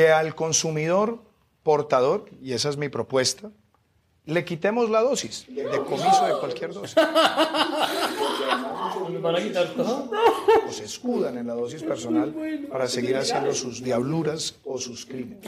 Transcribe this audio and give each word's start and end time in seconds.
que 0.00 0.08
al 0.10 0.34
consumidor 0.34 1.18
portador, 1.62 2.24
y 2.40 2.54
esa 2.54 2.70
es 2.70 2.78
mi 2.78 2.88
propuesta, 2.88 3.50
le 4.24 4.46
quitemos 4.46 4.88
la 4.88 5.02
dosis, 5.02 5.44
el 5.48 5.70
decomiso 5.70 6.24
de 6.24 6.38
cualquier 6.38 6.72
dosis. 6.72 6.96
O 10.66 10.72
se 10.72 10.84
escudan 10.84 11.36
en 11.36 11.48
la 11.48 11.52
dosis 11.52 11.82
personal 11.82 12.34
para 12.70 12.88
seguir 12.88 13.14
haciendo 13.18 13.52
sus 13.52 13.84
diabluras 13.84 14.54
o 14.64 14.78
sus 14.78 15.04
crímenes. 15.04 15.44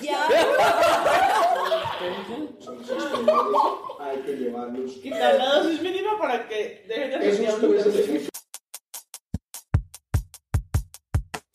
Hay 4.00 4.18
que 4.26 4.36
llevarlos. 4.36 4.92
Quitar 5.02 5.38
la 5.38 5.60
dosis 5.60 5.80
mínima 5.80 6.18
para 6.18 6.46
que 6.46 6.84
dejen 6.86 7.08
de 7.08 7.16
hacer 7.16 7.40
diabluras. 7.40 8.31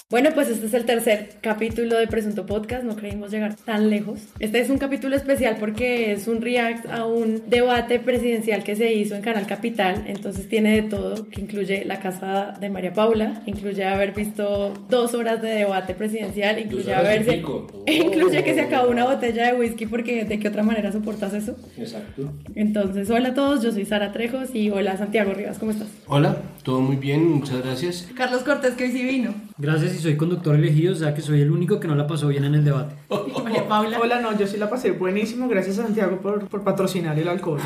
Bueno, 0.10 0.30
pues 0.34 0.48
este 0.48 0.68
es 0.68 0.74
el 0.74 0.86
tercer 0.86 1.32
capítulo 1.42 1.98
de 1.98 2.08
Presunto 2.08 2.46
Podcast, 2.46 2.86
no 2.86 2.96
creímos 2.96 3.30
llegar 3.30 3.58
tan 3.58 3.90
lejos. 3.90 4.22
Este 4.40 4.62
es 4.62 4.70
un 4.70 4.78
capítulo 4.78 5.18
especial 5.18 5.58
porque 5.60 6.14
es 6.14 6.30
un 6.30 6.42
react 6.42 6.90
a 6.90 7.04
un 7.06 7.50
debate 7.50 8.00
presidencial 8.00 8.64
que 8.64 8.78
se 8.78 8.94
hizo 8.94 9.16
en 9.16 9.22
Canal 9.22 9.46
Capital, 9.48 10.06
entonces 10.08 10.48
tiene 10.48 10.82
de 10.82 10.84
todo, 10.84 11.28
que 11.28 11.42
incluye 11.42 11.84
la 11.84 12.00
casa 12.00 12.54
de 12.58 12.70
María 12.70 12.94
Paula, 12.94 13.42
incluye 13.48 13.84
haber 13.84 14.14
visto 14.14 14.74
dos 14.88 15.14
horas 15.14 15.42
de 15.42 15.50
debate 15.50 15.94
presidencial, 15.94 16.58
incluye 16.58 16.96
haberse... 16.96 17.44
Incluye 17.88 18.44
que 18.46 18.54
se 18.54 18.62
acabó 18.62 18.90
una 18.90 19.04
botella 19.04 19.48
de 19.52 19.60
whisky 19.60 19.88
porque 19.88 20.24
de 20.24 20.40
qué 20.40 20.48
otra 20.48 20.64
manera 20.64 20.92
soportas 20.92 21.34
eso. 21.34 21.58
Exacto. 21.78 22.32
Entonces, 22.56 23.10
hola 23.10 23.30
a 23.30 23.34
todos, 23.34 23.62
yo 23.62 23.74
soy 23.74 23.86
Sara 23.86 24.14
Trejos 24.14 24.54
y 24.54 24.70
hola 24.70 24.96
Santiago 24.96 25.34
Rivas, 25.34 25.58
¿cómo 25.58 25.72
estás? 25.72 25.88
Hola, 26.06 26.38
todo 26.68 26.82
muy 26.82 26.98
bien, 26.98 27.32
muchas 27.32 27.64
gracias. 27.64 28.10
Carlos 28.14 28.42
Cortés, 28.42 28.74
que 28.74 28.84
hoy 28.84 28.92
sí 28.92 29.02
vino. 29.02 29.34
Gracias 29.58 29.96
y 29.96 30.00
soy 30.00 30.18
conductor 30.18 30.54
elegido, 30.54 30.92
o 30.92 30.98
sea 30.98 31.14
que 31.14 31.22
soy 31.22 31.40
el 31.40 31.50
único 31.50 31.80
que 31.80 31.88
no 31.88 31.96
la 31.96 32.06
pasó 32.08 32.28
bien 32.28 32.44
en 32.44 32.56
el 32.56 32.66
debate. 32.66 32.94
Y 33.10 33.42
María 33.42 33.66
Paula. 33.70 33.98
Hola, 34.02 34.20
no, 34.20 34.38
yo 34.38 34.46
sí 34.46 34.58
la 34.58 34.70
pasé 34.70 34.92
buenísimo. 34.92 35.48
Gracias 35.48 35.80
a 35.80 35.84
Santiago 35.84 36.18
por, 36.18 36.46
por 36.50 36.66
patrocinar 36.66 37.18
el 37.18 37.30
alcohol. 37.30 37.62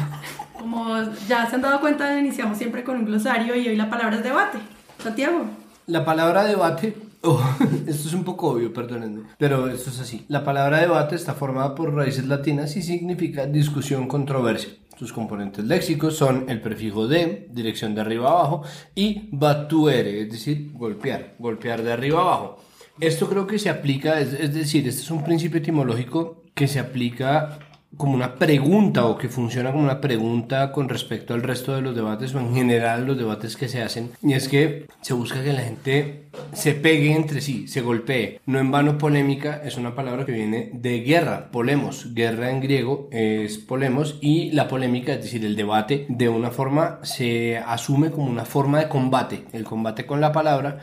Como 0.53 1.01
ya 1.27 1.49
se 1.49 1.55
han 1.55 1.63
dado 1.63 1.79
cuenta, 1.79 2.19
iniciamos 2.19 2.59
siempre 2.59 2.83
con 2.83 2.97
un 2.97 3.05
glosario 3.05 3.55
y 3.55 3.69
hoy 3.69 3.75
la 3.75 3.89
palabra 3.89 4.17
es 4.17 4.23
debate. 4.23 4.59
Santiago. 4.99 5.45
La 5.87 6.05
palabra 6.05 6.43
debate, 6.43 6.95
oh, 7.23 7.41
esto 7.87 8.07
es 8.07 8.13
un 8.13 8.23
poco 8.23 8.49
obvio, 8.49 8.71
perdónenme, 8.71 9.23
pero 9.39 9.67
esto 9.67 9.89
es 9.89 9.99
así. 9.99 10.25
La 10.27 10.43
palabra 10.43 10.79
debate 10.79 11.15
está 11.15 11.33
formada 11.33 11.73
por 11.73 11.91
raíces 11.91 12.27
latinas 12.27 12.75
y 12.77 12.83
significa 12.83 13.47
discusión, 13.47 14.07
controversia. 14.07 14.73
Sus 15.01 15.13
componentes 15.13 15.65
léxicos 15.65 16.15
son 16.15 16.45
el 16.47 16.61
prefijo 16.61 17.07
de, 17.07 17.47
dirección 17.49 17.95
de 17.95 18.01
arriba 18.01 18.29
abajo, 18.29 18.61
y 18.93 19.29
batuere, 19.31 20.21
es 20.21 20.31
decir, 20.31 20.73
golpear, 20.73 21.33
golpear 21.39 21.81
de 21.81 21.91
arriba 21.91 22.21
abajo. 22.21 22.59
Esto 22.99 23.27
creo 23.27 23.47
que 23.47 23.57
se 23.57 23.71
aplica, 23.71 24.19
es 24.19 24.53
decir, 24.53 24.87
este 24.87 25.01
es 25.01 25.09
un 25.09 25.23
principio 25.23 25.57
etimológico 25.57 26.43
que 26.53 26.67
se 26.67 26.77
aplica 26.79 27.57
como 27.97 28.13
una 28.13 28.35
pregunta 28.35 29.05
o 29.05 29.17
que 29.17 29.29
funciona 29.29 29.71
como 29.71 29.83
una 29.83 30.01
pregunta 30.01 30.71
con 30.71 30.89
respecto 30.89 31.33
al 31.33 31.43
resto 31.43 31.75
de 31.75 31.81
los 31.81 31.95
debates 31.95 32.33
o 32.33 32.39
en 32.39 32.55
general 32.55 33.05
los 33.05 33.17
debates 33.17 33.57
que 33.57 33.67
se 33.67 33.81
hacen. 33.81 34.11
Y 34.21 34.33
es 34.33 34.47
que 34.47 34.87
se 35.01 35.13
busca 35.13 35.43
que 35.43 35.53
la 35.53 35.61
gente 35.61 36.25
se 36.53 36.73
pegue 36.73 37.13
entre 37.13 37.41
sí, 37.41 37.67
se 37.67 37.81
golpee. 37.81 38.39
No 38.45 38.59
en 38.59 38.71
vano 38.71 38.97
polémica 38.97 39.61
es 39.63 39.77
una 39.77 39.95
palabra 39.95 40.25
que 40.25 40.31
viene 40.31 40.71
de 40.73 41.01
guerra, 41.01 41.51
polemos, 41.51 42.13
guerra 42.13 42.49
en 42.49 42.61
griego 42.61 43.09
es 43.11 43.57
polemos 43.57 44.17
y 44.21 44.51
la 44.51 44.67
polémica, 44.67 45.13
es 45.13 45.23
decir, 45.23 45.45
el 45.45 45.55
debate 45.55 46.05
de 46.09 46.29
una 46.29 46.51
forma 46.51 46.99
se 47.03 47.57
asume 47.57 48.11
como 48.11 48.29
una 48.29 48.45
forma 48.45 48.79
de 48.79 48.89
combate, 48.89 49.45
el 49.51 49.63
combate 49.63 50.05
con 50.05 50.21
la 50.21 50.31
palabra 50.31 50.79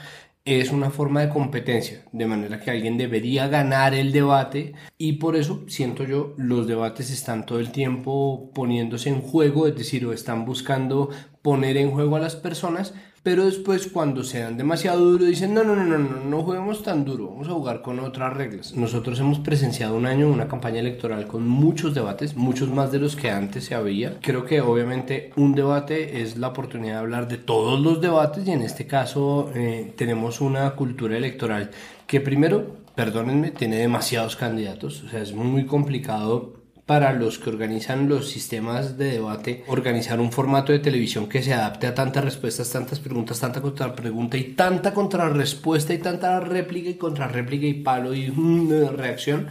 es 0.49 0.71
una 0.71 0.91
forma 0.91 1.21
de 1.21 1.29
competencia, 1.29 2.03
de 2.11 2.27
manera 2.27 2.59
que 2.59 2.71
alguien 2.71 2.97
debería 2.97 3.49
ganar 3.49 3.93
el 3.93 4.13
debate 4.13 4.73
y 4.97 5.15
por 5.15 5.37
eso 5.37 5.65
siento 5.69 6.05
yo 6.05 6.33
los 6.39 6.67
debates 6.67 7.11
están 7.11 7.45
todo 7.45 7.61
el 7.61 7.71
tiempo 7.71 8.51
poniéndose 8.55 9.11
en 9.11 9.21
juego, 9.21 9.67
es 9.67 9.77
decir, 9.77 10.07
o 10.07 10.15
están 10.15 10.47
buscando 10.47 11.11
poner 11.43 11.77
en 11.77 11.91
juego 11.91 12.17
a 12.17 12.21
las 12.21 12.35
personas, 12.35 12.95
pero 13.23 13.47
después 13.47 13.89
cuando 13.89 14.25
se 14.25 14.41
dan 14.41 14.57
demasiado 14.57 15.05
duro 15.05 15.25
dicen 15.25 15.55
no, 15.55 15.65
no, 15.65 15.75
no, 15.75 15.85
no, 15.85 15.99
no, 15.99 16.25
no 16.25 16.43
juguemos 16.43 16.83
tan 16.83 17.05
duro, 17.05 17.29
vamos 17.29 17.49
a 17.49 17.53
jugar 17.53 17.83
con 17.83 18.01
otras 18.01 18.33
reglas. 18.33 18.75
Nosotros 18.75 19.19
hemos 19.21 19.39
presenciado 19.39 19.97
un 19.97 20.07
año 20.07 20.29
una 20.29 20.49
campaña 20.49 20.81
electoral 20.81 21.27
con 21.27 21.47
muchos 21.47 21.95
debates, 21.95 22.37
muchos 22.37 22.69
más 22.71 22.93
de 22.93 22.99
los 22.99 23.17
que 23.17 23.31
antes 23.31 23.65
se 23.65 23.75
había. 23.75 24.19
Creo 24.21 24.45
que 24.45 24.61
obviamente 24.61 25.33
un 25.37 25.55
debate 25.55 26.23
es 26.23 26.37
la 26.37 26.49
oportunidad 26.49 26.95
de 26.95 26.99
hablar 27.01 27.29
de 27.29 27.39
todos 27.39 27.81
los 27.81 28.01
debates 28.01 28.47
y 28.47 28.53
en 28.53 28.63
este 28.63 28.87
caso 28.87 29.51
eh, 29.55 29.93
tenemos 29.97 30.41
una 30.41 30.71
cultura 30.71 31.17
electoral 31.17 31.71
que 32.07 32.21
primero, 32.21 32.77
perdónenme, 32.95 33.51
tiene 33.51 33.77
demasiados 33.77 34.37
candidatos, 34.37 35.05
o 35.05 35.09
sea, 35.09 35.21
es 35.21 35.35
muy 35.35 35.67
complicado 35.67 36.58
para 36.89 37.13
los 37.13 37.39
que 37.39 37.51
organizan 37.51 38.09
los 38.09 38.31
sistemas 38.31 38.97
de 38.97 39.11
debate, 39.11 39.63
organizar 39.67 40.21
un 40.21 40.33
formato 40.33 40.73
de 40.73 40.79
televisión 40.79 41.29
que 41.29 41.43
se 41.43 41.53
adapte 41.53 41.87
a 41.87 41.95
tantas 41.95 42.25
respuestas, 42.25 42.73
tantas 42.73 42.99
preguntas, 42.99 43.39
tanta 43.39 43.61
contrapregunta 43.61 44.39
y 44.39 44.55
tanta 44.55 44.95
contrarrespuesta 44.95 45.93
y 45.93 45.99
tanta 45.99 46.41
réplica 46.41 46.89
y 46.89 46.95
contrarréplica 46.95 47.67
y 47.67 47.75
palo 47.75 48.15
y 48.15 48.31
mm, 48.31 48.97
reacción. 48.97 49.49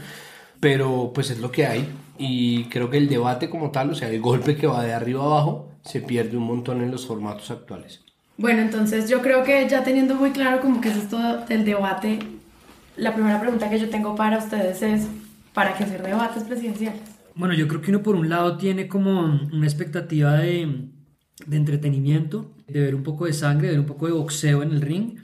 Pero 0.60 1.12
pues 1.14 1.30
es 1.30 1.38
lo 1.38 1.52
que 1.52 1.68
hay 1.68 1.88
y 2.18 2.64
creo 2.70 2.90
que 2.90 2.98
el 2.98 3.08
debate 3.08 3.52
como 3.52 3.70
tal, 3.70 3.92
o 3.92 3.96
sea, 3.96 4.10
el 4.10 4.20
golpe 4.20 4.56
que 4.56 4.66
va 4.66 4.84
de 4.84 4.96
arriba 4.96 5.24
abajo, 5.24 5.70
se 5.84 6.02
pierde 6.02 6.38
un 6.38 6.44
montón 6.44 6.82
en 6.82 6.90
los 6.90 7.06
formatos 7.06 7.52
actuales. 7.52 8.02
Bueno, 8.38 8.62
entonces 8.64 9.12
yo 9.12 9.22
creo 9.22 9.44
que 9.44 9.70
ya 9.70 9.84
teniendo 9.84 10.16
muy 10.16 10.32
claro 10.32 10.60
como 10.60 10.82
que 10.82 10.90
es 10.90 10.98
esto 10.98 11.46
del 11.46 11.66
debate, 11.66 12.18
la 12.96 13.14
primera 13.14 13.40
pregunta 13.40 13.70
que 13.70 13.78
yo 13.78 13.92
tengo 13.92 14.16
para 14.16 14.40
ustedes 14.40 14.82
es, 14.82 15.06
¿para 15.54 15.76
qué 15.76 15.84
hacer 15.84 16.02
debates 16.02 16.42
presidenciales? 16.42 17.17
Bueno, 17.38 17.54
yo 17.54 17.68
creo 17.68 17.82
que 17.82 17.92
uno 17.92 18.02
por 18.02 18.16
un 18.16 18.30
lado 18.30 18.58
tiene 18.58 18.88
como 18.88 19.22
una 19.22 19.68
expectativa 19.68 20.40
de, 20.40 20.90
entretenimiento, 21.52 22.52
de 22.68 22.82
ver 22.82 22.96
un 22.96 23.04
poco 23.04 23.26
de 23.26 23.34
sangre, 23.34 23.68
de 23.68 23.74
ver 23.74 23.80
un 23.82 23.86
poco 23.86 24.08
de 24.08 24.14
boxeo 24.14 24.64
en 24.64 24.72
el 24.72 24.82
ring, 24.82 25.20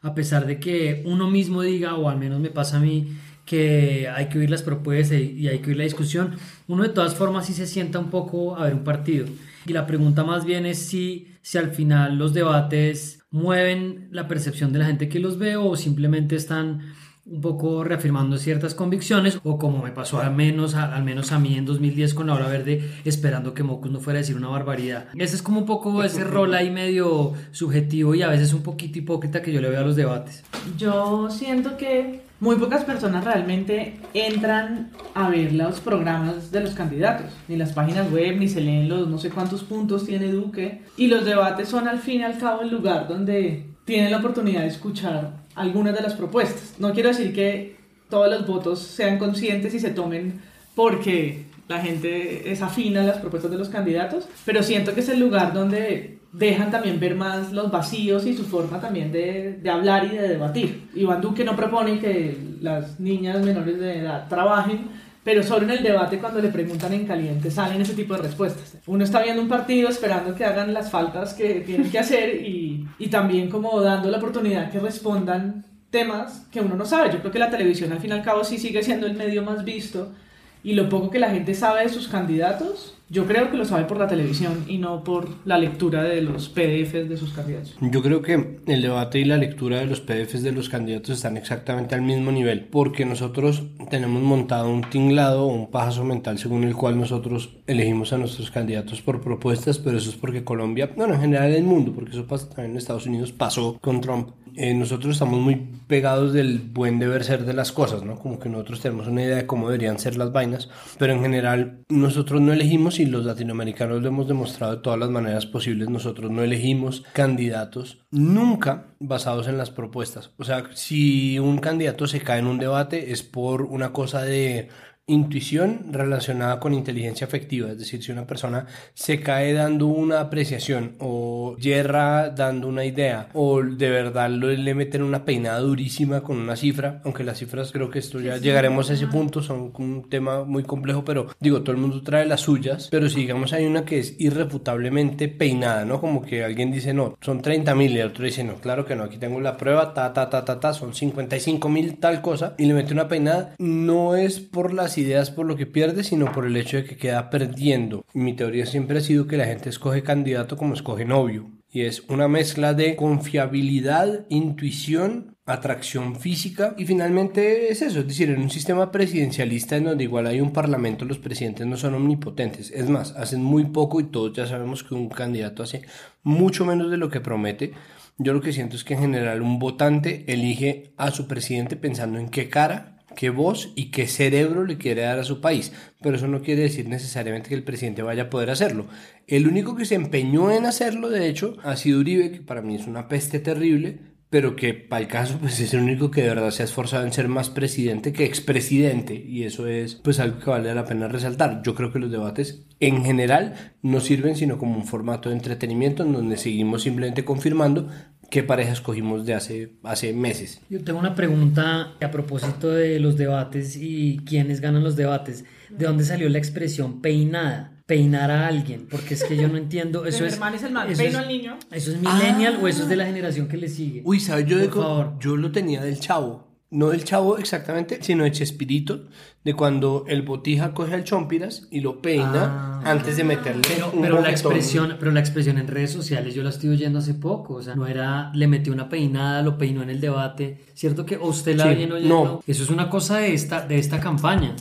a 0.00 0.14
pesar 0.14 0.46
de 0.46 0.58
que 0.58 1.02
uno 1.04 1.30
mismo 1.30 1.60
diga, 1.60 1.96
o 1.96 2.08
al 2.08 2.18
menos 2.18 2.40
me 2.40 2.48
pasa 2.48 2.78
a 2.78 2.80
mí, 2.80 3.14
que 3.44 4.08
hay 4.08 4.30
que 4.30 4.38
oír 4.38 4.48
las 4.48 4.62
propuestas 4.62 5.18
y 5.20 5.48
hay 5.48 5.58
que 5.58 5.68
oír 5.68 5.76
la 5.76 5.84
discusión, 5.84 6.34
uno 6.66 6.82
de 6.82 6.88
todas 6.88 7.14
formas 7.14 7.44
sí 7.44 7.52
se 7.52 7.66
sienta 7.66 7.98
un 7.98 8.08
poco 8.08 8.56
a 8.56 8.64
ver 8.64 8.74
un 8.74 8.84
partido. 8.84 9.26
Y 9.66 9.74
la 9.74 9.86
pregunta 9.86 10.24
más 10.24 10.46
bien 10.46 10.64
es 10.64 10.78
si, 10.78 11.28
si 11.42 11.58
al 11.58 11.72
final 11.72 12.16
los 12.16 12.32
debates 12.32 13.22
mueven 13.30 14.08
la 14.12 14.28
percepción 14.28 14.72
de 14.72 14.78
la 14.78 14.86
gente 14.86 15.10
que 15.10 15.20
los 15.20 15.38
ve 15.38 15.56
o 15.56 15.76
simplemente 15.76 16.36
están 16.36 16.94
un 17.26 17.40
poco 17.40 17.84
reafirmando 17.84 18.38
ciertas 18.38 18.74
convicciones 18.74 19.40
o 19.44 19.58
como 19.58 19.82
me 19.82 19.90
pasó 19.90 20.20
al 20.20 20.34
menos 20.34 20.74
a, 20.74 20.94
al 20.94 21.04
menos 21.04 21.32
a 21.32 21.38
mí 21.38 21.56
en 21.56 21.66
2010 21.66 22.14
con 22.14 22.26
la 22.26 22.34
hora 22.34 22.48
verde 22.48 22.90
esperando 23.04 23.54
que 23.54 23.62
Mocus 23.62 23.90
no 23.90 24.00
fuera 24.00 24.18
a 24.18 24.22
decir 24.22 24.36
una 24.36 24.48
barbaridad. 24.48 25.08
Ese 25.14 25.36
es 25.36 25.42
como 25.42 25.60
un 25.60 25.66
poco 25.66 26.02
ese 26.02 26.24
rol 26.24 26.54
ahí 26.54 26.70
medio 26.70 27.34
subjetivo 27.52 28.14
y 28.14 28.22
a 28.22 28.28
veces 28.28 28.52
un 28.52 28.62
poquito 28.62 28.98
hipócrita 28.98 29.42
que 29.42 29.52
yo 29.52 29.60
le 29.60 29.70
veo 29.70 29.80
a 29.80 29.84
los 29.84 29.96
debates. 29.96 30.42
Yo 30.76 31.30
siento 31.30 31.76
que 31.76 32.22
muy 32.40 32.56
pocas 32.56 32.84
personas 32.84 33.22
realmente 33.24 33.96
entran 34.14 34.90
a 35.14 35.28
ver 35.28 35.52
los 35.52 35.80
programas 35.80 36.50
de 36.50 36.60
los 36.60 36.70
candidatos, 36.70 37.26
ni 37.48 37.56
las 37.56 37.72
páginas 37.72 38.10
web, 38.10 38.38
ni 38.38 38.48
se 38.48 38.62
leen 38.62 38.88
los 38.88 39.08
no 39.08 39.18
sé 39.18 39.28
cuántos 39.28 39.62
puntos 39.62 40.06
tiene 40.06 40.32
Duque. 40.32 40.82
Y 40.96 41.08
los 41.08 41.26
debates 41.26 41.68
son 41.68 41.86
al 41.86 41.98
fin 41.98 42.20
y 42.20 42.24
al 42.24 42.38
cabo 42.38 42.62
el 42.62 42.70
lugar 42.70 43.08
donde 43.08 43.69
tienen 43.90 44.12
la 44.12 44.18
oportunidad 44.18 44.60
de 44.60 44.68
escuchar 44.68 45.32
algunas 45.56 45.96
de 45.96 46.00
las 46.00 46.14
propuestas. 46.14 46.76
No 46.78 46.92
quiero 46.92 47.08
decir 47.08 47.34
que 47.34 47.76
todos 48.08 48.30
los 48.30 48.46
votos 48.46 48.78
sean 48.78 49.18
conscientes 49.18 49.74
y 49.74 49.80
se 49.80 49.90
tomen 49.90 50.40
porque 50.76 51.46
la 51.66 51.80
gente 51.80 52.52
es 52.52 52.62
afina 52.62 53.00
a 53.00 53.04
las 53.04 53.18
propuestas 53.18 53.50
de 53.50 53.58
los 53.58 53.68
candidatos, 53.68 54.28
pero 54.44 54.62
siento 54.62 54.94
que 54.94 55.00
es 55.00 55.08
el 55.08 55.18
lugar 55.18 55.52
donde 55.52 56.18
dejan 56.32 56.70
también 56.70 57.00
ver 57.00 57.16
más 57.16 57.50
los 57.52 57.72
vacíos 57.72 58.26
y 58.26 58.36
su 58.36 58.44
forma 58.44 58.80
también 58.80 59.10
de, 59.10 59.58
de 59.60 59.70
hablar 59.70 60.04
y 60.04 60.16
de 60.16 60.28
debatir. 60.28 60.88
Iván 60.94 61.20
Duque 61.20 61.44
no 61.44 61.56
propone 61.56 61.98
que 61.98 62.38
las 62.60 63.00
niñas 63.00 63.44
menores 63.44 63.80
de 63.80 63.98
edad 63.98 64.28
trabajen, 64.28 64.86
pero 65.22 65.42
solo 65.42 65.64
en 65.64 65.70
el 65.70 65.82
debate 65.82 66.18
cuando 66.18 66.40
le 66.40 66.48
preguntan 66.48 66.92
en 66.92 67.06
caliente 67.06 67.50
salen 67.50 67.80
ese 67.80 67.94
tipo 67.94 68.14
de 68.14 68.22
respuestas. 68.22 68.78
Uno 68.86 69.04
está 69.04 69.22
viendo 69.22 69.42
un 69.42 69.48
partido 69.48 69.88
esperando 69.88 70.34
que 70.34 70.44
hagan 70.44 70.72
las 70.72 70.90
faltas 70.90 71.34
que 71.34 71.60
tienen 71.60 71.90
que 71.90 71.98
hacer 71.98 72.36
y, 72.36 72.86
y 72.98 73.08
también 73.08 73.50
como 73.50 73.80
dando 73.80 74.10
la 74.10 74.18
oportunidad 74.18 74.70
que 74.70 74.80
respondan 74.80 75.64
temas 75.90 76.46
que 76.50 76.60
uno 76.60 76.76
no 76.76 76.84
sabe. 76.84 77.12
Yo 77.12 77.20
creo 77.20 77.32
que 77.32 77.38
la 77.38 77.50
televisión 77.50 77.92
al 77.92 78.00
fin 78.00 78.10
y 78.10 78.14
al 78.14 78.22
cabo 78.22 78.44
sí 78.44 78.58
sigue 78.58 78.82
siendo 78.82 79.06
el 79.06 79.14
medio 79.14 79.42
más 79.42 79.64
visto 79.64 80.12
y 80.62 80.74
lo 80.74 80.88
poco 80.88 81.10
que 81.10 81.18
la 81.18 81.30
gente 81.30 81.54
sabe 81.54 81.82
de 81.82 81.88
sus 81.88 82.08
candidatos, 82.08 82.94
yo 83.12 83.26
creo 83.26 83.50
que 83.50 83.56
lo 83.56 83.64
sabe 83.64 83.86
por 83.86 83.98
la 83.98 84.06
televisión 84.06 84.64
y 84.68 84.78
no 84.78 85.02
por 85.02 85.28
la 85.44 85.58
lectura 85.58 86.04
de 86.04 86.22
los 86.22 86.48
PDFs 86.48 87.08
de 87.08 87.16
sus 87.16 87.32
candidatos. 87.32 87.76
Yo 87.80 88.02
creo 88.02 88.22
que 88.22 88.60
el 88.64 88.82
debate 88.82 89.18
y 89.18 89.24
la 89.24 89.36
lectura 89.36 89.80
de 89.80 89.86
los 89.86 90.00
PDFs 90.00 90.44
de 90.44 90.52
los 90.52 90.68
candidatos 90.68 91.10
están 91.10 91.36
exactamente 91.36 91.96
al 91.96 92.02
mismo 92.02 92.30
nivel, 92.30 92.66
porque 92.66 93.04
nosotros 93.04 93.64
tenemos 93.90 94.22
montado 94.22 94.70
un 94.70 94.82
tinglado 94.82 95.46
o 95.46 95.52
un 95.52 95.72
pajazo 95.72 96.04
mental 96.04 96.38
según 96.38 96.62
el 96.62 96.76
cual 96.76 97.00
nosotros 97.00 97.56
elegimos 97.66 98.12
a 98.12 98.18
nuestros 98.18 98.52
candidatos 98.52 99.02
por 99.02 99.20
propuestas, 99.20 99.78
pero 99.78 99.98
eso 99.98 100.10
es 100.10 100.16
porque 100.16 100.44
Colombia, 100.44 100.92
bueno, 100.94 101.14
en 101.14 101.20
general 101.20 101.52
el 101.52 101.64
mundo, 101.64 101.92
porque 101.92 102.12
eso 102.12 102.26
pasa 102.28 102.48
también 102.48 102.70
en 102.70 102.76
Estados 102.76 103.06
Unidos, 103.06 103.32
pasó 103.32 103.76
con 103.80 104.00
Trump. 104.00 104.28
Eh, 104.56 104.74
nosotros 104.74 105.14
estamos 105.14 105.40
muy 105.40 105.56
pegados 105.86 106.32
del 106.32 106.58
buen 106.60 106.98
deber 106.98 107.24
ser 107.24 107.44
de 107.44 107.52
las 107.52 107.72
cosas, 107.72 108.02
¿no? 108.02 108.16
Como 108.16 108.38
que 108.38 108.48
nosotros 108.48 108.80
tenemos 108.80 109.08
una 109.08 109.22
idea 109.22 109.36
de 109.36 109.46
cómo 109.46 109.68
deberían 109.68 109.98
ser 109.98 110.16
las 110.16 110.32
vainas, 110.32 110.68
pero 110.98 111.12
en 111.12 111.20
general 111.20 111.80
nosotros 111.88 112.40
no 112.40 112.52
elegimos 112.52 113.00
y 113.00 113.06
los 113.06 113.24
latinoamericanos 113.24 114.02
lo 114.02 114.08
hemos 114.08 114.28
demostrado 114.28 114.76
de 114.76 114.82
todas 114.82 114.98
las 114.98 115.10
maneras 115.10 115.46
posibles, 115.46 115.88
nosotros 115.88 116.30
no 116.30 116.42
elegimos 116.42 117.04
candidatos 117.12 117.99
nunca 118.10 118.94
basados 118.98 119.48
en 119.48 119.58
las 119.58 119.70
propuestas. 119.70 120.32
O 120.38 120.44
sea, 120.44 120.64
si 120.74 121.38
un 121.38 121.58
candidato 121.58 122.06
se 122.06 122.20
cae 122.20 122.40
en 122.40 122.46
un 122.46 122.58
debate 122.58 123.12
es 123.12 123.22
por 123.22 123.62
una 123.62 123.92
cosa 123.92 124.22
de 124.22 124.68
intuición 125.10 125.92
relacionada 125.92 126.60
con 126.60 126.72
inteligencia 126.72 127.26
afectiva, 127.26 127.70
es 127.70 127.78
decir, 127.78 128.02
si 128.02 128.12
una 128.12 128.26
persona 128.26 128.66
se 128.94 129.20
cae 129.20 129.52
dando 129.52 129.86
una 129.86 130.20
apreciación 130.20 130.94
o 131.00 131.56
yerra 131.58 132.30
dando 132.30 132.68
una 132.68 132.84
idea 132.84 133.28
o 133.34 133.62
de 133.62 133.90
verdad 133.90 134.30
le 134.30 134.74
meten 134.74 135.02
una 135.02 135.24
peinada 135.24 135.58
durísima 135.58 136.20
con 136.20 136.38
una 136.38 136.56
cifra, 136.56 137.00
aunque 137.04 137.24
las 137.24 137.38
cifras 137.38 137.72
creo 137.72 137.90
que 137.90 137.98
esto 137.98 138.20
ya 138.20 138.36
llegaremos 138.36 138.90
a 138.90 138.94
ese 138.94 139.08
punto, 139.08 139.42
son 139.42 139.72
un 139.78 140.08
tema 140.08 140.44
muy 140.44 140.62
complejo, 140.62 141.04
pero 141.04 141.26
digo, 141.40 141.62
todo 141.62 141.72
el 141.72 141.82
mundo 141.82 142.02
trae 142.02 142.24
las 142.24 142.42
suyas, 142.42 142.88
pero 142.90 143.08
si 143.08 143.20
digamos 143.20 143.52
hay 143.52 143.66
una 143.66 143.84
que 143.84 143.98
es 143.98 144.14
irrefutablemente 144.18 145.28
peinada, 145.28 145.84
¿no? 145.84 146.00
Como 146.00 146.22
que 146.22 146.44
alguien 146.44 146.70
dice, 146.70 146.94
no, 146.94 147.18
son 147.20 147.42
30 147.42 147.74
mil 147.74 147.94
el 148.00 148.08
otro 148.08 148.24
dice, 148.24 148.44
no, 148.44 148.56
claro 148.56 148.84
que 148.84 148.96
no, 148.96 149.04
aquí 149.04 149.18
tengo 149.18 149.40
la 149.40 149.56
prueba, 149.56 149.94
ta, 149.94 150.12
ta, 150.12 150.30
ta, 150.30 150.44
ta, 150.44 150.60
ta, 150.60 150.72
son 150.72 150.94
55 150.94 151.68
mil 151.68 151.98
tal 151.98 152.22
cosa 152.22 152.54
y 152.58 152.66
le 152.66 152.74
mete 152.74 152.92
una 152.92 153.08
peinada, 153.08 153.54
no 153.58 154.16
es 154.16 154.40
por 154.40 154.72
las 154.72 154.98
ideas 154.98 155.30
por 155.30 155.46
lo 155.46 155.56
que 155.56 155.66
pierde, 155.66 156.04
sino 156.04 156.32
por 156.32 156.46
el 156.46 156.56
hecho 156.56 156.78
de 156.78 156.84
que 156.84 156.96
queda 156.96 157.30
perdiendo. 157.30 158.04
Mi 158.12 158.34
teoría 158.34 158.66
siempre 158.66 158.98
ha 158.98 159.02
sido 159.02 159.26
que 159.26 159.36
la 159.36 159.46
gente 159.46 159.68
escoge 159.68 160.02
candidato 160.02 160.56
como 160.56 160.74
escoge 160.74 161.04
novio. 161.04 161.50
Y 161.72 161.82
es 161.82 162.02
una 162.08 162.26
mezcla 162.26 162.74
de 162.74 162.96
confiabilidad, 162.96 164.26
intuición, 164.28 165.29
atracción 165.52 166.16
física 166.16 166.74
y 166.76 166.86
finalmente 166.86 167.70
es 167.70 167.82
eso, 167.82 168.00
es 168.00 168.06
decir, 168.06 168.30
en 168.30 168.40
un 168.40 168.50
sistema 168.50 168.90
presidencialista 168.90 169.76
en 169.76 169.84
donde 169.84 170.04
igual 170.04 170.26
hay 170.26 170.40
un 170.40 170.52
parlamento, 170.52 171.04
los 171.04 171.18
presidentes 171.18 171.66
no 171.66 171.76
son 171.76 171.94
omnipotentes. 171.94 172.70
Es 172.70 172.88
más, 172.88 173.12
hacen 173.12 173.42
muy 173.42 173.64
poco 173.64 174.00
y 174.00 174.04
todos 174.04 174.32
ya 174.32 174.46
sabemos 174.46 174.84
que 174.84 174.94
un 174.94 175.08
candidato 175.08 175.62
hace 175.62 175.82
mucho 176.22 176.64
menos 176.64 176.90
de 176.90 176.96
lo 176.96 177.10
que 177.10 177.20
promete. 177.20 177.72
Yo 178.18 178.32
lo 178.32 178.40
que 178.40 178.52
siento 178.52 178.76
es 178.76 178.84
que 178.84 178.94
en 178.94 179.00
general 179.00 179.42
un 179.42 179.58
votante 179.58 180.24
elige 180.28 180.92
a 180.96 181.10
su 181.10 181.26
presidente 181.26 181.76
pensando 181.76 182.18
en 182.18 182.28
qué 182.28 182.48
cara 182.48 183.00
qué 183.14 183.30
voz 183.30 183.72
y 183.74 183.90
qué 183.90 184.06
cerebro 184.06 184.64
le 184.64 184.78
quiere 184.78 185.02
dar 185.02 185.18
a 185.18 185.24
su 185.24 185.40
país. 185.40 185.72
Pero 186.00 186.16
eso 186.16 186.28
no 186.28 186.42
quiere 186.42 186.62
decir 186.62 186.88
necesariamente 186.88 187.48
que 187.48 187.54
el 187.54 187.64
presidente 187.64 188.02
vaya 188.02 188.24
a 188.24 188.30
poder 188.30 188.50
hacerlo. 188.50 188.86
El 189.26 189.46
único 189.46 189.76
que 189.76 189.84
se 189.84 189.94
empeñó 189.94 190.50
en 190.50 190.66
hacerlo, 190.66 191.08
de 191.08 191.28
hecho, 191.28 191.56
ha 191.62 191.76
sido 191.76 192.00
Uribe, 192.00 192.30
que 192.30 192.40
para 192.40 192.62
mí 192.62 192.76
es 192.76 192.86
una 192.86 193.08
peste 193.08 193.38
terrible, 193.38 193.98
pero 194.30 194.54
que 194.54 194.74
para 194.74 195.02
el 195.02 195.08
caso 195.08 195.38
pues 195.38 195.58
es 195.60 195.74
el 195.74 195.80
único 195.80 196.10
que 196.10 196.22
de 196.22 196.28
verdad 196.28 196.50
se 196.50 196.62
ha 196.62 196.64
esforzado 196.64 197.04
en 197.04 197.12
ser 197.12 197.28
más 197.28 197.50
presidente 197.50 198.12
que 198.12 198.24
expresidente 198.24 199.14
y 199.14 199.42
eso 199.42 199.66
es 199.66 199.96
pues 199.96 200.20
algo 200.20 200.38
que 200.38 200.50
vale 200.50 200.72
la 200.74 200.84
pena 200.84 201.08
resaltar. 201.08 201.62
Yo 201.62 201.74
creo 201.74 201.92
que 201.92 201.98
los 201.98 202.10
debates 202.10 202.64
en 202.78 203.04
general 203.04 203.74
no 203.82 204.00
sirven 204.00 204.36
sino 204.36 204.56
como 204.56 204.76
un 204.76 204.86
formato 204.86 205.28
de 205.28 205.34
entretenimiento 205.34 206.04
en 206.04 206.12
donde 206.12 206.36
seguimos 206.36 206.82
simplemente 206.82 207.24
confirmando 207.24 207.88
qué 208.30 208.44
pareja 208.44 208.72
escogimos 208.72 209.26
de 209.26 209.34
hace, 209.34 209.72
hace 209.82 210.12
meses. 210.12 210.60
Yo 210.70 210.82
tengo 210.84 211.00
una 211.00 211.16
pregunta 211.16 211.94
a 212.00 212.10
propósito 212.12 212.70
de 212.70 213.00
los 213.00 213.16
debates 213.16 213.76
y 213.76 214.20
quiénes 214.24 214.60
ganan 214.60 214.84
los 214.84 214.94
debates. 214.94 215.44
¿De 215.68 215.86
dónde 215.86 216.04
salió 216.04 216.28
la 216.28 216.38
expresión 216.38 217.00
peinada? 217.00 217.79
Peinar 217.90 218.30
a 218.30 218.46
alguien, 218.46 218.86
porque 218.88 219.14
es 219.14 219.24
que 219.24 219.36
yo 219.36 219.48
no 219.48 219.56
entiendo. 219.58 220.04
Eso 220.06 220.24
es, 220.24 220.34
es 220.34 220.62
el 220.62 220.72
mal, 220.72 220.88
eso 220.90 221.02
peino 221.02 221.18
es, 221.18 221.24
al 221.24 221.28
niño. 221.28 221.58
¿Eso 221.72 221.90
es 221.90 221.96
millennial 222.00 222.58
o 222.62 222.68
eso 222.68 222.84
es 222.84 222.88
de 222.88 222.94
la 222.94 223.04
generación 223.04 223.48
que 223.48 223.56
le 223.56 223.68
sigue? 223.68 224.02
Uy, 224.04 224.20
¿sabes? 224.20 224.46
Yo, 224.46 224.56
Por 224.58 224.62
digo- 224.68 224.82
favor. 224.82 225.12
yo 225.18 225.36
lo 225.36 225.50
tenía 225.50 225.82
del 225.82 225.98
chavo. 225.98 226.48
No 226.72 226.90
del 226.90 227.02
chavo 227.02 227.36
exactamente, 227.36 227.98
sino 228.00 228.22
de 228.22 228.30
Chespirito, 228.30 229.08
de 229.42 229.54
cuando 229.54 230.04
el 230.06 230.22
botija 230.22 230.72
coge 230.72 230.94
al 230.94 231.02
chompiras 231.02 231.66
y 231.72 231.80
lo 231.80 232.00
peina 232.00 232.80
antes 232.84 233.16
de 233.16 233.24
meterle 233.24 233.62
Pero, 233.66 233.90
un 233.92 234.00
pero 234.02 234.20
la 234.20 234.30
expresión, 234.30 234.96
pero 235.00 235.10
la 235.10 235.18
expresión 235.18 235.58
en 235.58 235.66
redes 235.66 235.90
sociales 235.90 236.32
yo 236.32 236.44
la 236.44 236.50
estoy 236.50 236.70
oyendo 236.70 237.00
hace 237.00 237.14
poco, 237.14 237.54
o 237.54 237.62
sea, 237.62 237.74
no 237.74 237.88
era 237.88 238.30
le 238.34 238.46
metió 238.46 238.72
una 238.72 238.88
peinada, 238.88 239.42
lo 239.42 239.58
peinó 239.58 239.82
en 239.82 239.90
el 239.90 240.00
debate, 240.00 240.60
cierto 240.74 241.04
que 241.04 241.16
o 241.16 241.26
usted 241.26 241.56
la 241.56 241.64
Sí, 241.70 241.74
viene 241.74 241.94
oyendo, 241.94 242.24
no. 242.24 242.40
eso 242.46 242.62
es 242.62 242.70
una 242.70 242.88
cosa 242.88 243.16
de 243.18 243.34
esta 243.34 243.66
de 243.66 243.76
esta 243.76 243.98
campaña. 243.98 244.54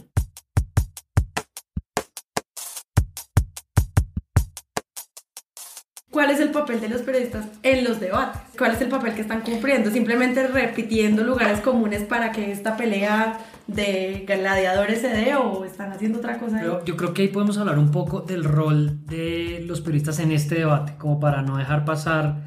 ¿Cuál 6.20 6.32
es 6.32 6.42
el 6.42 6.50
papel 6.50 6.82
de 6.82 6.90
los 6.90 7.02
periodistas 7.04 7.46
en 7.64 7.86
los 7.86 8.02
debates? 8.02 8.42
¿Cuál 8.58 8.74
es 8.74 8.82
el 8.82 8.90
papel 8.90 9.14
que 9.14 9.22
están 9.22 9.40
cumpliendo? 9.40 9.90
¿Simplemente 9.90 10.46
repitiendo 10.48 11.24
lugares 11.24 11.62
comunes 11.62 12.04
para 12.04 12.34
que 12.34 12.52
esta 12.52 12.76
pelea 12.76 13.40
de 13.68 14.26
gladiadores 14.28 15.00
se 15.00 15.08
dé 15.08 15.34
o 15.36 15.64
están 15.64 15.94
haciendo 15.94 16.18
otra 16.20 16.38
cosa? 16.38 16.58
ahí? 16.58 16.64
Pero 16.64 16.84
yo 16.84 16.98
creo 16.98 17.14
que 17.14 17.22
ahí 17.22 17.28
podemos 17.30 17.58
hablar 17.58 17.80
un 17.80 17.92
poco 17.92 18.20
del 18.20 18.44
rol 18.44 19.06
de 19.06 19.64
los 19.66 19.80
periodistas 19.80 20.20
en 20.20 20.34
este 20.34 20.56
debate, 20.56 20.96
como 20.98 21.22
para 21.22 21.42
no 21.42 21.56
dejar 21.56 21.86
pasar 21.86 22.42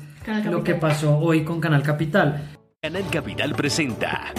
lo 0.44 0.62
que 0.62 0.74
pasó 0.74 1.16
hoy 1.16 1.42
con 1.42 1.58
Canal 1.58 1.82
Capital. 1.82 2.50
Canal 2.82 3.04
Capital 3.10 3.54
presenta 3.54 4.34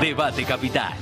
Debate 0.00 0.44
Capital. 0.44 0.92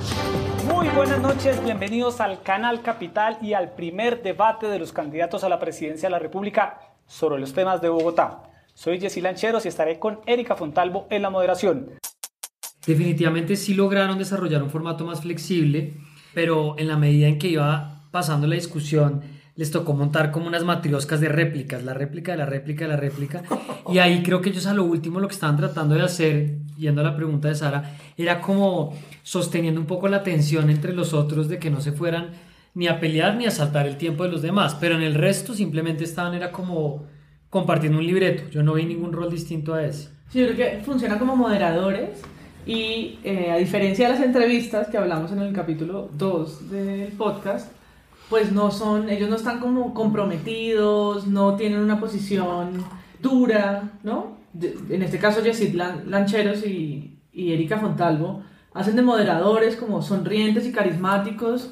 Muy 0.67 0.87
buenas 0.87 1.21
noches, 1.21 1.63
bienvenidos 1.63 2.21
al 2.21 2.41
Canal 2.41 2.81
Capital 2.81 3.37
y 3.39 3.53
al 3.53 3.73
primer 3.73 4.23
debate 4.23 4.65
de 4.65 4.79
los 4.79 4.91
candidatos 4.91 5.43
a 5.43 5.49
la 5.49 5.59
presidencia 5.59 6.07
de 6.07 6.11
la 6.11 6.19
República 6.19 6.79
sobre 7.07 7.39
los 7.39 7.53
temas 7.53 7.81
de 7.81 7.89
Bogotá. 7.89 8.43
Soy 8.73 8.99
Jessy 8.99 9.21
Lancheros 9.21 9.65
y 9.65 9.67
estaré 9.67 9.99
con 9.99 10.19
Erika 10.25 10.55
Fontalvo 10.55 11.07
en 11.09 11.21
la 11.21 11.29
moderación. 11.29 11.91
Definitivamente 12.85 13.55
sí 13.55 13.73
lograron 13.73 14.17
desarrollar 14.17 14.63
un 14.63 14.69
formato 14.69 15.05
más 15.05 15.21
flexible, 15.21 15.93
pero 16.33 16.75
en 16.77 16.87
la 16.87 16.97
medida 16.97 17.27
en 17.27 17.39
que 17.39 17.49
iba 17.49 18.07
pasando 18.11 18.47
la 18.47 18.55
discusión, 18.55 19.21
les 19.55 19.71
tocó 19.71 19.93
montar 19.93 20.31
como 20.31 20.47
unas 20.47 20.63
matrioscas 20.63 21.21
de 21.21 21.29
réplicas, 21.29 21.83
la 21.83 21.93
réplica 21.93 22.31
de 22.31 22.39
la 22.39 22.45
réplica 22.45 22.85
de 22.85 22.89
la 22.89 22.97
réplica. 22.97 23.43
Y 23.89 23.99
ahí 23.99 24.23
creo 24.23 24.41
que 24.41 24.49
ellos 24.49 24.65
a 24.65 24.73
lo 24.73 24.83
último 24.83 25.19
lo 25.19 25.27
que 25.27 25.35
estaban 25.35 25.57
tratando 25.57 25.95
de 25.95 26.01
hacer, 26.01 26.57
yendo 26.77 27.01
a 27.01 27.03
la 27.03 27.15
pregunta 27.15 27.47
de 27.47 27.55
Sara, 27.55 27.95
era 28.17 28.41
como 28.41 28.93
sosteniendo 29.21 29.79
un 29.79 29.87
poco 29.87 30.07
la 30.07 30.23
tensión 30.23 30.69
entre 30.69 30.93
los 30.93 31.13
otros 31.13 31.47
de 31.49 31.59
que 31.59 31.69
no 31.69 31.81
se 31.81 31.91
fueran 31.91 32.31
ni 32.75 32.87
a 32.87 32.99
pelear 32.99 33.35
ni 33.35 33.45
a 33.45 33.51
saltar 33.51 33.85
el 33.87 33.97
tiempo 33.97 34.23
de 34.23 34.29
los 34.29 34.41
demás. 34.41 34.75
Pero 34.79 34.95
en 34.95 35.01
el 35.03 35.15
resto 35.15 35.53
simplemente 35.53 36.03
estaban, 36.03 36.33
era 36.33 36.51
como 36.51 37.03
compartiendo 37.49 37.99
un 37.99 38.05
libreto. 38.07 38.49
Yo 38.49 38.63
no 38.63 38.73
vi 38.73 38.85
ningún 38.85 39.13
rol 39.13 39.29
distinto 39.29 39.73
a 39.73 39.83
ese. 39.85 40.09
Sí, 40.29 40.39
yo 40.39 40.47
creo 40.47 40.57
que 40.57 40.83
funcionan 40.83 41.19
como 41.19 41.35
moderadores 41.35 42.21
y 42.65 43.19
eh, 43.23 43.51
a 43.51 43.57
diferencia 43.57 44.07
de 44.07 44.13
las 44.15 44.23
entrevistas 44.23 44.87
que 44.87 44.97
hablamos 44.97 45.31
en 45.31 45.39
el 45.39 45.53
capítulo 45.53 46.09
2 46.17 46.71
del 46.71 47.11
podcast, 47.11 47.71
pues 48.29 48.51
no 48.51 48.71
son, 48.71 49.09
ellos 49.09 49.29
no 49.29 49.35
están 49.35 49.59
como 49.59 49.93
comprometidos, 49.93 51.27
no 51.27 51.55
tienen 51.55 51.79
una 51.79 51.99
posición 51.99 52.83
dura, 53.21 53.91
¿no? 54.03 54.37
De- 54.53 54.75
En 54.89 55.03
este 55.03 55.19
caso, 55.19 55.41
Lan- 55.43 56.05
Lancheros 56.07 56.65
y, 56.65 57.19
y 57.31 57.53
Erika 57.53 57.77
Fontalvo 57.77 58.43
hacen 58.73 58.95
de 58.95 59.01
moderadores 59.03 59.75
como 59.75 60.01
sonrientes 60.01 60.65
y 60.65 60.71
carismáticos 60.71 61.71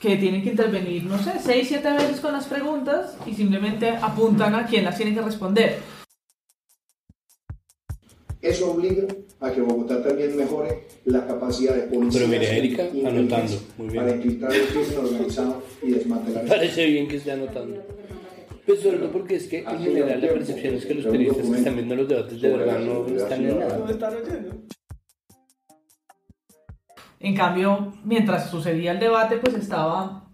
que 0.00 0.16
tienen 0.16 0.42
que 0.42 0.50
intervenir, 0.50 1.04
no 1.04 1.18
sé, 1.18 1.32
seis, 1.40 1.68
siete 1.68 1.90
veces 1.92 2.20
con 2.20 2.32
las 2.32 2.46
preguntas 2.46 3.16
y 3.26 3.34
simplemente 3.34 3.90
apuntan 3.90 4.54
a 4.54 4.66
quién 4.66 4.84
las 4.84 4.96
tiene 4.96 5.14
que 5.14 5.22
responder. 5.22 5.76
Eso 8.40 8.70
obliga 8.70 9.04
a 9.40 9.50
que 9.50 9.60
Bogotá 9.60 10.00
también 10.02 10.36
mejore 10.36 10.84
la 11.06 11.26
capacidad 11.26 11.74
de 11.74 11.82
policía 11.82 12.20
Pero 12.20 12.28
mire, 12.28 12.58
Erika, 12.58 12.84
anotando, 13.04 13.52
muy 13.76 13.88
bien. 13.88 14.04
para 14.04 14.16
infiltrar 14.16 14.52
el 14.54 14.66
crimen 14.66 14.98
organizado 14.98 15.62
y 15.82 15.90
desmantelar 15.90 16.42
el 16.44 16.48
Parece 16.48 16.86
bien 16.86 17.08
que 17.08 17.16
esté 17.16 17.32
anotando. 17.32 17.82
Pues 18.64 18.80
sobre 18.80 18.98
todo 18.98 19.10
porque 19.10 19.36
es 19.36 19.48
que 19.48 19.60
en 19.60 19.78
general 19.78 20.20
la 20.20 20.28
percepción 20.28 20.74
es 20.74 20.86
que 20.86 20.94
los 20.94 21.06
periodistas 21.06 21.48
que 21.48 21.56
están 21.56 21.74
viendo 21.74 21.96
los 21.96 22.08
debates 22.08 22.40
de 22.40 22.48
verdad 22.48 22.78
no 22.78 23.06
están 23.06 23.44
en 23.44 23.58
nada. 23.58 23.80
En 27.20 27.34
cambio, 27.34 27.92
mientras 28.04 28.50
sucedía 28.50 28.92
el 28.92 29.00
debate, 29.00 29.36
pues 29.38 29.54
estaba 29.54 30.24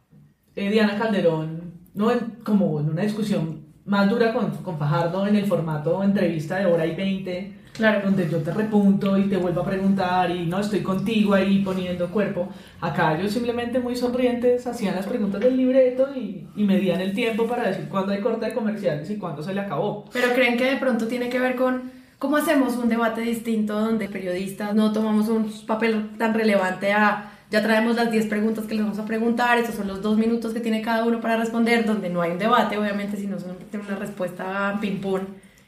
eh, 0.56 0.70
Diana 0.70 0.98
Calderón, 0.98 1.72
¿no? 1.94 2.10
En- 2.10 2.38
como 2.44 2.78
en 2.80 2.90
una 2.90 3.02
discusión 3.02 3.64
más 3.86 4.08
dura 4.08 4.32
con, 4.32 4.50
con 4.58 4.78
Fajardo 4.78 5.26
en 5.26 5.36
el 5.36 5.46
formato 5.46 6.02
entrevista 6.02 6.56
de 6.56 6.66
hora 6.66 6.86
y 6.86 6.94
20, 6.94 7.64
Claro. 7.74 8.02
donde 8.04 8.28
yo 8.30 8.38
te 8.38 8.52
repunto 8.52 9.18
y 9.18 9.24
te 9.24 9.36
vuelvo 9.36 9.62
a 9.62 9.64
preguntar 9.64 10.30
y 10.30 10.46
no 10.46 10.60
estoy 10.60 10.80
contigo 10.80 11.34
ahí 11.34 11.58
poniendo 11.64 12.08
cuerpo. 12.08 12.48
Acá 12.80 13.18
ellos 13.18 13.32
simplemente 13.32 13.80
muy 13.80 13.96
sonrientes 13.96 14.64
hacían 14.68 14.94
las 14.94 15.06
preguntas 15.06 15.40
del 15.40 15.56
libreto 15.56 16.06
y, 16.14 16.46
y 16.54 16.62
medían 16.64 17.00
el 17.00 17.12
tiempo 17.12 17.48
para 17.48 17.66
decir 17.66 17.88
cuándo 17.88 18.12
hay 18.12 18.20
corte 18.20 18.46
de 18.46 18.54
comerciales 18.54 19.10
y 19.10 19.16
cuándo 19.18 19.42
se 19.42 19.52
le 19.52 19.60
acabó. 19.60 20.04
Pero 20.12 20.32
creen 20.34 20.56
que 20.56 20.66
de 20.70 20.76
pronto 20.76 21.08
tiene 21.08 21.28
que 21.28 21.40
ver 21.40 21.56
con 21.56 21.90
cómo 22.18 22.37
hacemos 22.37 22.76
un 22.76 22.88
debate 22.88 23.21
distinto 23.21 23.78
donde 23.78 24.09
periodistas 24.09 24.75
no 24.75 24.92
tomamos 24.92 25.28
un 25.28 25.50
papel 25.66 26.16
tan 26.18 26.35
relevante 26.35 26.92
a 26.92 27.30
ya 27.54 27.62
traemos 27.62 27.94
las 27.94 28.11
10 28.11 28.26
preguntas 28.26 28.64
que 28.64 28.75
les 28.75 28.83
vamos 28.83 28.99
a 28.99 29.04
preguntar, 29.04 29.59
esos 29.59 29.76
son 29.76 29.87
los 29.87 30.02
dos 30.02 30.18
minutos 30.18 30.52
que 30.52 30.59
tiene 30.59 30.83
cada 30.83 31.04
uno 31.04 31.21
para 31.21 31.37
responder, 31.37 31.85
donde 31.85 32.11
no 32.11 32.21
hay 32.21 32.33
un 32.33 32.38
debate, 32.38 32.76
obviamente, 32.76 33.16
sino 33.16 33.38
solamente 33.38 33.78
una 33.78 33.94
respuesta 33.94 34.76
ping-pong 34.80 35.23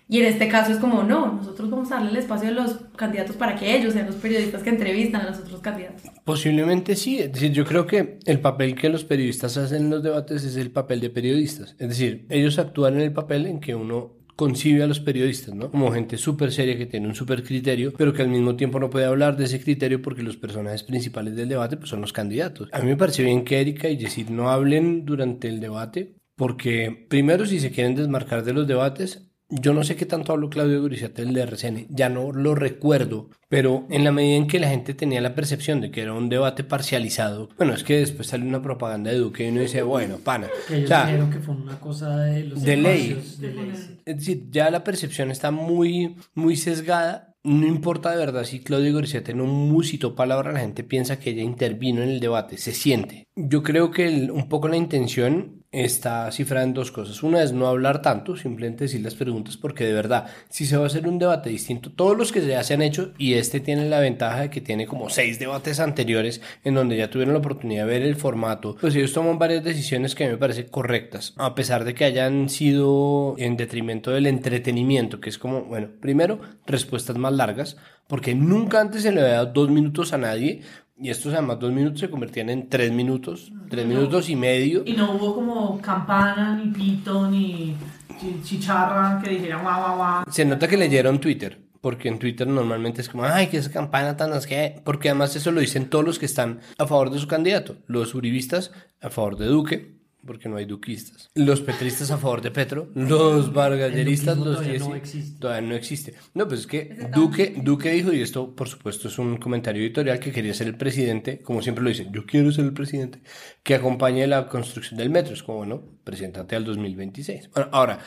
Y 0.09 0.19
en 0.19 0.26
este 0.26 0.49
caso 0.49 0.73
es 0.73 0.79
como, 0.79 1.05
no, 1.05 1.35
nosotros 1.35 1.71
vamos 1.71 1.93
a 1.93 1.97
darle 1.97 2.11
el 2.11 2.17
espacio 2.17 2.49
a 2.49 2.53
los 2.53 2.79
candidatos 2.97 3.37
para 3.37 3.55
que 3.55 3.76
ellos 3.76 3.93
sean 3.93 4.07
los 4.07 4.17
periodistas 4.17 4.65
que 4.65 4.71
entrevistan 4.71 5.21
a 5.21 5.31
los 5.31 5.38
otros 5.38 5.61
candidatos. 5.61 6.03
Posiblemente 6.25 6.97
sí, 6.97 7.21
es 7.21 7.33
decir, 7.33 7.53
yo 7.53 7.65
creo 7.65 7.87
que 7.87 8.19
el 8.25 8.41
papel 8.41 8.75
que 8.75 8.88
los 8.88 9.05
periodistas 9.05 9.57
hacen 9.57 9.85
en 9.85 9.91
los 9.91 10.03
debates 10.03 10.43
es 10.43 10.57
el 10.57 10.73
papel 10.73 11.00
de 11.00 11.11
periodistas. 11.11 11.76
Es 11.79 11.88
decir, 11.88 12.26
ellos 12.31 12.59
actúan 12.59 12.95
en 12.95 13.03
el 13.03 13.12
papel 13.12 13.47
en 13.47 13.61
que 13.61 13.76
uno 13.76 14.17
concibe 14.37 14.83
a 14.83 14.87
los 14.87 15.00
periodistas, 15.00 15.55
¿no? 15.55 15.71
Como 15.71 15.90
gente 15.90 16.19
súper 16.19 16.52
seria 16.52 16.76
que 16.76 16.87
tiene 16.87 17.09
un 17.09 17.14
súper 17.14 17.43
criterio, 17.43 17.93
pero 17.97 18.12
que 18.12 18.23
al 18.23 18.28
mismo 18.28 18.55
tiempo 18.55 18.78
no 18.78 18.90
puede 18.90 19.07
hablar 19.07 19.37
de 19.37 19.45
ese 19.45 19.61
criterio 19.61 20.02
porque 20.02 20.23
los 20.23 20.37
personajes 20.37 20.83
principales 20.83 21.35
del 21.35 21.49
debate 21.49 21.76
pues, 21.76 21.88
son 21.88 22.02
los 22.02 22.12
candidatos. 22.12 22.69
A 22.73 22.81
mí 22.81 22.87
me 22.87 22.97
parece 22.97 23.25
bien 23.25 23.45
que 23.45 23.61
Erika 23.61 23.88
y 23.88 23.97
Yesid 23.97 24.28
no 24.28 24.50
hablen 24.50 25.07
durante 25.07 25.49
el 25.49 25.59
debate 25.59 26.16
porque 26.37 27.07
primero 27.09 27.47
si 27.47 27.59
se 27.59 27.71
quieren 27.71 27.95
desmarcar 27.95 28.45
de 28.45 28.52
los 28.52 28.66
debates, 28.66 29.25
yo 29.49 29.73
no 29.73 29.85
sé 29.85 29.97
qué 29.97 30.07
tanto 30.07 30.33
habló 30.33 30.50
Claudio 30.50 30.81
Guriciate 30.83 31.25
del 31.25 31.35
DRCN, 31.35 31.87
ya 31.91 32.09
no 32.09 32.33
lo 32.33 32.55
recuerdo, 32.55 33.31
pero 33.49 33.87
en 33.91 34.03
la 34.05 34.12
medida 34.12 34.37
en 34.37 34.47
que 34.49 34.59
la 34.59 34.69
gente 34.69 34.95
tenía 34.95 35.21
la 35.21 35.35
percepción 35.35 35.81
de 35.81 35.91
que 35.91 36.03
era 36.03 36.12
un 36.15 36.29
debate 36.29 36.65
parcializado, 36.65 37.49
bueno, 37.57 37.75
es 37.75 37.85
que 37.85 37.99
después 37.99 38.26
salió 38.29 38.49
una 38.49 38.62
propaganda 38.62 39.11
de 39.11 39.19
Duque 39.19 39.45
y 39.47 39.50
uno 39.50 39.61
dice, 39.61 39.83
bueno, 39.83 40.19
pana, 40.19 40.49
Que 40.69 40.75
ellos 40.79 40.85
o 40.87 40.88
sea, 40.88 41.07
dijeron 41.07 41.31
que 41.31 41.38
fue 41.38 41.55
una 41.55 41.79
cosa 41.81 42.17
de 42.19 42.45
los 42.45 42.62
de 42.62 42.76
ley. 42.76 43.23
de 43.38 43.53
ley. 43.53 43.73
es 44.05 44.17
decir, 44.17 44.47
ya 44.50 44.71
la 44.71 44.83
percepción 44.85 45.31
está 45.31 45.50
muy, 45.50 46.17
muy 46.35 46.57
sesgada. 46.57 47.33
No 47.45 47.65
importa 47.65 48.11
de 48.11 48.17
verdad 48.17 48.43
si 48.43 48.59
Claudio 48.59 48.93
Goriciate 48.93 49.33
no 49.33 49.45
musitó 49.45 50.17
palabra, 50.17 50.50
la 50.50 50.59
gente 50.59 50.83
piensa 50.83 51.21
que 51.21 51.31
ella 51.31 51.43
intervino 51.43 52.03
en 52.03 52.09
el 52.09 52.19
debate, 52.19 52.59
se 52.59 52.73
siente. 52.73 53.29
Yo 53.37 53.62
creo 53.62 53.93
que 53.93 54.09
el- 54.09 54.33
un 54.33 54.49
poco 54.49 54.67
la 54.67 54.76
intención 54.76 55.62
está 55.85 56.30
cifrada 56.33 56.64
en 56.64 56.75
dos 56.75 56.90
cosas. 56.90 57.23
Una 57.23 57.42
es 57.42 57.52
no 57.52 57.68
hablar 57.68 58.02
tanto, 58.02 58.37
simplemente 58.37 58.85
decir 58.85 59.02
las 59.02 59.14
preguntas, 59.14 59.56
porque 59.56 59.85
de 59.85 59.92
verdad, 59.92 60.26
si 60.49 60.66
se 60.66 60.76
va 60.76 60.85
a 60.85 60.87
hacer 60.87 61.06
un 61.06 61.18
debate 61.18 61.50
distinto, 61.50 61.90
todos 61.90 62.16
los 62.16 62.33
que 62.33 62.47
ya 62.47 62.62
se 62.64 62.75
han 62.75 62.83
hecho, 62.83 63.12
y 63.18 63.35
este 63.35 63.61
tiene 63.61 63.88
la 63.88 64.00
ventaja 64.00 64.42
de 64.42 64.50
que 64.50 64.61
tiene 64.61 64.87
como 64.87 65.11
seis 65.11 65.38
debates 65.38 65.80
anteriores 65.80 66.40
en 66.64 66.75
donde 66.75 66.97
ya 66.97 67.11
tuvieron 67.11 67.35
la 67.35 67.40
oportunidad 67.40 67.87
de 67.87 67.90
ver 67.90 68.02
el 68.02 68.16
formato, 68.16 68.76
pues 68.80 68.95
ellos 68.95 69.12
toman 69.12 69.38
varias 69.38 69.64
decisiones 69.64 70.14
que 70.14 70.25
a 70.25 70.26
mí 70.28 70.33
me 70.33 70.38
parecen 70.38 70.68
correctas, 70.68 71.35
a 71.37 71.54
pesar 71.54 71.85
de 71.85 71.95
que 71.95 72.04
hayan 72.04 72.49
sido 72.49 73.35
en 73.38 73.56
detrimento 73.56 74.11
del 74.11 74.26
entretenimiento, 74.26 75.21
que 75.21 75.30
es 75.30 75.38
como, 75.38 75.64
bueno, 75.64 75.88
primero, 76.00 76.40
respuestas 76.66 77.16
más 77.16 77.33
largas, 77.33 77.76
porque 78.06 78.35
nunca 78.35 78.80
antes 78.80 79.02
se 79.02 79.12
le 79.12 79.21
había 79.21 79.35
dado 79.35 79.52
dos 79.52 79.71
minutos 79.71 80.12
a 80.12 80.18
nadie, 80.18 80.62
y 80.99 81.11
estos 81.11 81.33
además 81.35 81.59
dos 81.61 81.73
minutos 81.73 82.00
se 82.00 82.11
convertían 82.11 82.49
en 82.50 82.69
tres 82.69 82.91
minutos, 82.93 83.53
tres 83.69 83.87
minutos 83.87 84.29
y 84.31 84.37
medio. 84.37 84.83
Y 84.87 84.93
no 84.95 85.12
hubo 85.12 85.35
como 85.35 85.81
campana, 85.81 86.57
ni 86.57 86.71
pito, 86.73 87.29
ni 87.31 87.75
chi- 88.21 88.41
chicharra 88.43 89.21
que 89.23 89.31
dijera 89.31 89.59
guau, 89.61 89.81
guau, 89.81 89.97
guau. 89.97 90.25
Se 90.31 90.45
nota 90.45 90.67
que 90.69 90.76
leyeron 90.76 91.21
Twitter, 91.21 91.61
porque 91.81 92.09
en 92.09 92.19
Twitter 92.19 92.47
normalmente 92.47 93.00
es 93.03 93.09
como, 93.09 93.25
ay, 93.25 93.49
que 93.49 93.59
esa 93.59 93.71
campana 93.71 94.17
tan 94.17 94.33
es 94.33 94.47
que, 94.47 94.81
porque 94.85 95.09
además 95.11 95.37
eso 95.37 95.50
lo 95.53 95.61
dicen 95.61 95.91
todos 95.91 96.05
los 96.05 96.19
que 96.19 96.26
están 96.26 96.61
a 96.79 96.87
favor 96.87 97.11
de 97.11 97.19
su 97.19 97.26
candidato, 97.29 97.76
los 97.87 98.15
uribistas 98.15 98.73
a 99.00 99.11
favor 99.11 99.37
de 99.37 99.47
Duque, 99.47 99.96
porque 100.26 100.49
no 100.49 100.56
hay 100.56 100.64
duquistas, 100.64 101.30
los 101.35 101.61
petristas 101.61 102.11
a 102.11 102.18
favor 102.18 102.42
de 102.42 102.50
Petro, 102.50 102.90
los 102.95 103.52
vargalleristas, 103.52 104.37
duquismo 104.37 104.45
los 104.45 104.59
todavía 104.59 104.78
no 104.80 104.95
existe. 104.95 105.40
todavía 105.40 105.68
no 105.68 105.75
existe. 105.75 106.14
No, 106.35 106.49
pues 106.49 106.61
es 106.61 106.66
que 106.66 107.09
Duque, 107.14 107.54
Duque 107.62 107.90
dijo, 107.92 108.12
y 108.12 108.21
esto 108.21 108.54
por 108.54 108.68
supuesto 108.68 109.09
es 109.09 109.18
un 109.18 109.37
comentario 109.38 109.83
editorial, 109.83 110.18
que 110.18 110.33
quería 110.33 110.52
ser 110.54 110.66
el 110.66 110.76
presidente, 110.76 111.40
como 111.40 111.62
siempre 111.62 111.83
lo 111.83 111.90
dicen, 111.90 112.12
yo 112.12 112.26
quiero 112.26 112.52
ser 112.52 112.64
el 112.64 112.73
presidente, 112.73 113.21
que 113.62 113.75
acompañe 113.75 114.26
la 114.26 114.49
construcción 114.49 114.99
del 114.99 115.11
metro. 115.11 115.35
Es 115.35 115.42
como, 115.42 115.59
bueno, 115.59 115.83
preséntate 116.04 116.56
al 116.56 116.64
2026. 116.64 117.50
Bueno, 117.52 117.68
ahora, 117.73 118.00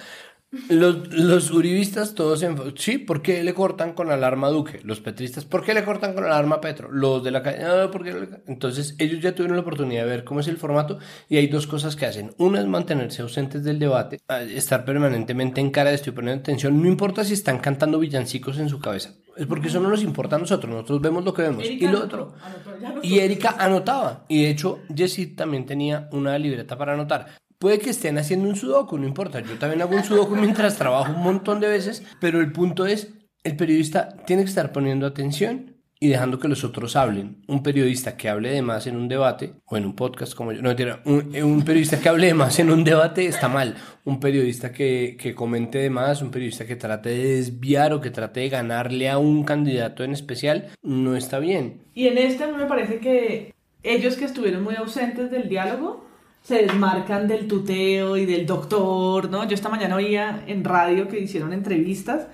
los, 0.69 1.13
los 1.13 1.51
uribistas 1.51 2.15
todos 2.15 2.41
en... 2.41 2.57
Sí, 2.75 2.97
¿por 2.97 3.21
qué 3.21 3.43
le 3.43 3.53
cortan 3.53 3.93
con 3.93 4.09
alarma 4.09 4.47
a 4.47 4.49
Duque? 4.49 4.79
Los 4.83 4.99
petristas, 4.99 5.45
¿por 5.45 5.63
qué 5.63 5.73
le 5.75 5.83
cortan 5.83 6.13
con 6.13 6.23
alarma 6.23 6.55
a 6.55 6.61
Petro? 6.61 6.91
Los 6.91 7.23
de 7.23 7.31
la 7.31 7.43
calle... 7.43 7.63
"Ah, 7.63 7.89
¿por 7.91 8.03
qué 8.03 8.13
le-?". 8.13 8.29
Entonces 8.47 8.95
ellos 8.97 9.21
ya 9.21 9.35
tuvieron 9.35 9.57
la 9.57 9.61
oportunidad 9.61 10.03
de 10.05 10.09
ver 10.09 10.23
cómo 10.23 10.39
es 10.39 10.47
el 10.47 10.57
formato 10.57 10.97
y 11.29 11.37
hay 11.37 11.47
dos 11.47 11.67
cosas 11.67 11.95
que 11.95 12.07
hacen. 12.07 12.31
Una 12.37 12.61
es 12.61 12.65
mantenerse 12.67 13.21
ausentes 13.21 13.63
del 13.63 13.77
debate, 13.77 14.19
estar 14.53 14.85
permanentemente 14.85 15.61
en 15.61 15.69
cara 15.69 15.89
de 15.91 15.97
estoy 15.97 16.13
poniendo 16.13 16.39
atención, 16.41 16.81
no 16.81 16.87
importa 16.87 17.23
si 17.23 17.33
están 17.33 17.59
cantando 17.59 17.99
villancicos 17.99 18.57
en 18.57 18.69
su 18.69 18.79
cabeza. 18.79 19.13
Es 19.37 19.45
porque 19.45 19.67
eso 19.67 19.79
no 19.79 19.89
nos 19.89 20.03
importa 20.03 20.35
a 20.35 20.39
nosotros, 20.39 20.69
nosotros 20.73 20.99
vemos 20.99 21.23
lo 21.23 21.33
que 21.33 21.43
vemos. 21.43 21.63
Erika 21.63 21.85
y 21.85 21.87
lo 21.87 22.03
otro... 22.03 22.33
anotó, 22.43 22.79
ya 22.81 22.89
anotó. 22.89 23.07
Y 23.07 23.19
Erika 23.19 23.55
anotaba. 23.57 24.25
Y 24.27 24.43
de 24.43 24.49
hecho, 24.49 24.79
Jessie 24.93 25.27
también 25.27 25.65
tenía 25.65 26.09
una 26.11 26.37
libreta 26.37 26.77
para 26.77 26.93
anotar. 26.93 27.27
Puede 27.59 27.79
que 27.79 27.89
estén 27.89 28.17
haciendo 28.17 28.47
un 28.47 28.55
sudoku, 28.55 28.97
no 28.97 29.05
importa. 29.05 29.41
Yo 29.41 29.57
también 29.59 29.81
hago 29.81 29.93
un 29.93 30.03
sudoku 30.03 30.33
mientras 30.37 30.77
trabajo 30.77 31.11
un 31.11 31.21
montón 31.21 31.59
de 31.59 31.67
veces. 31.67 32.03
Pero 32.21 32.39
el 32.39 32.53
punto 32.53 32.85
es, 32.85 33.09
el 33.43 33.57
periodista 33.57 34.15
tiene 34.25 34.43
que 34.43 34.49
estar 34.49 34.71
poniendo 34.71 35.05
atención 35.05 35.75
y 35.99 36.07
dejando 36.07 36.39
que 36.39 36.47
los 36.47 36.63
otros 36.63 36.95
hablen. 36.95 37.43
Un 37.47 37.61
periodista 37.61 38.15
que 38.15 38.29
hable 38.29 38.51
de 38.51 38.61
más 38.61 38.87
en 38.87 38.95
un 38.95 39.09
debate, 39.09 39.55
o 39.65 39.75
en 39.75 39.83
un 39.83 39.93
podcast 39.93 40.33
como 40.33 40.53
yo, 40.53 40.61
no 40.61 40.73
un, 41.03 41.35
eh, 41.35 41.43
un 41.43 41.63
periodista 41.65 41.99
que 41.99 42.07
hable 42.07 42.27
de 42.27 42.33
más 42.33 42.57
en 42.59 42.71
un 42.71 42.85
debate 42.85 43.25
está 43.25 43.49
mal. 43.49 43.75
Un 44.05 44.21
periodista 44.21 44.71
que, 44.71 45.17
que 45.19 45.35
comente 45.35 45.79
de 45.79 45.89
más, 45.89 46.21
un 46.21 46.31
periodista 46.31 46.65
que 46.65 46.77
trate 46.77 47.09
de 47.09 47.35
desviar 47.35 47.91
o 47.91 47.99
que 47.99 48.09
trate 48.09 48.39
de 48.39 48.47
ganarle 48.47 49.09
a 49.09 49.17
un 49.17 49.43
candidato 49.43 50.05
en 50.05 50.13
especial, 50.13 50.69
no 50.81 51.17
está 51.17 51.39
bien. 51.39 51.83
Y 51.93 52.07
en 52.07 52.17
este 52.17 52.47
me 52.47 52.67
parece 52.67 52.99
que 52.99 53.53
ellos 53.83 54.15
que 54.15 54.23
estuvieron 54.23 54.63
muy 54.63 54.75
ausentes 54.75 55.29
del 55.29 55.49
diálogo 55.49 56.08
se 56.41 56.63
desmarcan 56.63 57.27
del 57.27 57.47
tuteo 57.47 58.17
y 58.17 58.25
del 58.25 58.45
doctor, 58.45 59.29
¿no? 59.29 59.47
Yo 59.47 59.55
esta 59.55 59.69
mañana 59.69 59.95
oía 59.95 60.43
en 60.47 60.63
radio 60.63 61.07
que 61.07 61.19
hicieron 61.19 61.53
entrevistas 61.53 62.27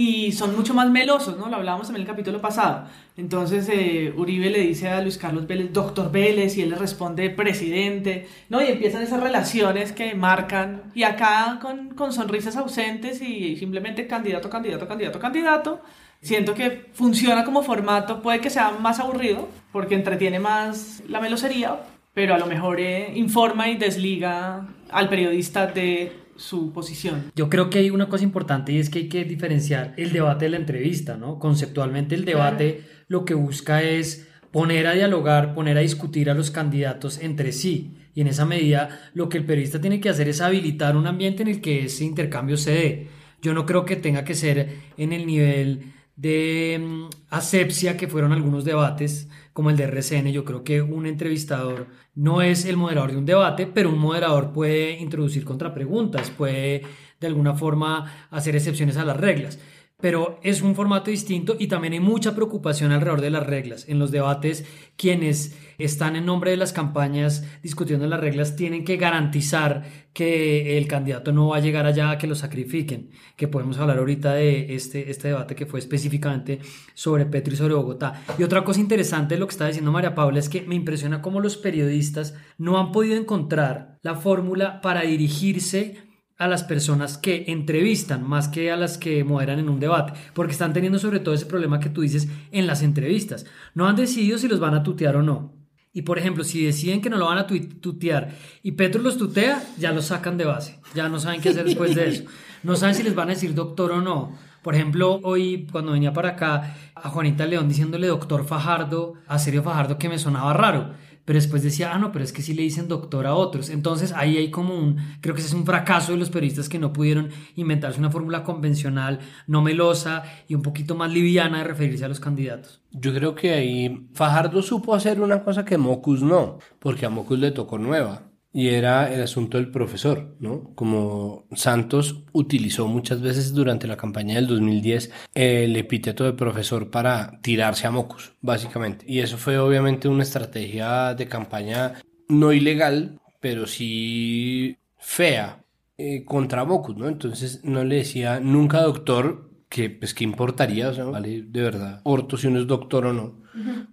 y 0.00 0.30
son 0.30 0.54
mucho 0.54 0.74
más 0.74 0.88
melosos, 0.90 1.36
¿no? 1.36 1.48
Lo 1.48 1.56
hablábamos 1.56 1.90
en 1.90 1.96
el 1.96 2.06
capítulo 2.06 2.40
pasado. 2.40 2.84
Entonces 3.16 3.68
eh, 3.68 4.14
Uribe 4.16 4.48
le 4.48 4.60
dice 4.60 4.88
a 4.88 5.02
Luis 5.02 5.18
Carlos 5.18 5.48
Vélez, 5.48 5.72
doctor 5.72 6.12
Vélez, 6.12 6.56
y 6.56 6.62
él 6.62 6.70
le 6.70 6.76
responde, 6.76 7.30
presidente, 7.30 8.28
¿no? 8.48 8.62
Y 8.62 8.68
empiezan 8.68 9.02
esas 9.02 9.20
relaciones 9.20 9.90
que 9.90 10.14
marcan, 10.14 10.84
y 10.94 11.02
acá 11.02 11.58
con, 11.60 11.96
con 11.96 12.12
sonrisas 12.12 12.56
ausentes 12.56 13.20
y 13.20 13.56
simplemente 13.56 14.06
candidato, 14.06 14.48
candidato, 14.48 14.86
candidato, 14.86 15.18
candidato. 15.18 15.80
Siento 16.20 16.54
que 16.54 16.86
funciona 16.92 17.44
como 17.44 17.62
formato, 17.64 18.22
puede 18.22 18.40
que 18.40 18.50
sea 18.50 18.70
más 18.70 19.00
aburrido, 19.00 19.48
porque 19.72 19.96
entretiene 19.96 20.38
más 20.38 21.02
la 21.08 21.20
melosería, 21.20 21.80
pero 22.18 22.34
a 22.34 22.38
lo 22.38 22.46
mejor 22.46 22.80
eh, 22.80 23.12
informa 23.14 23.68
y 23.68 23.76
desliga 23.76 24.66
al 24.90 25.08
periodista 25.08 25.68
de 25.68 26.10
su 26.34 26.72
posición. 26.72 27.30
Yo 27.36 27.48
creo 27.48 27.70
que 27.70 27.78
hay 27.78 27.90
una 27.90 28.08
cosa 28.08 28.24
importante 28.24 28.72
y 28.72 28.80
es 28.80 28.90
que 28.90 28.98
hay 28.98 29.08
que 29.08 29.24
diferenciar 29.24 29.94
el 29.96 30.10
debate 30.10 30.46
de 30.46 30.50
la 30.50 30.56
entrevista, 30.56 31.16
¿no? 31.16 31.38
Conceptualmente 31.38 32.16
el 32.16 32.24
debate 32.24 32.82
lo 33.06 33.24
que 33.24 33.34
busca 33.34 33.82
es 33.82 34.28
poner 34.50 34.88
a 34.88 34.94
dialogar, 34.94 35.54
poner 35.54 35.78
a 35.78 35.82
discutir 35.82 36.28
a 36.28 36.34
los 36.34 36.50
candidatos 36.50 37.20
entre 37.20 37.52
sí. 37.52 37.94
Y 38.16 38.22
en 38.22 38.26
esa 38.26 38.44
medida 38.44 38.98
lo 39.14 39.28
que 39.28 39.38
el 39.38 39.44
periodista 39.44 39.80
tiene 39.80 40.00
que 40.00 40.08
hacer 40.08 40.28
es 40.28 40.40
habilitar 40.40 40.96
un 40.96 41.06
ambiente 41.06 41.42
en 41.42 41.48
el 41.50 41.60
que 41.60 41.84
ese 41.84 42.02
intercambio 42.02 42.56
se 42.56 42.72
dé. 42.72 43.08
Yo 43.42 43.54
no 43.54 43.64
creo 43.64 43.84
que 43.84 43.94
tenga 43.94 44.24
que 44.24 44.34
ser 44.34 44.70
en 44.96 45.12
el 45.12 45.24
nivel 45.24 45.92
de 46.18 46.80
mm, 46.80 47.10
asepsia 47.30 47.96
que 47.96 48.08
fueron 48.08 48.32
algunos 48.32 48.64
debates 48.64 49.28
como 49.52 49.70
el 49.70 49.76
de 49.76 49.84
RCN. 49.84 50.32
Yo 50.32 50.44
creo 50.44 50.64
que 50.64 50.82
un 50.82 51.06
entrevistador 51.06 51.86
no 52.14 52.42
es 52.42 52.64
el 52.64 52.76
moderador 52.76 53.12
de 53.12 53.16
un 53.18 53.26
debate, 53.26 53.66
pero 53.66 53.90
un 53.90 53.98
moderador 53.98 54.52
puede 54.52 54.98
introducir 54.98 55.44
contrapreguntas, 55.44 56.30
puede 56.30 56.82
de 57.20 57.26
alguna 57.26 57.54
forma 57.54 58.28
hacer 58.30 58.56
excepciones 58.56 58.96
a 58.96 59.04
las 59.04 59.16
reglas. 59.16 59.58
Pero 60.00 60.38
es 60.44 60.62
un 60.62 60.76
formato 60.76 61.10
distinto 61.10 61.56
y 61.58 61.66
también 61.66 61.92
hay 61.92 61.98
mucha 61.98 62.36
preocupación 62.36 62.92
alrededor 62.92 63.20
de 63.20 63.30
las 63.30 63.44
reglas. 63.44 63.88
En 63.88 63.98
los 63.98 64.12
debates, 64.12 64.64
quienes 64.96 65.58
están 65.76 66.14
en 66.14 66.24
nombre 66.24 66.52
de 66.52 66.56
las 66.56 66.72
campañas 66.72 67.44
discutiendo 67.64 68.06
las 68.06 68.20
reglas 68.20 68.54
tienen 68.54 68.84
que 68.84 68.96
garantizar 68.96 69.82
que 70.12 70.78
el 70.78 70.86
candidato 70.86 71.32
no 71.32 71.48
va 71.48 71.56
a 71.56 71.60
llegar 71.60 71.84
allá 71.84 72.12
a 72.12 72.18
que 72.18 72.28
lo 72.28 72.36
sacrifiquen. 72.36 73.10
Que 73.34 73.48
podemos 73.48 73.76
hablar 73.78 73.98
ahorita 73.98 74.34
de 74.34 74.72
este, 74.76 75.10
este 75.10 75.28
debate 75.28 75.56
que 75.56 75.66
fue 75.66 75.80
específicamente 75.80 76.60
sobre 76.94 77.26
Petro 77.26 77.54
y 77.54 77.56
sobre 77.56 77.74
Bogotá. 77.74 78.22
Y 78.38 78.44
otra 78.44 78.62
cosa 78.62 78.78
interesante 78.78 79.34
de 79.34 79.40
lo 79.40 79.48
que 79.48 79.52
está 79.52 79.66
diciendo 79.66 79.90
María 79.90 80.14
Paula 80.14 80.38
es 80.38 80.48
que 80.48 80.62
me 80.62 80.76
impresiona 80.76 81.22
cómo 81.22 81.40
los 81.40 81.56
periodistas 81.56 82.36
no 82.56 82.78
han 82.78 82.92
podido 82.92 83.16
encontrar 83.16 83.98
la 84.02 84.14
fórmula 84.14 84.80
para 84.80 85.02
dirigirse 85.02 86.07
a 86.38 86.46
las 86.46 86.62
personas 86.62 87.18
que 87.18 87.44
entrevistan 87.48 88.26
más 88.26 88.48
que 88.48 88.70
a 88.70 88.76
las 88.76 88.96
que 88.96 89.24
moderan 89.24 89.58
en 89.58 89.68
un 89.68 89.80
debate, 89.80 90.12
porque 90.34 90.52
están 90.52 90.72
teniendo 90.72 90.98
sobre 90.98 91.18
todo 91.18 91.34
ese 91.34 91.46
problema 91.46 91.80
que 91.80 91.90
tú 91.90 92.00
dices 92.00 92.28
en 92.52 92.66
las 92.66 92.82
entrevistas. 92.82 93.44
No 93.74 93.88
han 93.88 93.96
decidido 93.96 94.38
si 94.38 94.48
los 94.48 94.60
van 94.60 94.74
a 94.74 94.84
tutear 94.84 95.16
o 95.16 95.22
no. 95.22 95.52
Y 95.92 96.02
por 96.02 96.16
ejemplo, 96.16 96.44
si 96.44 96.64
deciden 96.64 97.00
que 97.00 97.10
no 97.10 97.16
lo 97.16 97.26
van 97.26 97.38
a 97.38 97.46
tutear 97.46 98.34
y 98.62 98.72
Petro 98.72 99.02
los 99.02 99.18
tutea, 99.18 99.64
ya 99.78 99.90
los 99.90 100.06
sacan 100.06 100.38
de 100.38 100.44
base. 100.44 100.78
Ya 100.94 101.08
no 101.08 101.18
saben 101.18 101.40
qué 101.40 101.48
hacer 101.48 101.64
después 101.64 101.96
de 101.96 102.08
eso. 102.08 102.24
No 102.62 102.76
saben 102.76 102.94
si 102.94 103.02
les 103.02 103.16
van 103.16 103.30
a 103.30 103.34
decir 103.34 103.52
doctor 103.54 103.90
o 103.90 104.00
no. 104.00 104.32
Por 104.62 104.74
ejemplo, 104.74 105.20
hoy 105.24 105.66
cuando 105.72 105.92
venía 105.92 106.12
para 106.12 106.30
acá 106.30 106.76
a 106.94 107.08
Juanita 107.08 107.46
León 107.46 107.68
diciéndole 107.68 108.06
doctor 108.06 108.44
Fajardo, 108.44 109.14
a 109.26 109.38
Sergio 109.38 109.62
Fajardo 109.62 109.98
que 109.98 110.08
me 110.08 110.18
sonaba 110.18 110.52
raro. 110.52 110.92
Pero 111.28 111.36
después 111.36 111.62
decía, 111.62 111.92
ah, 111.92 111.98
no, 111.98 112.10
pero 112.10 112.24
es 112.24 112.32
que 112.32 112.40
sí 112.40 112.54
le 112.54 112.62
dicen 112.62 112.88
doctor 112.88 113.26
a 113.26 113.34
otros. 113.34 113.68
Entonces 113.68 114.14
ahí 114.16 114.38
hay 114.38 114.50
como 114.50 114.74
un, 114.74 114.96
creo 115.20 115.34
que 115.34 115.42
ese 115.42 115.48
es 115.48 115.54
un 115.54 115.66
fracaso 115.66 116.12
de 116.12 116.18
los 116.18 116.30
periodistas 116.30 116.70
que 116.70 116.78
no 116.78 116.90
pudieron 116.90 117.28
inventarse 117.54 117.98
una 117.98 118.10
fórmula 118.10 118.44
convencional, 118.44 119.18
no 119.46 119.60
melosa 119.60 120.22
y 120.48 120.54
un 120.54 120.62
poquito 120.62 120.94
más 120.94 121.12
liviana 121.12 121.58
de 121.58 121.64
referirse 121.64 122.06
a 122.06 122.08
los 122.08 122.18
candidatos. 122.18 122.80
Yo 122.92 123.12
creo 123.12 123.34
que 123.34 123.52
ahí 123.52 124.08
Fajardo 124.14 124.62
supo 124.62 124.94
hacer 124.94 125.20
una 125.20 125.44
cosa 125.44 125.66
que 125.66 125.76
Mocus 125.76 126.22
no, 126.22 126.60
porque 126.78 127.04
a 127.04 127.10
Mocus 127.10 127.38
le 127.38 127.50
tocó 127.50 127.76
nueva. 127.76 128.27
Y 128.58 128.70
era 128.70 129.14
el 129.14 129.22
asunto 129.22 129.56
del 129.56 129.70
profesor, 129.70 130.34
¿no? 130.40 130.74
Como 130.74 131.46
Santos 131.54 132.24
utilizó 132.32 132.88
muchas 132.88 133.22
veces 133.22 133.54
durante 133.54 133.86
la 133.86 133.96
campaña 133.96 134.34
del 134.34 134.48
2010 134.48 135.12
el 135.36 135.76
epíteto 135.76 136.24
de 136.24 136.32
profesor 136.32 136.90
para 136.90 137.38
tirarse 137.40 137.86
a 137.86 137.92
Mocus, 137.92 138.32
básicamente. 138.40 139.04
Y 139.08 139.20
eso 139.20 139.38
fue 139.38 139.60
obviamente 139.60 140.08
una 140.08 140.24
estrategia 140.24 141.14
de 141.14 141.28
campaña 141.28 142.02
no 142.26 142.52
ilegal, 142.52 143.20
pero 143.38 143.68
sí 143.68 144.76
fea 144.98 145.62
eh, 145.96 146.24
contra 146.24 146.64
Mocus, 146.64 146.96
¿no? 146.96 147.06
Entonces 147.06 147.60
no 147.62 147.84
le 147.84 147.94
decía 147.94 148.40
nunca 148.40 148.82
doctor, 148.82 149.52
que 149.68 149.88
pues 149.88 150.14
qué 150.14 150.24
importaría, 150.24 150.88
o 150.88 150.94
sea, 150.94 151.04
vale 151.04 151.42
de 151.42 151.62
verdad, 151.62 152.00
orto 152.02 152.36
si 152.36 152.48
uno 152.48 152.58
es 152.58 152.66
doctor 152.66 153.06
o 153.06 153.12
no. 153.12 153.40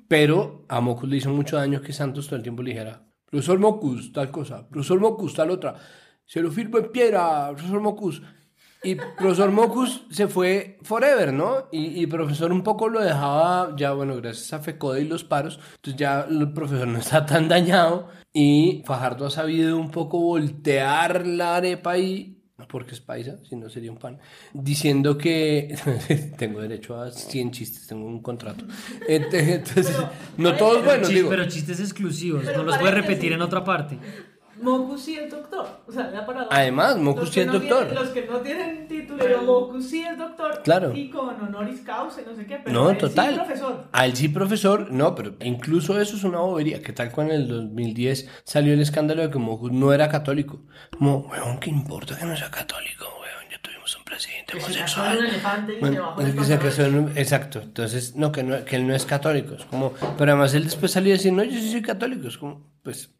Pero 0.07 0.65
a 0.69 0.81
Mocus 0.81 1.07
le 1.07 1.17
hizo 1.17 1.29
mucho 1.29 1.57
daño 1.57 1.83
que 1.83 1.93
Santos 1.93 2.25
todo 2.25 2.37
el 2.37 2.41
tiempo 2.41 2.63
le 2.63 2.71
dijera, 2.71 3.04
profesor 3.35 3.59
Mocus, 3.59 4.13
tal 4.13 4.31
cosa, 4.31 4.65
profesor 4.65 4.97
Mocus, 5.01 5.33
tal 5.33 5.51
otra, 5.51 5.75
se 6.25 6.39
lo 6.39 6.51
firmo 6.51 6.77
en 6.77 6.89
piedra, 6.89 7.51
profesor 7.51 7.81
Mocus. 7.81 8.21
Y 8.81 8.95
profesor 8.95 9.51
Mocus 9.51 10.05
se 10.09 10.29
fue 10.29 10.77
forever, 10.83 11.33
¿no? 11.33 11.67
Y, 11.69 12.01
y 12.01 12.07
profesor 12.07 12.53
un 12.53 12.63
poco 12.63 12.87
lo 12.87 13.01
dejaba, 13.01 13.75
ya 13.75 13.91
bueno, 13.91 14.15
gracias 14.15 14.53
a 14.53 14.59
FECODE 14.59 15.01
y 15.01 15.07
los 15.09 15.25
paros, 15.25 15.59
entonces 15.75 15.99
ya 15.99 16.21
el 16.21 16.53
profesor 16.53 16.87
no 16.87 16.97
está 16.99 17.25
tan 17.25 17.49
dañado 17.49 18.07
y 18.31 18.83
Fajardo 18.85 19.25
ha 19.25 19.31
sabido 19.31 19.77
un 19.77 19.91
poco 19.91 20.21
voltear 20.21 21.27
la 21.27 21.57
arepa 21.57 21.97
y 21.97 22.34
porque 22.69 22.93
es 22.93 23.01
paisa, 23.01 23.35
si 23.47 23.55
no 23.55 23.69
sería 23.69 23.91
un 23.91 23.97
pan, 23.97 24.17
diciendo 24.53 25.17
que 25.17 25.75
tengo 26.37 26.61
derecho 26.61 26.99
a 26.99 27.11
100 27.11 27.51
chistes, 27.51 27.87
tengo 27.87 28.05
un 28.05 28.21
contrato. 28.21 28.65
Entonces, 29.07 29.95
no 30.37 30.55
todos 30.55 30.83
buenos, 30.85 31.09
digo. 31.09 31.29
pero 31.29 31.45
chistes 31.47 31.79
exclusivos, 31.79 32.43
Pero 32.45 32.59
no 32.59 32.63
los 32.63 32.77
puede 32.77 32.91
paréntesis. 32.91 33.09
repetir 33.15 33.33
en 33.33 33.41
otra 33.41 33.63
parte. 33.63 33.97
Mocus 34.61 35.01
sí 35.01 35.15
es 35.17 35.29
doctor. 35.29 35.67
O 35.87 35.91
sea, 35.91 36.09
la 36.11 36.25
parada. 36.25 36.47
Además, 36.51 36.97
Mocus 36.97 37.21
Los 37.25 37.29
sí 37.33 37.39
es 37.41 37.45
no 37.47 37.53
doctor. 37.53 37.85
tienen- 37.87 37.95
los 37.95 38.09
que 38.13 38.25
no 38.25 38.37
tienen 38.39 38.87
título, 38.87 39.19
pero 39.19 39.41
Mocus 39.43 39.85
sí 39.89 40.03
es 40.03 40.17
doctor. 40.17 40.61
Claro. 40.63 40.95
Y 40.95 41.09
con 41.09 41.29
honoris 41.41 41.81
causa, 41.81 42.21
y 42.21 42.25
no 42.25 42.35
sé 42.35 42.45
qué. 42.45 42.59
Pero 42.63 42.73
No, 42.83 42.89
él 42.89 42.95
sí 42.95 43.01
total. 43.01 43.35
profesor. 43.35 43.87
A 43.91 44.05
él 44.05 44.15
sí, 44.15 44.29
profesor, 44.29 44.91
no, 44.91 45.13
pero 45.15 45.35
incluso 45.41 45.99
eso 45.99 46.15
es 46.15 46.23
una 46.23 46.39
bobería. 46.39 46.81
que 46.81 46.93
tal 46.93 47.11
cuando 47.11 47.33
en 47.33 47.41
el 47.41 47.47
2010 47.47 48.29
salió 48.43 48.73
el 48.73 48.81
escándalo 48.81 49.21
de 49.23 49.29
que 49.29 49.39
Mocus 49.39 49.71
no 49.71 49.91
era 49.93 50.07
católico? 50.09 50.61
Como, 50.97 51.17
weón, 51.19 51.59
¿qué 51.59 51.69
importa 51.69 52.17
que 52.17 52.25
no 52.25 52.35
sea 52.35 52.49
católico, 52.51 53.05
weón? 53.21 53.49
Ya 53.51 53.59
tuvimos 53.61 53.95
un 53.97 54.03
presidente 54.03 54.57
homosexual. 54.57 55.13
en 55.17 55.19
un 55.19 55.25
elefante 55.29 55.71
y 55.71 55.75
se 55.75 55.79
Bueno, 55.81 56.15
es 56.19 56.33
que 56.35 56.43
se 56.43 56.57
casó 56.59 56.85
en 56.85 56.95
un- 56.95 57.17
Exacto. 57.17 57.59
Entonces, 57.61 58.15
no 58.15 58.31
que, 58.31 58.43
no, 58.43 58.63
que 58.65 58.75
él 58.77 58.87
no 58.87 58.95
es 58.95 59.05
católico. 59.05 59.55
Es 59.55 59.65
como, 59.65 59.93
pero 60.17 60.31
además 60.31 60.53
él 60.53 60.63
después 60.65 60.91
salió 60.91 61.13
a 61.13 61.17
decir, 61.17 61.33
no, 61.33 61.43
yo 61.43 61.59
sí 61.59 61.71
soy 61.71 61.81
católico. 61.81 62.27
Es 62.27 62.37
como, 62.37 62.61
pues, 62.83 63.11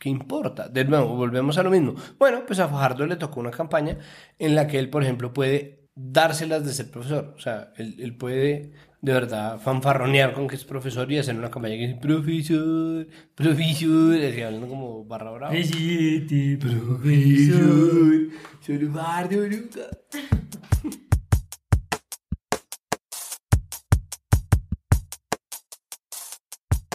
¿qué 0.00 0.08
importa? 0.08 0.68
De 0.68 0.84
nuevo, 0.84 1.14
volvemos 1.14 1.58
a 1.58 1.62
lo 1.62 1.70
mismo. 1.70 1.94
Bueno, 2.18 2.42
pues 2.46 2.58
a 2.58 2.68
Fajardo 2.68 3.06
le 3.06 3.16
tocó 3.16 3.38
una 3.38 3.52
campaña 3.52 3.98
en 4.38 4.56
la 4.56 4.66
que 4.66 4.80
él, 4.80 4.90
por 4.90 5.04
ejemplo, 5.04 5.32
puede 5.32 5.88
dárselas 5.94 6.64
de 6.64 6.72
ser 6.72 6.90
profesor. 6.90 7.34
O 7.36 7.40
sea, 7.40 7.72
él, 7.76 7.96
él 8.00 8.16
puede 8.16 8.72
de 9.02 9.12
verdad 9.12 9.58
fanfarronear 9.60 10.32
con 10.32 10.48
que 10.48 10.56
es 10.56 10.64
profesor 10.64 11.10
y 11.12 11.18
hacer 11.18 11.36
una 11.36 11.50
campaña 11.50 11.76
que 11.76 11.86
dice, 11.86 12.00
profesor, 12.00 13.06
profesor, 13.34 14.14
así 14.16 14.42
hablando 14.42 14.68
como 14.68 15.04
barra 15.04 15.30
brava. 15.30 15.52
Presidente, 15.52 16.58
Profesor, 16.58 18.30
soy. 18.62 18.80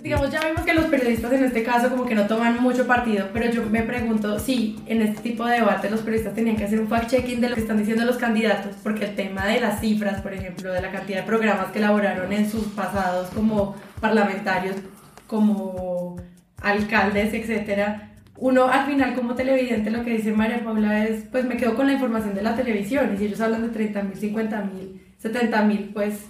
Digamos, 0.05 0.29
ya 0.29 0.39
vimos 0.39 0.61
que 0.63 0.75
los 0.75 0.85
periodistas 0.85 1.31
en 1.33 1.45
este 1.45 1.63
caso 1.63 1.89
como 1.89 2.05
que 2.05 2.13
no 2.13 2.27
toman 2.27 2.61
mucho 2.61 2.85
partido, 2.85 3.27
pero 3.33 3.49
yo 3.49 3.67
me 3.67 3.81
pregunto 3.81 4.37
si 4.37 4.79
en 4.85 5.01
este 5.01 5.19
tipo 5.23 5.43
de 5.47 5.55
debate 5.55 5.89
los 5.89 6.01
periodistas 6.01 6.35
tenían 6.35 6.55
que 6.55 6.65
hacer 6.65 6.79
un 6.79 6.87
fact-checking 6.87 7.39
de 7.39 7.49
lo 7.49 7.55
que 7.55 7.61
están 7.61 7.79
diciendo 7.79 8.05
los 8.05 8.17
candidatos, 8.17 8.75
porque 8.83 9.05
el 9.05 9.15
tema 9.15 9.47
de 9.47 9.59
las 9.59 9.79
cifras, 9.79 10.21
por 10.21 10.31
ejemplo, 10.31 10.71
de 10.71 10.79
la 10.79 10.91
cantidad 10.91 11.21
de 11.21 11.23
programas 11.25 11.71
que 11.71 11.79
elaboraron 11.79 12.31
en 12.31 12.47
sus 12.47 12.65
pasados 12.65 13.31
como 13.31 13.75
parlamentarios, 13.99 14.75
como 15.25 16.17
alcaldes, 16.61 17.33
etcétera, 17.33 18.11
uno 18.37 18.65
al 18.65 18.85
final 18.85 19.15
como 19.15 19.33
televidente 19.33 19.89
lo 19.89 20.05
que 20.05 20.17
dice 20.17 20.33
María 20.33 20.63
Paula 20.63 21.03
es, 21.07 21.23
pues 21.31 21.45
me 21.45 21.57
quedo 21.57 21.73
con 21.73 21.87
la 21.87 21.93
información 21.93 22.35
de 22.35 22.43
la 22.43 22.55
televisión 22.55 23.11
y 23.11 23.17
si 23.17 23.25
ellos 23.25 23.41
hablan 23.41 23.63
de 23.63 23.69
30 23.69 24.03
mil, 24.03 24.15
50 24.15 24.61
mil, 24.65 25.01
70 25.17 25.61
mil, 25.63 25.89
pues 25.95 26.25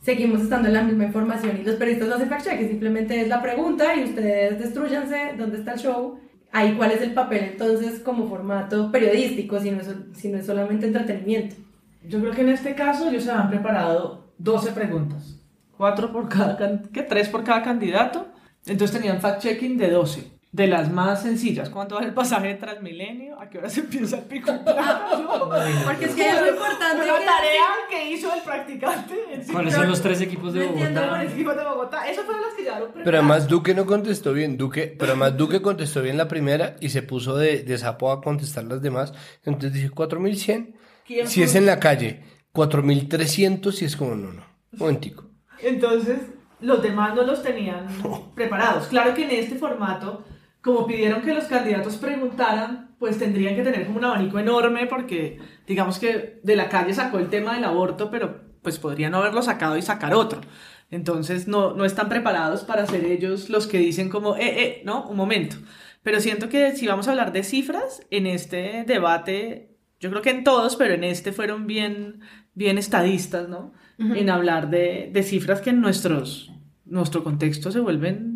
seguimos 0.00 0.40
estando 0.42 0.68
en 0.68 0.74
la 0.74 0.82
misma 0.82 1.04
información 1.04 1.58
y 1.60 1.64
los 1.64 1.76
periodistas 1.76 2.08
no 2.08 2.14
hacen 2.14 2.28
fact 2.28 2.44
check, 2.44 2.68
simplemente 2.68 3.20
es 3.20 3.28
la 3.28 3.42
pregunta 3.42 3.94
y 3.94 4.04
ustedes 4.04 4.58
destruyanse, 4.58 5.34
¿dónde 5.36 5.58
está 5.58 5.74
el 5.74 5.78
show? 5.78 6.18
Ahí 6.52 6.74
cuál 6.74 6.90
es 6.90 7.02
el 7.02 7.12
papel 7.12 7.50
entonces 7.52 8.00
como 8.00 8.28
formato 8.28 8.90
periodístico, 8.90 9.60
si 9.60 9.70
no 9.70 9.80
es, 9.80 9.94
si 10.14 10.28
no 10.28 10.38
es 10.38 10.46
solamente 10.46 10.86
entretenimiento. 10.86 11.56
Yo 12.02 12.20
creo 12.20 12.32
que 12.32 12.40
en 12.40 12.48
este 12.48 12.74
caso 12.74 13.08
ellos 13.08 13.24
se 13.24 13.30
han 13.30 13.50
preparado 13.50 14.32
12 14.38 14.72
preguntas. 14.72 15.38
Cuatro 15.76 16.12
por 16.12 16.28
cada, 16.28 16.56
¿qué? 16.92 17.02
Tres 17.02 17.28
por 17.28 17.44
cada 17.44 17.62
candidato. 17.62 18.26
Entonces 18.66 18.98
tenían 18.98 19.20
fact-checking 19.20 19.76
de 19.76 19.90
12. 19.90 20.39
De 20.52 20.66
las 20.66 20.90
más 20.90 21.22
sencillas. 21.22 21.70
¿Cuánto 21.70 21.94
vale 21.94 22.08
el 22.08 22.14
pasaje 22.14 22.48
de 22.48 22.54
Transmilenio? 22.56 23.40
¿A 23.40 23.48
qué 23.48 23.58
hora 23.58 23.70
se 23.70 23.80
empieza 23.80 24.18
el 24.18 24.24
pico 24.24 24.50
en 24.52 24.64
plata? 24.64 25.06
Porque 25.84 26.06
es 26.06 26.14
que 26.14 26.28
es 26.28 26.40
muy 26.40 26.48
importante 26.48 27.06
la 27.06 27.18
que- 27.18 27.24
tarea 27.24 27.66
que 27.88 28.10
hizo 28.10 28.34
el 28.34 28.42
practicante. 28.42 29.14
¿Cuáles 29.52 29.74
son 29.74 29.88
los 29.88 30.02
tres 30.02 30.20
equipos 30.20 30.52
de 30.52 30.60
No 30.60 30.66
entiendo, 30.72 31.00
Bogotá? 31.02 31.10
Con 31.12 31.20
el 31.26 31.32
equipo 31.32 31.54
de 31.54 31.64
Bogotá. 31.64 32.08
Esas 32.10 32.24
fueron 32.24 32.42
las 32.42 32.54
que 32.54 32.62
llevaron 32.64 32.90
Pero 33.04 33.16
además 33.18 33.46
Duque 33.46 33.74
no 33.74 33.86
contestó 33.86 34.32
bien, 34.32 34.56
Duque, 34.56 34.92
pero 34.98 35.12
además 35.12 35.36
Duque 35.36 35.62
contestó 35.62 36.02
bien 36.02 36.16
la 36.16 36.26
primera 36.26 36.74
y 36.80 36.88
se 36.88 37.02
puso 37.02 37.36
de, 37.36 37.62
de 37.62 37.78
sapo 37.78 38.10
a 38.10 38.20
contestar 38.20 38.64
las 38.64 38.82
demás. 38.82 39.12
Entonces 39.44 39.72
dije 39.72 39.90
4100. 39.90 40.74
¿Quién 41.06 41.28
Si 41.28 41.40
fue? 41.40 41.44
es 41.44 41.54
en 41.54 41.66
la 41.66 41.78
calle, 41.78 42.24
4300 42.52 43.82
y 43.82 43.84
es 43.84 43.96
como 43.96 44.16
no, 44.16 44.32
no. 44.32 44.42
Momentico. 44.72 45.24
Entonces, 45.62 46.18
los 46.60 46.82
demás 46.82 47.14
no 47.14 47.22
los 47.22 47.40
tenían 47.42 47.86
preparados. 48.34 48.86
Claro 48.88 49.14
que 49.14 49.24
en 49.24 49.30
este 49.30 49.54
formato, 49.56 50.24
como 50.62 50.86
pidieron 50.86 51.22
que 51.22 51.34
los 51.34 51.44
candidatos 51.44 51.96
preguntaran, 51.96 52.94
pues 52.98 53.18
tendrían 53.18 53.56
que 53.56 53.62
tener 53.62 53.86
como 53.86 53.98
un 53.98 54.04
abanico 54.04 54.38
enorme 54.38 54.86
porque 54.86 55.38
digamos 55.66 55.98
que 55.98 56.40
de 56.42 56.56
la 56.56 56.68
calle 56.68 56.92
sacó 56.92 57.18
el 57.18 57.30
tema 57.30 57.54
del 57.54 57.64
aborto, 57.64 58.10
pero 58.10 58.42
pues 58.62 58.78
podrían 58.78 59.12
no 59.12 59.18
haberlo 59.18 59.42
sacado 59.42 59.76
y 59.76 59.82
sacar 59.82 60.14
otro. 60.14 60.42
Entonces 60.90 61.48
no, 61.48 61.72
no 61.74 61.84
están 61.84 62.08
preparados 62.08 62.64
para 62.64 62.86
ser 62.86 63.04
ellos 63.04 63.48
los 63.48 63.66
que 63.66 63.78
dicen 63.78 64.10
como, 64.10 64.36
eh, 64.36 64.62
eh, 64.62 64.82
no, 64.84 65.08
un 65.08 65.16
momento. 65.16 65.56
Pero 66.02 66.20
siento 66.20 66.48
que 66.48 66.76
si 66.76 66.86
vamos 66.86 67.08
a 67.08 67.12
hablar 67.12 67.32
de 67.32 67.42
cifras, 67.42 68.02
en 68.10 68.26
este 68.26 68.84
debate, 68.86 69.78
yo 69.98 70.10
creo 70.10 70.22
que 70.22 70.30
en 70.30 70.44
todos, 70.44 70.76
pero 70.76 70.94
en 70.94 71.04
este 71.04 71.32
fueron 71.32 71.66
bien, 71.66 72.20
bien 72.54 72.78
estadistas, 72.78 73.48
¿no? 73.48 73.72
En 73.98 74.30
hablar 74.30 74.70
de, 74.70 75.10
de 75.12 75.22
cifras 75.22 75.60
que 75.60 75.68
en 75.68 75.82
nuestros, 75.82 76.50
nuestro 76.86 77.22
contexto 77.22 77.70
se 77.70 77.80
vuelven 77.80 78.29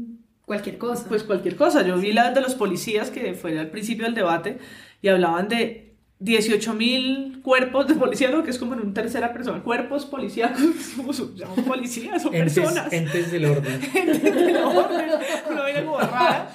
Cualquier 0.47 0.79
cosa. 0.79 1.07
pues 1.09 1.23
cualquier 1.25 1.57
cosa. 1.57 1.83
Yo 1.83 1.97
vi 1.99 2.13
la 2.13 2.31
de 2.33 2.41
los 2.41 2.55
policías 2.55 3.11
que 3.11 3.35
fue 3.35 3.59
al 3.59 3.71
principio 3.71 4.05
del 4.05 4.15
debate 4.15 4.59
y 5.01 5.09
hablaban 5.09 5.49
de 5.49 5.97
18 6.21 6.75
mil 6.75 7.41
cuerpos 7.43 7.87
de 7.89 7.95
policía, 7.95 8.31
¿no? 8.31 8.43
que 8.43 8.51
es 8.51 8.59
como 8.59 8.75
en 8.75 8.81
un 8.81 8.95
tercera 8.95 9.33
persona, 9.33 9.63
cuerpos 9.63 10.07
policíacos, 10.07 10.61
como 10.97 11.13
son, 11.13 11.37
son 11.37 11.65
policías, 11.65 12.23
son 12.23 12.35
Entes, 12.35 12.55
personas. 12.55 12.93
entes 12.93 13.31
del 13.33 13.45
orden. 13.47 13.81
de 14.23 14.53
la 14.53 14.69
orden, 14.69 15.11
una 15.51 15.61
vaina 15.63 15.85
como 15.85 15.99
rara. 15.99 16.51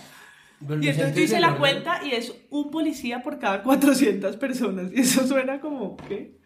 Y 0.62 0.63
entonces 0.63 0.97
entes 0.99 1.15
yo 1.15 1.21
hice 1.23 1.34
del 1.36 1.41
la 1.41 1.47
orden- 1.49 1.60
cuenta 1.60 2.02
y 2.06 2.12
es 2.12 2.34
un 2.49 2.69
policía 2.71 3.21
por 3.23 3.38
cada 3.39 3.62
400 3.63 4.38
personas. 4.38 4.91
Y 4.93 5.02
eso 5.02 5.25
suena 5.28 5.60
como, 5.60 5.97
¿qué? 6.08 6.38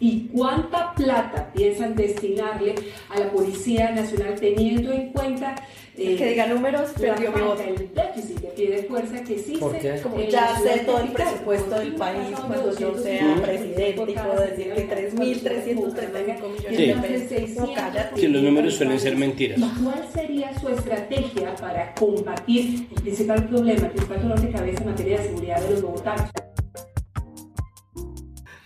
¿Y 0.00 0.26
cuánta 0.28 0.92
plata 0.94 1.52
piensan 1.52 1.94
destinarle 1.94 2.74
a 3.10 3.18
la 3.20 3.30
Policía 3.30 3.92
Nacional 3.92 4.34
teniendo 4.40 4.92
en 4.92 5.12
cuenta 5.12 5.54
eh, 5.96 6.16
Que 6.16 6.28
diga 6.30 6.46
números, 6.46 6.90
perdió 6.98 7.30
mi 7.32 7.40
voto. 7.40 7.62
el 7.62 7.94
déficit 7.94 8.40
de 8.40 8.48
pie 8.48 8.70
de 8.70 8.82
fuerza 8.84 9.22
que 9.22 9.34
existe? 9.34 9.58
¿Por 9.58 9.78
qué? 9.78 10.00
Como 10.02 10.20
ya 10.20 10.58
sé 10.58 10.80
todo 10.84 11.00
el 11.00 11.08
presupuesto 11.08 11.78
del 11.78 11.94
país 11.94 12.36
cuando 12.46 12.76
yo 12.78 12.98
sea 12.98 13.36
presidente 13.42 14.10
y 14.10 14.14
puedo 14.14 14.40
decir 14.40 14.72
que 14.74 14.88
3.335 14.88 16.52
millones 16.52 16.78
de 16.78 16.94
pesos. 16.94 18.30
Los 18.34 18.42
números 18.42 18.74
suelen 18.74 18.98
ser 18.98 19.16
mentiras. 19.16 19.58
¿Y 19.58 19.82
cuál 19.82 20.04
sería 20.12 20.58
su 20.58 20.68
estrategia 20.68 21.54
para 21.56 21.94
combatir 21.94 22.88
el 22.96 23.02
principal 23.02 23.48
problema, 23.48 23.86
el 23.86 23.90
principal 23.90 24.22
dolor 24.22 24.40
de 24.40 24.50
cabeza 24.50 24.82
en 24.82 24.90
materia 24.90 25.18
de 25.18 25.24
seguridad 25.24 25.60
de 25.62 25.70
los 25.70 25.82
bogotanos? 25.82 26.30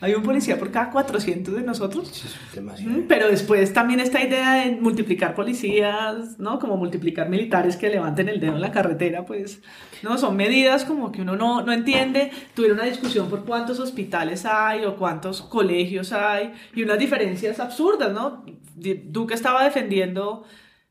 Hay 0.01 0.15
un 0.15 0.23
policía 0.23 0.59
por 0.59 0.71
cada 0.71 0.91
400 0.91 1.55
de 1.57 1.63
nosotros. 1.63 2.09
Es 2.25 2.55
demasiado. 2.55 3.01
Pero 3.09 3.29
después 3.29 3.73
también 3.73 4.01
esta 4.01 4.23
idea 4.23 4.55
de 4.65 4.77
multiplicar 4.77 5.35
policías, 5.35 6.39
¿no? 6.39 6.59
Como 6.59 6.77
multiplicar 6.77 7.29
militares 7.29 7.77
que 7.77 7.89
levanten 7.89 8.29
el 8.29 8.39
dedo 8.41 8.55
en 8.55 8.61
la 8.61 8.71
carretera, 8.71 9.25
pues, 9.25 9.61
¿no? 10.03 10.17
Son 10.19 10.37
medidas 10.37 10.85
como 10.85 11.11
que 11.11 11.23
uno 11.23 11.37
no, 11.37 11.63
no 11.63 11.73
entiende. 11.73 12.31
Tuvieron 12.55 12.79
una 12.79 12.87
discusión 12.89 13.29
por 13.29 13.45
cuántos 13.45 13.81
hospitales 13.81 14.45
hay 14.47 14.85
o 14.85 14.97
cuántos 14.97 15.43
colegios 15.43 16.13
hay 16.13 16.53
y 16.75 16.83
unas 16.83 16.99
diferencias 16.99 17.59
absurdas, 17.61 18.13
¿no? 18.13 18.45
Duque 18.77 19.35
estaba 19.35 19.65
defendiendo 19.65 20.45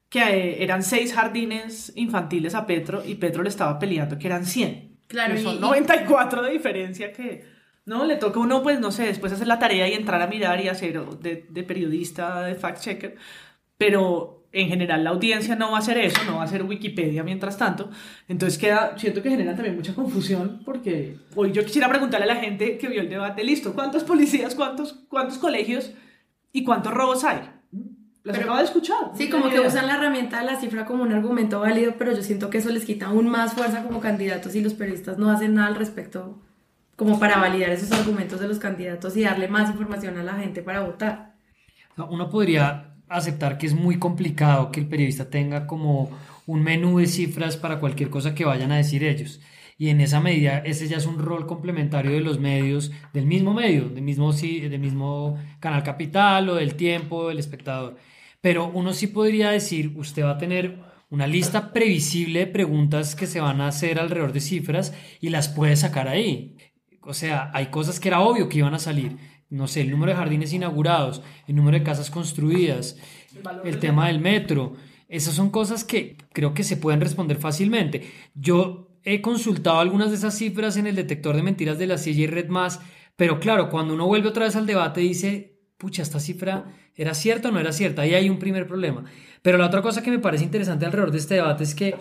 que 0.09 0.19
eh, 0.21 0.63
eran 0.63 0.83
seis 0.83 1.13
jardines 1.13 1.91
infantiles 1.95 2.55
a 2.55 2.65
Petro 2.65 3.03
y 3.05 3.15
Petro 3.15 3.43
le 3.43 3.49
estaba 3.49 3.77
peleando 3.79 4.17
que 4.17 4.27
eran 4.27 4.45
100. 4.45 4.97
Claro, 5.07 5.35
y- 5.35 5.41
son 5.43 5.55
y- 5.55 5.59
94 5.59 6.41
de 6.43 6.51
diferencia 6.51 7.11
que, 7.13 7.43
¿no? 7.87 8.05
Le 8.05 8.17
toca 8.17 8.39
a 8.39 8.43
uno, 8.43 8.61
pues, 8.61 8.79
no 8.79 8.91
sé, 8.91 9.05
después 9.05 9.33
hacer 9.33 9.47
la 9.47 9.57
tarea 9.59 9.87
y 9.87 9.93
entrar 9.93 10.21
a 10.21 10.27
mirar 10.27 10.59
y 10.63 10.67
hacer 10.67 11.01
de, 11.19 11.47
de 11.49 11.63
periodista, 11.63 12.41
de 12.41 12.53
fact-checker, 12.55 13.15
pero 13.77 14.45
en 14.51 14.67
general 14.69 15.03
la 15.03 15.11
audiencia 15.11 15.55
no 15.55 15.71
va 15.71 15.77
a 15.77 15.79
hacer 15.79 15.97
eso, 15.97 16.21
no 16.25 16.35
va 16.35 16.41
a 16.41 16.45
hacer 16.45 16.63
Wikipedia 16.63 17.23
mientras 17.23 17.57
tanto, 17.57 17.89
entonces 18.27 18.59
queda, 18.59 18.97
siento 18.97 19.21
que 19.21 19.29
genera 19.29 19.55
también 19.55 19.75
mucha 19.75 19.93
confusión, 19.95 20.61
porque 20.65 21.17
hoy 21.35 21.51
yo 21.51 21.63
quisiera 21.63 21.87
preguntarle 21.89 22.25
a 22.29 22.35
la 22.35 22.41
gente 22.41 22.77
que 22.77 22.87
vio 22.87 23.01
el 23.01 23.09
debate, 23.09 23.43
listo, 23.43 23.73
¿cuántos 23.73 24.03
policías, 24.03 24.53
cuántos, 24.53 24.93
cuántos 25.09 25.37
colegios 25.37 25.91
y 26.51 26.63
cuántos 26.63 26.93
robos 26.93 27.23
hay? 27.23 27.39
Las 28.23 28.35
Pero- 28.35 28.41
acabo 28.47 28.57
de 28.57 28.65
escuchar. 28.65 29.11
Sí, 29.15 29.29
como 29.29 29.49
que 29.49 29.61
usan 29.61 29.87
la 29.87 29.95
herramienta 29.95 30.39
de 30.39 30.45
la 30.45 30.59
cifra 30.59 30.85
como 30.85 31.03
un 31.03 31.13
argumento 31.13 31.61
válido, 31.61 31.93
pero 31.97 32.11
yo 32.13 32.21
siento 32.21 32.49
que 32.49 32.57
eso 32.57 32.69
les 32.69 32.83
quita 32.83 33.05
aún 33.05 33.29
más 33.29 33.53
fuerza 33.53 33.83
como 33.83 34.01
candidatos 34.01 34.53
y 34.55 34.61
los 34.61 34.73
periodistas 34.73 35.17
no 35.17 35.29
hacen 35.29 35.53
nada 35.53 35.67
al 35.69 35.75
respecto 35.75 36.41
como 36.97 37.19
para 37.19 37.37
validar 37.37 37.69
esos 37.69 37.91
argumentos 37.91 38.41
de 38.41 38.47
los 38.47 38.59
candidatos 38.59 39.15
y 39.15 39.23
darle 39.23 39.47
más 39.47 39.69
información 39.69 40.17
a 40.17 40.23
la 40.23 40.33
gente 40.33 40.61
para 40.63 40.81
votar. 40.81 41.35
Uno 41.95 42.29
podría 42.29 42.95
aceptar 43.07 43.57
que 43.57 43.67
es 43.67 43.73
muy 43.73 43.99
complicado 43.99 44.71
que 44.71 44.81
el 44.81 44.87
periodista 44.87 45.29
tenga 45.29 45.67
como 45.67 46.09
un 46.47 46.63
menú 46.63 46.97
de 46.99 47.05
cifras 47.05 47.55
para 47.55 47.79
cualquier 47.79 48.09
cosa 48.09 48.33
que 48.33 48.45
vayan 48.45 48.71
a 48.71 48.77
decir 48.77 49.03
ellos. 49.03 49.39
Y 49.77 49.89
en 49.89 50.01
esa 50.01 50.19
medida, 50.19 50.57
ese 50.59 50.87
ya 50.87 50.97
es 50.97 51.05
un 51.05 51.19
rol 51.19 51.45
complementario 51.45 52.11
de 52.11 52.21
los 52.21 52.39
medios, 52.39 52.91
del 53.13 53.27
mismo 53.27 53.53
medio, 53.53 53.89
del 53.89 54.01
mismo, 54.01 54.33
del 54.33 54.79
mismo 54.79 55.37
Canal 55.59 55.83
Capital 55.83 56.49
o 56.49 56.55
del 56.55 56.73
Tiempo, 56.73 57.29
del 57.29 57.37
Espectador. 57.37 57.95
Pero 58.41 58.71
uno 58.73 58.91
sí 58.93 59.05
podría 59.05 59.51
decir, 59.51 59.93
usted 59.95 60.23
va 60.23 60.31
a 60.31 60.37
tener 60.39 60.79
una 61.11 61.27
lista 61.27 61.73
previsible 61.73 62.39
de 62.39 62.47
preguntas 62.47 63.15
que 63.15 63.27
se 63.27 63.39
van 63.39 63.61
a 63.61 63.67
hacer 63.67 63.99
alrededor 63.99 64.33
de 64.33 64.41
cifras 64.41 64.95
y 65.21 65.29
las 65.29 65.47
puede 65.47 65.75
sacar 65.75 66.07
ahí. 66.07 66.55
O 67.07 67.13
sea, 67.13 67.49
hay 67.53 67.67
cosas 67.67 67.99
que 67.99 68.09
era 68.09 68.19
obvio 68.19 68.49
que 68.49 68.59
iban 68.59 68.73
a 68.73 68.79
salir. 68.79 69.17
No 69.49 69.67
sé, 69.67 69.81
el 69.81 69.91
número 69.91 70.11
de 70.11 70.17
jardines 70.17 70.51
inaugurados, 70.51 71.21
el 71.47 71.55
número 71.55 71.77
de 71.77 71.83
casas 71.83 72.11
construidas, 72.11 72.97
el 73.63 73.79
tema 73.79 74.07
del 74.07 74.19
metro. 74.19 74.73
Esas 75.07 75.33
son 75.33 75.49
cosas 75.49 75.85
que 75.85 76.17
creo 76.33 76.53
que 76.53 76.63
se 76.63 76.75
pueden 76.75 76.99
responder 76.99 77.37
fácilmente. 77.37 78.11
Yo 78.35 78.89
he 79.03 79.21
consultado 79.21 79.79
algunas 79.79 80.09
de 80.09 80.17
esas 80.17 80.37
cifras 80.37 80.75
en 80.75 80.85
el 80.85 80.95
detector 80.95 81.35
de 81.35 81.43
mentiras 81.43 81.79
de 81.79 81.87
la 81.87 81.97
CIA 81.97 82.13
y 82.13 82.27
Red 82.27 82.49
Más, 82.49 82.81
pero 83.15 83.39
claro, 83.39 83.69
cuando 83.69 83.93
uno 83.93 84.05
vuelve 84.05 84.27
otra 84.27 84.45
vez 84.45 84.57
al 84.57 84.67
debate 84.67 84.99
dice, 84.99 85.61
pucha, 85.77 86.01
esta 86.01 86.19
cifra 86.19 86.65
era 86.93 87.13
cierta 87.13 87.47
o 87.47 87.51
no 87.53 87.59
era 87.59 87.71
cierta. 87.71 88.01
Ahí 88.01 88.15
hay 88.15 88.29
un 88.29 88.37
primer 88.37 88.67
problema. 88.67 89.05
Pero 89.41 89.57
la 89.57 89.67
otra 89.67 89.81
cosa 89.81 90.03
que 90.03 90.11
me 90.11 90.19
parece 90.19 90.43
interesante 90.43 90.85
alrededor 90.85 91.11
de 91.11 91.19
este 91.19 91.35
debate 91.35 91.63
es 91.63 91.73
que 91.73 91.95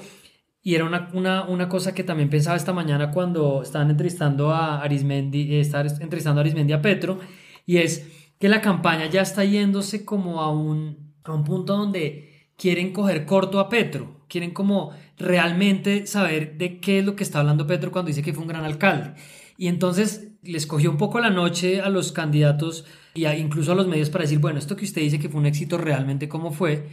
y 0.67 0.75
era 0.75 0.85
una, 0.85 1.09
una, 1.13 1.45
una 1.45 1.69
cosa 1.69 1.95
que 1.95 2.03
también 2.03 2.29
pensaba 2.29 2.57
esta 2.57 2.73
mañana 2.73 3.13
cuando 3.13 3.63
estaban 3.63 3.89
entrevistando 3.89 4.51
a 4.51 4.83
Arismendi, 4.83 5.43
eh, 5.55 5.61
estaban 5.61 5.87
entrevistando 6.01 6.41
a 6.41 6.43
Arismendi 6.43 6.73
a 6.73 6.83
Petro, 6.83 7.21
y 7.67 7.77
es 7.77 7.93
que 8.41 8.49
la 8.49 8.61
campaña 8.61 9.07
ya 9.07 9.23
está 9.23 9.45
yéndose 9.45 10.05
como 10.05 10.41
a 10.41 10.51
un, 10.51 11.13
a 11.23 11.33
un 11.33 11.45
punto 11.45 11.77
donde 11.77 12.49
quieren 12.57 12.93
coger 12.93 13.27
corto 13.27 13.61
a 13.61 13.69
Petro, 13.69 14.25
quieren 14.29 14.51
como 14.51 14.91
realmente 15.19 16.07
saber 16.09 16.59
de 16.59 16.81
qué 16.81 16.99
es 16.99 17.05
lo 17.05 17.15
que 17.15 17.23
está 17.23 17.39
hablando 17.39 17.67
Petro 17.69 17.93
cuando 17.93 18.09
dice 18.09 18.23
que 18.23 18.33
fue 18.33 18.43
un 18.43 18.49
gran 18.49 18.65
alcalde. 18.65 19.15
Y 19.57 19.69
entonces 19.69 20.33
les 20.43 20.67
cogió 20.67 20.91
un 20.91 20.97
poco 20.97 21.21
la 21.21 21.31
noche 21.31 21.81
a 21.81 21.89
los 21.91 22.11
candidatos 22.13 22.85
y 23.15 23.25
a- 23.27 23.39
incluso 23.39 23.71
a 23.73 23.75
los 23.77 23.87
medios 23.87 24.11
para 24.11 24.23
decir, 24.23 24.39
bueno, 24.41 24.59
esto 24.59 24.75
que 24.77 24.85
usted 24.85 25.01
dice 25.03 25.19
que 25.21 25.29
fue 25.29 25.41
un 25.41 25.47
éxito 25.47 25.79
realmente, 25.79 26.29
¿cómo 26.29 26.51
fue? 26.51 26.89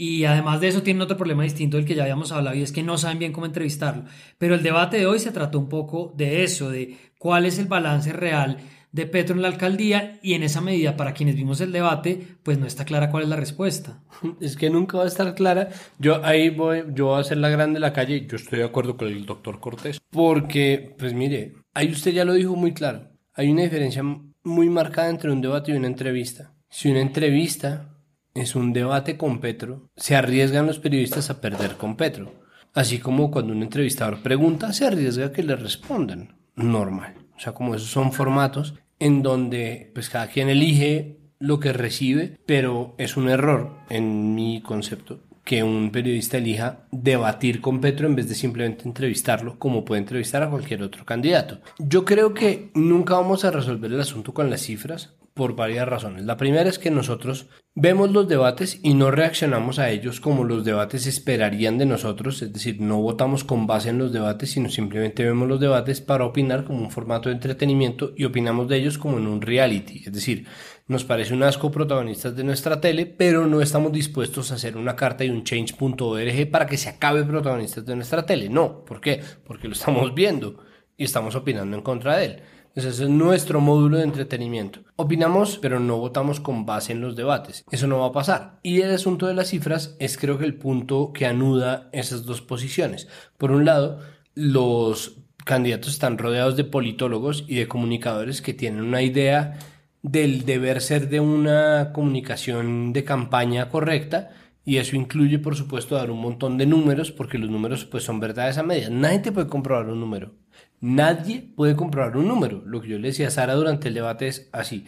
Y 0.00 0.26
además 0.26 0.60
de 0.60 0.68
eso 0.68 0.84
tienen 0.84 1.02
otro 1.02 1.16
problema 1.16 1.42
distinto 1.42 1.76
del 1.76 1.84
que 1.84 1.96
ya 1.96 2.04
habíamos 2.04 2.30
hablado 2.30 2.54
y 2.54 2.62
es 2.62 2.70
que 2.70 2.84
no 2.84 2.96
saben 2.98 3.18
bien 3.18 3.32
cómo 3.32 3.46
entrevistarlo. 3.46 4.04
Pero 4.38 4.54
el 4.54 4.62
debate 4.62 4.96
de 4.96 5.06
hoy 5.08 5.18
se 5.18 5.32
trató 5.32 5.58
un 5.58 5.68
poco 5.68 6.14
de 6.16 6.44
eso, 6.44 6.70
de 6.70 6.96
cuál 7.18 7.46
es 7.46 7.58
el 7.58 7.66
balance 7.66 8.12
real 8.12 8.58
de 8.92 9.06
Petro 9.06 9.34
en 9.34 9.42
la 9.42 9.48
alcaldía 9.48 10.20
y 10.22 10.34
en 10.34 10.44
esa 10.44 10.60
medida 10.60 10.96
para 10.96 11.14
quienes 11.14 11.34
vimos 11.34 11.60
el 11.60 11.72
debate 11.72 12.20
pues 12.44 12.60
no 12.60 12.66
está 12.66 12.84
clara 12.84 13.10
cuál 13.10 13.24
es 13.24 13.28
la 13.28 13.34
respuesta. 13.34 14.00
Es 14.40 14.56
que 14.56 14.70
nunca 14.70 14.98
va 14.98 15.02
a 15.02 15.08
estar 15.08 15.34
clara. 15.34 15.70
Yo 15.98 16.24
ahí 16.24 16.48
voy, 16.50 16.84
yo 16.94 17.16
a 17.16 17.18
hacer 17.18 17.38
la 17.38 17.48
grande 17.48 17.78
de 17.78 17.80
la 17.80 17.92
calle. 17.92 18.24
Yo 18.24 18.36
estoy 18.36 18.60
de 18.60 18.66
acuerdo 18.66 18.96
con 18.96 19.08
el 19.08 19.26
doctor 19.26 19.58
Cortés. 19.58 20.00
Porque, 20.10 20.94
pues 20.96 21.12
mire, 21.12 21.54
ahí 21.74 21.90
usted 21.90 22.12
ya 22.12 22.24
lo 22.24 22.34
dijo 22.34 22.54
muy 22.54 22.72
claro. 22.72 23.10
Hay 23.34 23.50
una 23.50 23.62
diferencia 23.62 24.04
muy 24.44 24.70
marcada 24.70 25.10
entre 25.10 25.32
un 25.32 25.40
debate 25.40 25.72
y 25.72 25.74
una 25.74 25.88
entrevista. 25.88 26.54
Si 26.70 26.88
una 26.88 27.00
entrevista 27.00 27.97
es 28.34 28.54
un 28.54 28.72
debate 28.72 29.16
con 29.16 29.40
Petro, 29.40 29.90
se 29.96 30.16
arriesgan 30.16 30.66
los 30.66 30.78
periodistas 30.78 31.30
a 31.30 31.40
perder 31.40 31.76
con 31.76 31.96
Petro. 31.96 32.32
Así 32.74 32.98
como 32.98 33.30
cuando 33.30 33.52
un 33.52 33.62
entrevistador 33.62 34.22
pregunta, 34.22 34.72
se 34.72 34.86
arriesga 34.86 35.26
a 35.26 35.32
que 35.32 35.42
le 35.42 35.56
respondan. 35.56 36.36
Normal. 36.54 37.14
O 37.36 37.40
sea, 37.40 37.52
como 37.52 37.74
esos 37.74 37.88
son 37.88 38.12
formatos 38.12 38.74
en 38.98 39.22
donde 39.22 39.90
pues 39.94 40.10
cada 40.10 40.26
quien 40.28 40.48
elige 40.48 41.18
lo 41.38 41.60
que 41.60 41.72
recibe, 41.72 42.38
pero 42.46 42.94
es 42.98 43.16
un 43.16 43.28
error 43.28 43.78
en 43.90 44.34
mi 44.34 44.60
concepto 44.60 45.20
que 45.48 45.62
un 45.62 45.90
periodista 45.90 46.36
elija 46.36 46.80
debatir 46.90 47.62
con 47.62 47.80
Petro 47.80 48.06
en 48.06 48.14
vez 48.14 48.28
de 48.28 48.34
simplemente 48.34 48.86
entrevistarlo 48.86 49.58
como 49.58 49.82
puede 49.82 50.02
entrevistar 50.02 50.42
a 50.42 50.50
cualquier 50.50 50.82
otro 50.82 51.06
candidato. 51.06 51.60
Yo 51.78 52.04
creo 52.04 52.34
que 52.34 52.70
nunca 52.74 53.14
vamos 53.14 53.46
a 53.46 53.50
resolver 53.50 53.90
el 53.90 54.00
asunto 54.00 54.34
con 54.34 54.50
las 54.50 54.60
cifras 54.60 55.14
por 55.38 55.54
varias 55.54 55.88
razones. 55.88 56.24
La 56.24 56.36
primera 56.36 56.68
es 56.68 56.80
que 56.80 56.90
nosotros 56.90 57.46
vemos 57.76 58.10
los 58.10 58.26
debates 58.26 58.80
y 58.82 58.94
no 58.94 59.12
reaccionamos 59.12 59.78
a 59.78 59.88
ellos 59.88 60.20
como 60.20 60.42
los 60.42 60.64
debates 60.64 61.06
esperarían 61.06 61.78
de 61.78 61.86
nosotros, 61.86 62.42
es 62.42 62.52
decir, 62.52 62.80
no 62.80 63.00
votamos 63.00 63.44
con 63.44 63.68
base 63.68 63.90
en 63.90 63.98
los 63.98 64.12
debates, 64.12 64.50
sino 64.50 64.68
simplemente 64.68 65.24
vemos 65.24 65.46
los 65.46 65.60
debates 65.60 66.00
para 66.00 66.24
opinar 66.24 66.64
como 66.64 66.80
un 66.80 66.90
formato 66.90 67.28
de 67.28 67.36
entretenimiento 67.36 68.14
y 68.16 68.24
opinamos 68.24 68.66
de 68.66 68.78
ellos 68.78 68.98
como 68.98 69.18
en 69.18 69.28
un 69.28 69.40
reality, 69.40 70.02
es 70.04 70.12
decir, 70.12 70.44
nos 70.88 71.04
parece 71.04 71.34
un 71.34 71.44
asco 71.44 71.70
protagonistas 71.70 72.34
de 72.34 72.42
nuestra 72.42 72.80
tele, 72.80 73.06
pero 73.06 73.46
no 73.46 73.60
estamos 73.60 73.92
dispuestos 73.92 74.50
a 74.50 74.56
hacer 74.56 74.76
una 74.76 74.96
carta 74.96 75.24
y 75.24 75.30
un 75.30 75.44
change.org 75.44 76.50
para 76.50 76.66
que 76.66 76.76
se 76.76 76.88
acabe 76.88 77.22
protagonistas 77.22 77.86
de 77.86 77.94
nuestra 77.94 78.26
tele. 78.26 78.48
No, 78.48 78.84
¿por 78.84 79.00
qué? 79.00 79.22
Porque 79.46 79.68
lo 79.68 79.74
estamos 79.74 80.12
viendo 80.14 80.64
y 80.96 81.04
estamos 81.04 81.36
opinando 81.36 81.76
en 81.76 81.82
contra 81.84 82.16
de 82.16 82.24
él. 82.24 82.42
Entonces 82.78 83.00
ese 83.00 83.10
es 83.10 83.10
nuestro 83.10 83.60
módulo 83.60 83.96
de 83.96 84.04
entretenimiento. 84.04 84.84
Opinamos, 84.94 85.58
pero 85.58 85.80
no 85.80 85.96
votamos 85.96 86.38
con 86.38 86.64
base 86.64 86.92
en 86.92 87.00
los 87.00 87.16
debates. 87.16 87.64
Eso 87.72 87.88
no 87.88 87.98
va 87.98 88.06
a 88.06 88.12
pasar. 88.12 88.60
Y 88.62 88.82
el 88.82 88.94
asunto 88.94 89.26
de 89.26 89.34
las 89.34 89.48
cifras 89.48 89.96
es 89.98 90.16
creo 90.16 90.38
que 90.38 90.44
el 90.44 90.54
punto 90.54 91.12
que 91.12 91.26
anuda 91.26 91.88
esas 91.90 92.24
dos 92.24 92.40
posiciones. 92.40 93.08
Por 93.36 93.50
un 93.50 93.64
lado, 93.64 93.98
los 94.36 95.16
candidatos 95.44 95.90
están 95.90 96.18
rodeados 96.18 96.56
de 96.56 96.62
politólogos 96.62 97.44
y 97.48 97.56
de 97.56 97.66
comunicadores 97.66 98.42
que 98.42 98.54
tienen 98.54 98.82
una 98.82 99.02
idea 99.02 99.58
del 100.02 100.44
deber 100.44 100.80
ser 100.80 101.08
de 101.08 101.18
una 101.18 101.90
comunicación 101.92 102.92
de 102.92 103.02
campaña 103.02 103.70
correcta 103.70 104.30
y 104.68 104.76
eso 104.76 104.96
incluye 104.96 105.38
por 105.38 105.56
supuesto 105.56 105.94
dar 105.94 106.10
un 106.10 106.20
montón 106.20 106.58
de 106.58 106.66
números 106.66 107.10
porque 107.10 107.38
los 107.38 107.48
números 107.48 107.86
pues 107.86 108.04
son 108.04 108.20
verdades 108.20 108.58
a 108.58 108.62
medias. 108.62 108.90
Nadie 108.90 109.20
te 109.20 109.32
puede 109.32 109.46
comprobar 109.46 109.88
un 109.88 109.98
número. 109.98 110.34
Nadie 110.78 111.40
puede 111.40 111.74
comprobar 111.74 112.18
un 112.18 112.28
número. 112.28 112.62
Lo 112.66 112.82
que 112.82 112.88
yo 112.88 112.98
le 112.98 113.08
decía 113.08 113.28
a 113.28 113.30
Sara 113.30 113.54
durante 113.54 113.88
el 113.88 113.94
debate 113.94 114.28
es 114.28 114.50
así. 114.52 114.84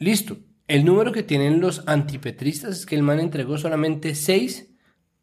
Listo. 0.00 0.38
El 0.66 0.84
número 0.84 1.12
que 1.12 1.22
tienen 1.22 1.60
los 1.60 1.86
antipetristas 1.86 2.76
es 2.76 2.86
que 2.86 2.96
el 2.96 3.04
man 3.04 3.20
entregó 3.20 3.56
solamente 3.56 4.16
6 4.16 4.74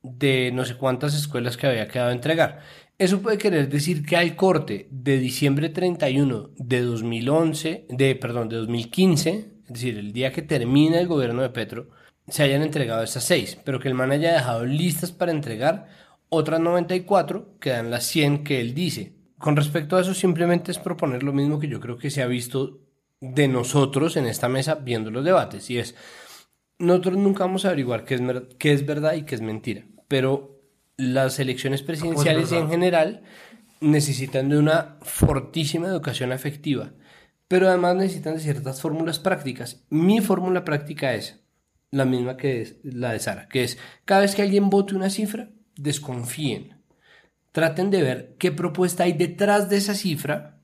de 0.03 0.53
no 0.53 0.63
sé 0.63 0.75
cuántas 0.75 1.13
escuelas 1.13 1.57
que 1.57 1.67
había 1.67 1.89
quedado 1.89 2.11
a 2.11 2.13
entregar. 2.13 2.61
Eso 2.97 3.21
puede 3.21 3.37
querer 3.37 3.67
decir 3.67 4.05
que 4.05 4.15
al 4.15 4.37
corte 4.37 4.87
de 4.89 5.17
diciembre 5.17 5.67
31 5.67 6.51
de 6.55 6.81
2011, 6.81 7.87
de, 7.89 8.15
perdón, 8.15 8.47
de 8.47 8.55
2015, 8.55 9.51
es 9.65 9.73
decir, 9.73 9.97
el 9.97 10.13
día 10.13 10.31
que 10.31 10.43
termina 10.43 10.97
el 10.97 11.07
gobierno 11.07 11.41
de 11.41 11.49
Petro, 11.49 11.89
se 12.27 12.43
hayan 12.43 12.61
entregado 12.61 13.03
esas 13.03 13.23
6, 13.23 13.59
pero 13.63 13.79
que 13.79 13.87
el 13.87 13.93
man 13.93 14.11
haya 14.11 14.33
dejado 14.33 14.65
listas 14.65 15.11
para 15.11 15.31
entregar 15.31 15.87
otras 16.29 16.59
94, 16.59 17.57
que 17.59 17.69
dan 17.69 17.89
las 17.89 18.05
100 18.05 18.43
que 18.43 18.59
él 18.59 18.73
dice. 18.73 19.13
Con 19.37 19.55
respecto 19.55 19.95
a 19.95 20.01
eso, 20.01 20.13
simplemente 20.13 20.71
es 20.71 20.79
proponer 20.79 21.23
lo 21.23 21.31
mismo 21.31 21.59
que 21.59 21.67
yo 21.67 21.79
creo 21.79 21.97
que 21.97 22.09
se 22.09 22.21
ha 22.21 22.27
visto 22.27 22.79
de 23.21 23.47
nosotros 23.47 24.17
en 24.17 24.25
esta 24.25 24.49
mesa 24.49 24.75
viendo 24.75 25.09
los 25.09 25.23
debates, 25.23 25.69
y 25.69 25.79
es, 25.79 25.95
nosotros 26.79 27.17
nunca 27.17 27.45
vamos 27.45 27.65
a 27.65 27.69
averiguar 27.69 28.03
qué 28.03 28.15
es, 28.15 28.21
qué 28.59 28.73
es 28.73 28.85
verdad 28.85 29.13
y 29.13 29.23
qué 29.23 29.35
es 29.35 29.41
mentira, 29.41 29.85
pero 30.07 30.59
las 30.97 31.39
elecciones 31.39 31.81
presidenciales 31.81 32.51
en 32.51 32.69
general 32.69 33.23
necesitan 33.79 34.49
de 34.49 34.57
una 34.57 34.97
fortísima 35.01 35.87
educación 35.87 36.31
afectiva 36.31 36.91
pero 37.47 37.69
además 37.69 37.95
necesitan 37.95 38.35
de 38.35 38.41
ciertas 38.41 38.81
fórmulas 38.81 39.19
prácticas. 39.19 39.83
Mi 39.89 40.21
fórmula 40.21 40.63
práctica 40.63 41.13
es 41.13 41.39
la 41.91 42.05
misma 42.05 42.37
que 42.37 42.61
es 42.61 42.77
la 42.83 43.13
de 43.13 43.19
Sara, 43.19 43.47
que 43.47 43.63
es 43.63 43.77
cada 44.05 44.21
vez 44.21 44.35
que 44.35 44.41
alguien 44.41 44.69
vote 44.69 44.95
una 44.95 45.09
cifra, 45.09 45.49
desconfíen. 45.75 46.77
Traten 47.51 47.89
de 47.89 48.01
ver 48.01 48.35
qué 48.37 48.51
propuesta 48.51 49.03
hay 49.03 49.13
detrás 49.13 49.69
de 49.69 49.77
esa 49.77 49.95
cifra, 49.95 50.59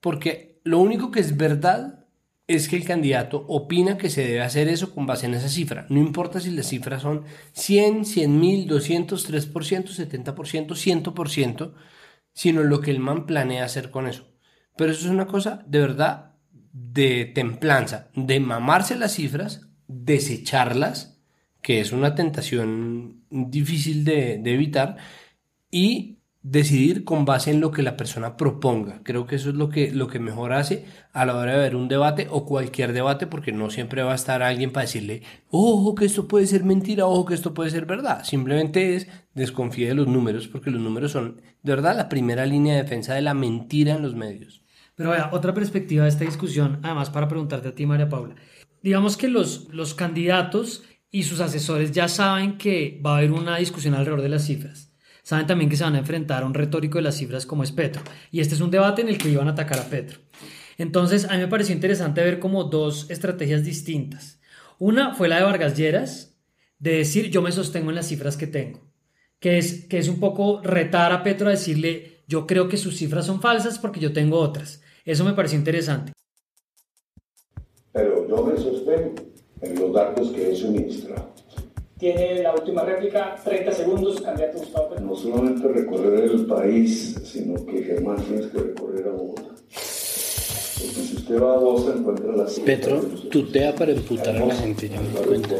porque 0.00 0.60
lo 0.64 0.78
único 0.78 1.10
que 1.10 1.20
es 1.20 1.36
verdad 1.36 2.06
es 2.48 2.68
que 2.68 2.76
el 2.76 2.84
candidato 2.84 3.44
opina 3.46 3.98
que 3.98 4.08
se 4.08 4.26
debe 4.26 4.40
hacer 4.40 4.68
eso 4.68 4.94
con 4.94 5.06
base 5.06 5.26
en 5.26 5.34
esa 5.34 5.48
cifra. 5.48 5.86
No 5.90 5.98
importa 5.98 6.40
si 6.40 6.50
las 6.50 6.66
cifras 6.66 7.02
son 7.02 7.24
100, 7.52 8.06
100 8.06 8.40
mil, 8.40 8.66
200, 8.66 9.30
3%, 9.30 9.52
70%, 9.52 10.66
100%, 10.66 11.74
sino 12.32 12.62
lo 12.62 12.80
que 12.80 12.90
el 12.90 13.00
man 13.00 13.26
planea 13.26 13.64
hacer 13.64 13.90
con 13.90 14.06
eso. 14.06 14.28
Pero 14.76 14.92
eso 14.92 15.06
es 15.06 15.10
una 15.10 15.26
cosa 15.26 15.62
de 15.66 15.80
verdad 15.80 16.36
de 16.72 17.26
templanza, 17.26 18.08
de 18.14 18.40
mamarse 18.40 18.96
las 18.96 19.12
cifras, 19.12 19.67
desecharlas, 19.88 21.18
que 21.62 21.80
es 21.80 21.92
una 21.92 22.14
tentación 22.14 23.24
difícil 23.30 24.04
de, 24.04 24.34
evitar, 24.34 24.96
y 25.70 26.18
decidir 26.42 27.04
con 27.04 27.24
base 27.24 27.50
en 27.50 27.60
lo 27.60 27.72
que 27.72 27.82
la 27.82 27.96
persona 27.96 28.36
proponga. 28.36 29.02
Creo 29.02 29.26
que 29.26 29.36
eso 29.36 29.50
es 29.50 29.56
lo 29.56 29.68
que, 29.68 29.90
lo 29.90 30.06
que 30.08 30.18
mejor 30.18 30.52
hace 30.52 30.86
a 31.12 31.26
la 31.26 31.36
hora 31.36 31.52
de 31.52 31.58
ver 31.58 31.76
un 31.76 31.88
debate 31.88 32.28
o 32.30 32.46
cualquier 32.46 32.92
debate, 32.92 33.26
porque 33.26 33.52
no 33.52 33.70
siempre 33.70 34.02
va 34.02 34.12
a 34.12 34.16
estar 34.16 34.42
alguien 34.42 34.70
para 34.72 34.86
decirle, 34.86 35.22
ojo 35.50 35.94
que 35.94 36.04
esto 36.04 36.28
puede 36.28 36.46
ser 36.46 36.64
mentira, 36.64 37.06
ojo 37.06 37.26
que 37.26 37.34
esto 37.34 37.54
puede 37.54 37.70
ser 37.70 37.86
verdad. 37.86 38.24
Simplemente 38.24 38.94
es 38.94 39.08
desconfíe 39.34 39.88
de 39.88 39.94
los 39.94 40.06
números, 40.06 40.48
porque 40.48 40.70
los 40.70 40.80
números 40.80 41.12
son 41.12 41.42
de 41.62 41.72
verdad 41.72 41.96
la 41.96 42.08
primera 42.08 42.46
línea 42.46 42.76
de 42.76 42.82
defensa 42.82 43.14
de 43.14 43.22
la 43.22 43.34
mentira 43.34 43.94
en 43.94 44.02
los 44.02 44.14
medios. 44.14 44.62
Pero 44.94 45.10
vea, 45.10 45.30
otra 45.32 45.54
perspectiva 45.54 46.04
de 46.04 46.10
esta 46.10 46.24
discusión, 46.24 46.80
además 46.82 47.10
para 47.10 47.28
preguntarte 47.28 47.68
a 47.68 47.74
ti, 47.74 47.86
María 47.86 48.08
Paula. 48.08 48.34
Digamos 48.82 49.16
que 49.16 49.28
los, 49.28 49.68
los 49.72 49.94
candidatos 49.94 50.84
y 51.10 51.24
sus 51.24 51.40
asesores 51.40 51.92
ya 51.92 52.08
saben 52.08 52.58
que 52.58 53.00
va 53.04 53.14
a 53.14 53.18
haber 53.18 53.32
una 53.32 53.56
discusión 53.56 53.94
alrededor 53.94 54.22
de 54.22 54.28
las 54.28 54.44
cifras. 54.44 54.92
Saben 55.22 55.46
también 55.46 55.68
que 55.68 55.76
se 55.76 55.84
van 55.84 55.94
a 55.94 55.98
enfrentar 55.98 56.42
a 56.42 56.46
un 56.46 56.54
retórico 56.54 56.98
de 56.98 57.02
las 57.02 57.16
cifras 57.16 57.44
como 57.44 57.62
es 57.62 57.72
Petro. 57.72 58.02
Y 58.30 58.40
este 58.40 58.54
es 58.54 58.60
un 58.60 58.70
debate 58.70 59.02
en 59.02 59.08
el 59.08 59.18
que 59.18 59.28
iban 59.28 59.48
a 59.48 59.52
atacar 59.52 59.78
a 59.78 59.88
Petro. 59.88 60.20
Entonces, 60.78 61.26
a 61.26 61.32
mí 61.32 61.38
me 61.38 61.48
pareció 61.48 61.74
interesante 61.74 62.22
ver 62.22 62.38
como 62.38 62.64
dos 62.64 63.10
estrategias 63.10 63.64
distintas. 63.64 64.40
Una 64.78 65.14
fue 65.14 65.28
la 65.28 65.36
de 65.36 65.42
Vargas 65.42 65.76
Lleras, 65.76 66.38
de 66.78 66.98
decir 66.98 67.30
yo 67.30 67.42
me 67.42 67.52
sostengo 67.52 67.90
en 67.90 67.96
las 67.96 68.06
cifras 68.06 68.36
que 68.36 68.46
tengo, 68.46 68.80
que 69.40 69.58
es, 69.58 69.86
que 69.86 69.98
es 69.98 70.08
un 70.08 70.20
poco 70.20 70.62
retar 70.62 71.12
a 71.12 71.22
Petro 71.22 71.48
a 71.48 71.50
decirle 71.50 72.22
yo 72.28 72.46
creo 72.46 72.68
que 72.68 72.76
sus 72.76 72.96
cifras 72.96 73.26
son 73.26 73.40
falsas 73.40 73.78
porque 73.78 74.00
yo 74.00 74.12
tengo 74.12 74.38
otras. 74.38 74.82
Eso 75.04 75.24
me 75.24 75.32
pareció 75.32 75.58
interesante. 75.58 76.12
Pero 77.98 78.28
yo 78.28 78.44
me 78.44 78.56
sostengo 78.56 79.12
en 79.60 79.74
los 79.74 79.92
datos 79.92 80.30
que 80.30 80.52
he 80.52 80.54
suministrado. 80.54 81.30
Tiene 81.98 82.44
la 82.44 82.54
última 82.54 82.82
réplica, 82.82 83.34
30 83.42 83.72
segundos, 83.72 84.20
candidato 84.20 84.58
Gustavo 84.58 84.90
Petro. 84.90 85.04
No 85.04 85.16
solamente 85.16 85.66
recorrer 85.66 86.30
el 86.30 86.46
país, 86.46 87.20
sino 87.24 87.66
que 87.66 87.82
Germán 87.82 88.18
tienes 88.18 88.46
que 88.52 88.58
recorrer 88.58 89.08
a 89.08 89.10
Bogotá. 89.10 89.42
Porque 89.42 91.00
si 91.08 91.16
usted 91.16 91.42
va 91.42 91.54
a 91.54 91.58
Bosa 91.58 91.92
encuentra 91.96 92.36
las 92.36 92.60
Petro 92.60 93.00
tutea 93.32 93.74
para 93.74 93.90
emputar 93.90 94.36
a 94.36 94.46
la 94.46 94.54
gente, 94.54 94.88
ya 94.88 95.00
me 95.00 95.08
di 95.08 95.26
cuenta. 95.26 95.54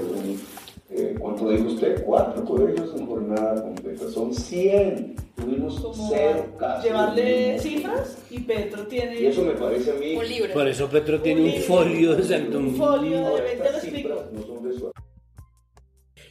Eh, 0.91 1.17
¿Cuánto 1.19 1.51
dijo 1.51 1.67
usted? 1.71 2.05
Cuatro 2.05 2.45
colegios 2.45 2.95
en 2.97 3.05
jornada 3.05 3.63
completa. 3.65 4.09
Son 4.11 4.33
100. 4.33 5.17
Tuvimos 5.49 6.09
cero 6.11 6.57
casos. 6.59 6.85
Llevarle 6.85 7.59
cifras 7.59 8.19
y 8.31 8.41
Petro 8.41 8.87
tiene 8.87 9.21
Y 9.21 9.27
eso 9.27 9.43
me 9.45 9.53
parece 9.53 9.93
a 9.93 9.95
mí. 9.95 10.15
Un 10.15 10.29
libro. 10.29 10.53
Por 10.53 10.69
eso 10.69 10.89
Petro 10.89 11.21
tiene 11.21 11.57
un 11.57 11.63
folio 11.63 12.13
exacto. 12.19 12.59
un 12.59 12.75
folio 12.75 13.35
de 13.35 13.43
20 13.43 13.53
Estas 13.53 13.73
lo 13.73 13.79
explico. 13.79 14.25
no 14.33 14.43
son 14.43 14.63
de 14.69 14.79
su 14.79 14.93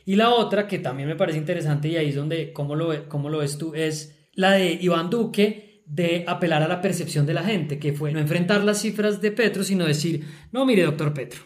Y 0.05 0.15
la 0.15 0.29
otra, 0.29 0.67
que 0.67 0.79
también 0.79 1.09
me 1.09 1.15
parece 1.15 1.39
interesante, 1.39 1.87
y 1.87 1.97
ahí 1.97 2.09
es 2.09 2.15
donde, 2.15 2.53
¿cómo 2.53 2.75
lo, 2.75 3.09
cómo 3.09 3.29
lo 3.29 3.39
ves 3.39 3.57
tú? 3.57 3.73
Es 3.73 4.29
la 4.33 4.51
de 4.51 4.77
Iván 4.79 5.09
Duque 5.09 5.83
de 5.87 6.25
apelar 6.27 6.61
a 6.61 6.67
la 6.67 6.81
percepción 6.81 7.25
de 7.25 7.33
la 7.33 7.43
gente, 7.43 7.79
que 7.79 7.93
fue 7.93 8.11
no 8.11 8.19
enfrentar 8.19 8.63
las 8.63 8.81
cifras 8.81 9.21
de 9.21 9.31
Petro, 9.31 9.63
sino 9.63 9.85
decir, 9.85 10.25
no, 10.51 10.65
mire, 10.65 10.83
doctor 10.83 11.13
Petro, 11.13 11.41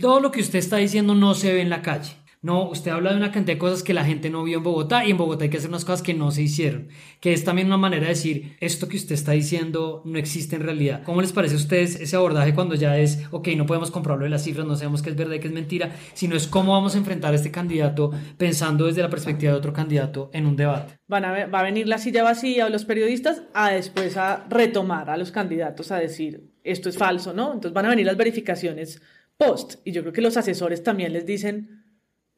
todo 0.00 0.20
lo 0.20 0.30
que 0.30 0.40
usted 0.40 0.60
está 0.60 0.76
diciendo 0.78 1.14
no 1.14 1.34
se 1.34 1.52
ve 1.52 1.60
en 1.60 1.70
la 1.70 1.82
calle. 1.82 2.21
No, 2.42 2.68
usted 2.68 2.90
habla 2.90 3.12
de 3.12 3.18
una 3.18 3.30
cantidad 3.30 3.54
de 3.54 3.58
cosas 3.60 3.84
que 3.84 3.94
la 3.94 4.04
gente 4.04 4.28
no 4.28 4.42
vio 4.42 4.58
en 4.58 4.64
Bogotá 4.64 5.04
y 5.06 5.12
en 5.12 5.16
Bogotá 5.16 5.44
hay 5.44 5.50
que 5.50 5.58
hacer 5.58 5.68
unas 5.70 5.84
cosas 5.84 6.02
que 6.02 6.12
no 6.12 6.32
se 6.32 6.42
hicieron, 6.42 6.88
que 7.20 7.32
es 7.32 7.44
también 7.44 7.68
una 7.68 7.76
manera 7.76 8.02
de 8.02 8.08
decir, 8.08 8.56
esto 8.58 8.88
que 8.88 8.96
usted 8.96 9.14
está 9.14 9.30
diciendo 9.30 10.02
no 10.04 10.18
existe 10.18 10.56
en 10.56 10.62
realidad. 10.62 11.04
¿Cómo 11.04 11.22
les 11.22 11.32
parece 11.32 11.54
a 11.54 11.58
ustedes 11.58 12.00
ese 12.00 12.16
abordaje 12.16 12.52
cuando 12.52 12.74
ya 12.74 12.98
es, 12.98 13.20
ok, 13.30 13.46
no 13.56 13.64
podemos 13.64 13.92
comprobarlo 13.92 14.24
de 14.24 14.30
las 14.30 14.42
cifras, 14.42 14.66
no 14.66 14.74
sabemos 14.74 15.02
qué 15.02 15.10
es 15.10 15.16
verdad 15.16 15.36
y 15.36 15.38
qué 15.38 15.46
es 15.46 15.54
mentira, 15.54 15.94
sino 16.14 16.34
es 16.34 16.48
cómo 16.48 16.72
vamos 16.72 16.96
a 16.96 16.98
enfrentar 16.98 17.32
a 17.32 17.36
este 17.36 17.52
candidato 17.52 18.10
pensando 18.38 18.86
desde 18.86 19.02
la 19.02 19.10
perspectiva 19.10 19.52
de 19.52 19.58
otro 19.58 19.72
candidato 19.72 20.28
en 20.32 20.46
un 20.46 20.56
debate? 20.56 20.98
Van 21.06 21.24
a 21.24 21.30
ver- 21.30 21.54
va 21.54 21.60
a 21.60 21.62
venir 21.62 21.86
la 21.86 21.98
silla 21.98 22.24
vacía 22.24 22.66
o 22.66 22.70
los 22.70 22.84
periodistas 22.84 23.44
a 23.54 23.70
después 23.70 24.16
a 24.16 24.46
retomar 24.50 25.10
a 25.10 25.16
los 25.16 25.30
candidatos 25.30 25.92
a 25.92 25.96
decir 25.98 26.50
esto 26.64 26.88
es 26.88 26.98
falso, 26.98 27.32
¿no? 27.32 27.52
Entonces 27.52 27.72
van 27.72 27.86
a 27.86 27.90
venir 27.90 28.06
las 28.06 28.16
verificaciones 28.16 29.00
post 29.36 29.76
y 29.84 29.92
yo 29.92 30.00
creo 30.02 30.12
que 30.12 30.20
los 30.22 30.36
asesores 30.36 30.82
también 30.82 31.12
les 31.12 31.24
dicen, 31.24 31.81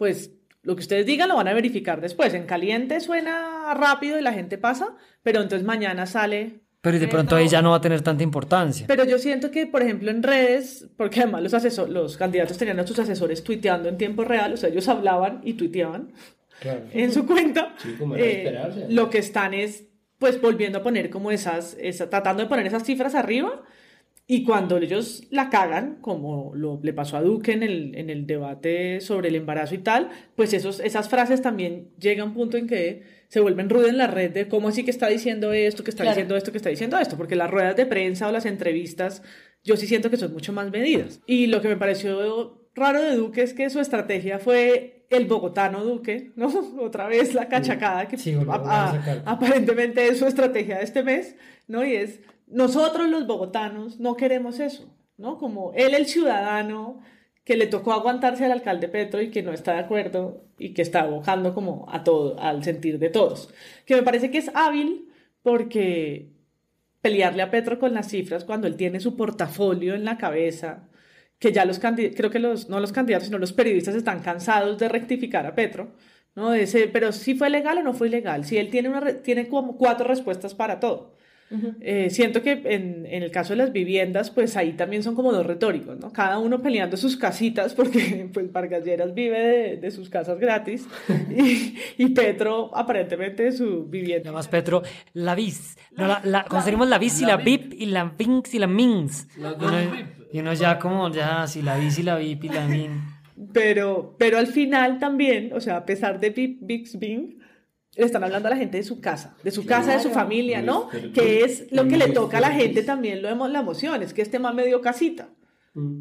pues 0.04 0.32
lo 0.62 0.76
que 0.76 0.80
ustedes 0.82 1.06
digan 1.06 1.30
lo 1.30 1.36
van 1.36 1.48
a 1.48 1.54
verificar 1.54 2.02
después. 2.02 2.34
En 2.34 2.44
caliente 2.44 3.00
suena 3.00 3.72
rápido 3.72 4.18
y 4.18 4.22
la 4.22 4.34
gente 4.34 4.58
pasa, 4.58 4.94
pero 5.22 5.40
entonces 5.40 5.66
mañana 5.66 6.04
sale 6.04 6.60
Pero 6.82 6.98
de 6.98 7.06
Eh, 7.06 7.08
pronto 7.08 7.34
ahí 7.36 7.48
ya 7.48 7.62
no 7.62 7.70
va 7.70 7.76
a 7.76 7.80
tener 7.80 8.02
tanta 8.02 8.22
importancia. 8.22 8.86
Pero 8.86 9.06
yo 9.06 9.16
siento 9.18 9.50
que, 9.50 9.66
por 9.66 9.80
ejemplo, 9.80 10.10
en 10.10 10.22
redes, 10.22 10.86
porque 10.98 11.20
además 11.20 11.42
los, 11.42 11.54
asesor- 11.54 11.88
los 11.88 12.18
candidatos 12.18 12.58
tenían 12.58 12.78
a 12.80 12.86
sus 12.86 12.98
asesores 12.98 13.42
tuiteando 13.42 13.88
en 13.88 13.96
tiempo 13.96 14.24
real, 14.24 14.52
o 14.52 14.56
sea, 14.58 14.68
ellos 14.68 14.86
hablaban 14.88 15.40
y 15.42 15.54
tuiteaban 15.54 16.12
en 16.92 17.10
su 17.10 17.24
cuenta. 17.24 17.74
Sí, 17.78 17.94
como 17.98 18.16
eh, 18.16 18.38
esperarse. 18.44 18.86
lo 18.90 19.08
que 19.08 19.16
están 19.18 19.54
es, 19.54 19.84
pues, 20.18 20.38
volviendo 20.42 20.80
a 20.80 20.82
poner 20.82 21.08
como 21.08 21.30
esas, 21.30 21.74
esa- 21.80 22.10
tratando 22.10 22.42
de 22.42 22.48
poner 22.50 22.66
esas 22.66 22.84
cifras 22.84 23.14
arriba. 23.14 23.62
Y 24.26 24.42
cuando 24.44 24.78
ellos 24.78 25.24
la 25.30 25.50
cagan, 25.50 25.98
como 26.00 26.52
lo, 26.54 26.80
le 26.82 26.94
pasó 26.94 27.18
a 27.18 27.22
Duque 27.22 27.52
en 27.52 27.62
el, 27.62 27.94
en 27.94 28.08
el 28.08 28.26
debate 28.26 29.00
sobre 29.02 29.28
el 29.28 29.36
embarazo 29.36 29.74
y 29.74 29.78
tal, 29.78 30.08
pues 30.34 30.54
esos, 30.54 30.80
esas 30.80 31.10
frases 31.10 31.42
también 31.42 31.90
llegan 31.98 32.20
a 32.22 32.24
un 32.30 32.34
punto 32.34 32.56
en 32.56 32.66
que 32.66 33.02
se 33.28 33.40
vuelven 33.40 33.68
ruido 33.68 33.88
en 33.88 33.98
la 33.98 34.06
red 34.06 34.30
de 34.30 34.48
cómo 34.48 34.68
así 34.68 34.82
que 34.82 34.90
está 34.90 35.08
diciendo 35.08 35.52
esto, 35.52 35.84
que 35.84 35.90
está 35.90 36.04
Claro. 36.04 36.14
diciendo 36.14 36.36
esto, 36.36 36.52
que 36.52 36.56
está 36.58 36.70
diciendo 36.70 36.98
esto, 36.98 37.16
porque 37.18 37.36
las 37.36 37.50
ruedas 37.50 37.76
de 37.76 37.84
prensa 37.84 38.28
o 38.28 38.32
las 38.32 38.46
entrevistas 38.46 39.22
yo 39.62 39.76
sí 39.76 39.86
siento 39.86 40.08
que 40.08 40.16
son 40.16 40.32
mucho 40.32 40.52
más 40.54 40.70
medidas. 40.70 41.20
Y 41.26 41.46
lo 41.48 41.60
que 41.60 41.68
me 41.68 41.76
pareció 41.76 42.68
raro 42.74 43.02
de 43.02 43.16
Duque 43.16 43.42
es 43.42 43.52
que 43.54 43.68
su 43.70 43.78
estrategia 43.80 44.38
fue 44.38 45.06
el 45.10 45.26
bogotano 45.26 45.84
Duque, 45.84 46.32
¿no? 46.36 46.48
Otra 46.80 47.08
vez 47.08 47.34
la 47.34 47.48
cachacada 47.48 48.08
que 48.08 48.16
Sí, 48.16 48.34
a- 48.34 48.54
a 48.54 49.22
aparentemente 49.32 50.06
es 50.08 50.18
su 50.18 50.26
estrategia 50.26 50.78
de 50.78 50.84
este 50.84 51.02
mes, 51.02 51.36
¿no? 51.68 51.84
Y 51.84 51.94
es, 51.94 52.20
nosotros 52.46 53.08
los 53.08 53.26
bogotanos 53.26 54.00
no 54.00 54.16
queremos 54.16 54.60
eso, 54.60 54.94
¿no? 55.16 55.38
Como 55.38 55.72
él 55.74 55.94
el 55.94 56.06
ciudadano 56.06 57.00
que 57.44 57.56
le 57.56 57.66
tocó 57.66 57.92
aguantarse 57.92 58.44
al 58.44 58.52
alcalde 58.52 58.88
Petro 58.88 59.20
y 59.20 59.30
que 59.30 59.42
no 59.42 59.52
está 59.52 59.74
de 59.74 59.80
acuerdo 59.80 60.44
y 60.58 60.72
que 60.72 60.82
está 60.82 61.02
abocando 61.02 61.54
como 61.54 61.86
a 61.90 62.02
todo, 62.04 62.38
al 62.40 62.64
sentir 62.64 62.98
de 62.98 63.10
todos. 63.10 63.52
Que 63.84 63.96
me 63.96 64.02
parece 64.02 64.30
que 64.30 64.38
es 64.38 64.50
hábil 64.54 65.08
porque 65.42 66.32
pelearle 67.02 67.42
a 67.42 67.50
Petro 67.50 67.78
con 67.78 67.92
las 67.92 68.08
cifras 68.08 68.44
cuando 68.44 68.66
él 68.66 68.76
tiene 68.76 68.98
su 68.98 69.14
portafolio 69.14 69.94
en 69.94 70.06
la 70.06 70.16
cabeza, 70.16 70.88
que 71.38 71.52
ya 71.52 71.66
los 71.66 71.78
creo 71.78 72.30
que 72.30 72.38
los, 72.38 72.70
no 72.70 72.80
los 72.80 72.92
candidatos, 72.92 73.26
sino 73.26 73.38
los 73.38 73.52
periodistas 73.52 73.94
están 73.94 74.22
cansados 74.22 74.78
de 74.78 74.88
rectificar 74.88 75.46
a 75.46 75.54
Petro, 75.54 75.92
¿no? 76.34 76.50
De 76.50 76.62
ese, 76.62 76.88
pero 76.88 77.12
si 77.12 77.34
fue 77.34 77.50
legal 77.50 77.78
o 77.78 77.82
no 77.82 77.92
fue 77.92 78.08
ilegal, 78.08 78.46
si 78.46 78.56
él 78.56 78.70
tiene, 78.70 78.88
una, 78.88 79.22
tiene 79.22 79.48
como 79.48 79.76
cuatro 79.76 80.06
respuestas 80.08 80.54
para 80.54 80.80
todo. 80.80 81.13
Eh, 81.80 82.10
siento 82.10 82.42
que 82.42 82.52
en, 82.64 83.06
en 83.06 83.22
el 83.22 83.30
caso 83.30 83.52
de 83.52 83.56
las 83.56 83.72
viviendas, 83.72 84.30
pues 84.30 84.56
ahí 84.56 84.72
también 84.72 85.02
son 85.02 85.14
como 85.14 85.32
dos 85.32 85.46
retóricos, 85.46 85.98
¿no? 85.98 86.12
Cada 86.12 86.38
uno 86.38 86.62
peleando 86.62 86.96
sus 86.96 87.16
casitas, 87.16 87.74
porque 87.76 88.28
pues 88.32 88.50
Vargas 88.52 88.84
Lleras 88.84 89.14
vive 89.14 89.38
de, 89.38 89.76
de 89.76 89.90
sus 89.90 90.08
casas 90.08 90.38
gratis 90.38 90.86
y, 91.30 91.76
y 91.96 92.08
Petro 92.10 92.70
aparentemente 92.76 93.44
de 93.44 93.52
su 93.52 93.84
vivienda. 93.86 94.30
Además, 94.30 94.48
Petro, 94.48 94.82
la 95.12 95.34
bis. 95.34 95.76
No, 95.96 96.06
la, 96.06 96.20
la, 96.24 96.44
conseguimos 96.44 96.88
la 96.88 96.98
bis 96.98 97.20
y 97.20 97.26
la 97.26 97.36
VIP 97.36 97.74
y 97.74 97.86
la 97.86 98.04
vinx 98.04 98.54
y 98.54 98.58
la 98.58 98.66
mins. 98.66 99.28
Y 99.36 99.40
uno, 99.40 99.78
y 100.32 100.38
uno 100.40 100.52
ya 100.54 100.78
como, 100.78 101.10
ya, 101.10 101.46
si 101.46 101.62
la 101.62 101.76
bis 101.76 101.98
y 101.98 102.02
la 102.02 102.16
VIP 102.16 102.44
y 102.44 102.48
la 102.48 102.66
min. 102.66 103.14
Pero, 103.52 104.14
pero 104.18 104.38
al 104.38 104.46
final 104.46 104.98
también, 104.98 105.52
o 105.52 105.60
sea, 105.60 105.78
a 105.78 105.84
pesar 105.84 106.20
de 106.20 106.30
Big, 106.30 106.58
Big 106.60 106.88
Bing, 106.98 107.38
le 107.96 108.04
están 108.06 108.24
hablando 108.24 108.48
a 108.48 108.50
la 108.50 108.56
gente 108.56 108.76
de 108.78 108.82
su 108.82 109.00
casa, 109.00 109.36
de 109.42 109.50
su 109.50 109.64
casa, 109.66 109.92
de 109.92 110.00
su 110.00 110.10
familia, 110.10 110.62
¿no? 110.62 110.88
Que 111.12 111.40
es 111.44 111.70
lo 111.72 111.86
que 111.88 111.96
le 111.96 112.08
toca 112.08 112.38
a 112.38 112.40
la 112.40 112.50
gente 112.50 112.82
también, 112.82 113.22
lo 113.22 113.28
emo- 113.28 113.48
la 113.48 113.60
emoción, 113.60 114.02
es 114.02 114.12
que 114.14 114.22
este 114.22 114.38
man 114.38 114.56
me 114.56 114.66
dio 114.66 114.80
casita. 114.80 115.28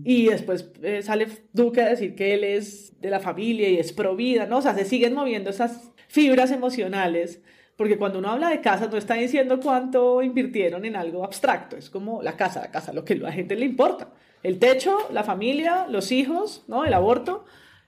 Y 0.04 0.28
después 0.28 0.70
eh, 0.84 1.02
sale 1.02 1.28
Duque 1.52 1.82
a 1.82 1.90
decir 1.90 2.14
que 2.16 2.36
él 2.36 2.44
es 2.44 3.00
de 3.02 3.10
la 3.10 3.20
familia 3.20 3.68
y 3.70 3.78
es 3.78 3.92
pro 3.92 4.16
vida, 4.16 4.46
¿no? 4.46 4.58
O 4.60 4.62
sea, 4.62 4.76
se 4.76 4.86
siguen 4.86 5.16
moviendo 5.16 5.50
esas 5.50 5.90
fibras 6.08 6.52
emocionales 6.52 7.42
Porque 7.76 7.98
cuando 7.98 8.20
uno 8.20 8.30
habla 8.30 8.50
de 8.50 8.62
casa 8.62 8.88
no 8.88 8.98
está 8.98 9.16
diciendo 9.16 9.60
cuánto 9.60 10.22
invirtieron 10.22 10.86
en 10.86 10.96
algo 10.96 11.24
abstracto, 11.24 11.76
es 11.76 11.90
como 11.90 12.22
la 12.22 12.38
casa, 12.38 12.62
la 12.62 12.70
casa, 12.70 12.94
lo 12.94 13.04
que 13.04 13.14
a 13.14 13.18
la 13.18 13.32
gente 13.32 13.56
le 13.56 13.66
importa. 13.66 14.12
El 14.44 14.60
techo, 14.60 14.96
la 15.12 15.24
familia, 15.24 15.88
los 15.90 16.12
hijos, 16.12 16.64
¿no? 16.68 16.86
El 16.86 16.94
aborto. 16.94 17.46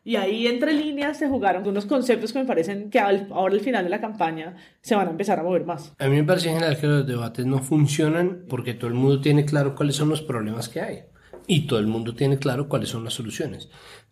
Y 0.08 0.18
ahí 0.18 0.46
entre 0.46 0.72
líneas 0.72 1.18
se 1.18 1.28
jugaron 1.28 1.68
unos 1.68 1.88
conceptos 1.88 2.32
que 2.32 2.38
me 2.40 2.46
parecen 2.46 2.92
que 2.92 3.00
al- 3.00 3.28
ahora 3.32 3.56
al 3.56 3.60
final 3.62 3.84
de 3.86 3.90
la 3.90 4.00
campaña 4.00 4.56
se 4.82 4.94
van 4.96 5.08
a 5.08 5.12
empezar 5.12 5.40
a 5.40 5.44
mover 5.44 5.66
más. 5.66 5.94
A 5.98 6.08
mí 6.08 6.16
me 6.16 6.24
parece 6.24 6.50
en 6.50 6.56
general 6.56 6.80
que 6.80 6.86
los 6.88 7.08
debates 7.08 7.46
no 7.48 7.58
funcionan 7.60 8.46
porque 8.48 8.76
todo 8.76 8.88
el 8.88 8.94
mundo 8.94 9.20
tiene 9.20 9.46
claro 9.46 9.74
cuáles 9.76 9.96
son 9.96 10.10
los 10.10 10.22
problemas 10.22 10.70
que 10.70 10.80
hay 10.82 11.00
y 11.48 11.66
todo 11.66 11.80
el 11.80 11.88
mundo 11.88 12.14
tiene 12.14 12.38
claro 12.38 12.70
cuáles 12.70 12.90
son 12.90 13.04
las 13.04 13.16
soluciones. 13.16 13.70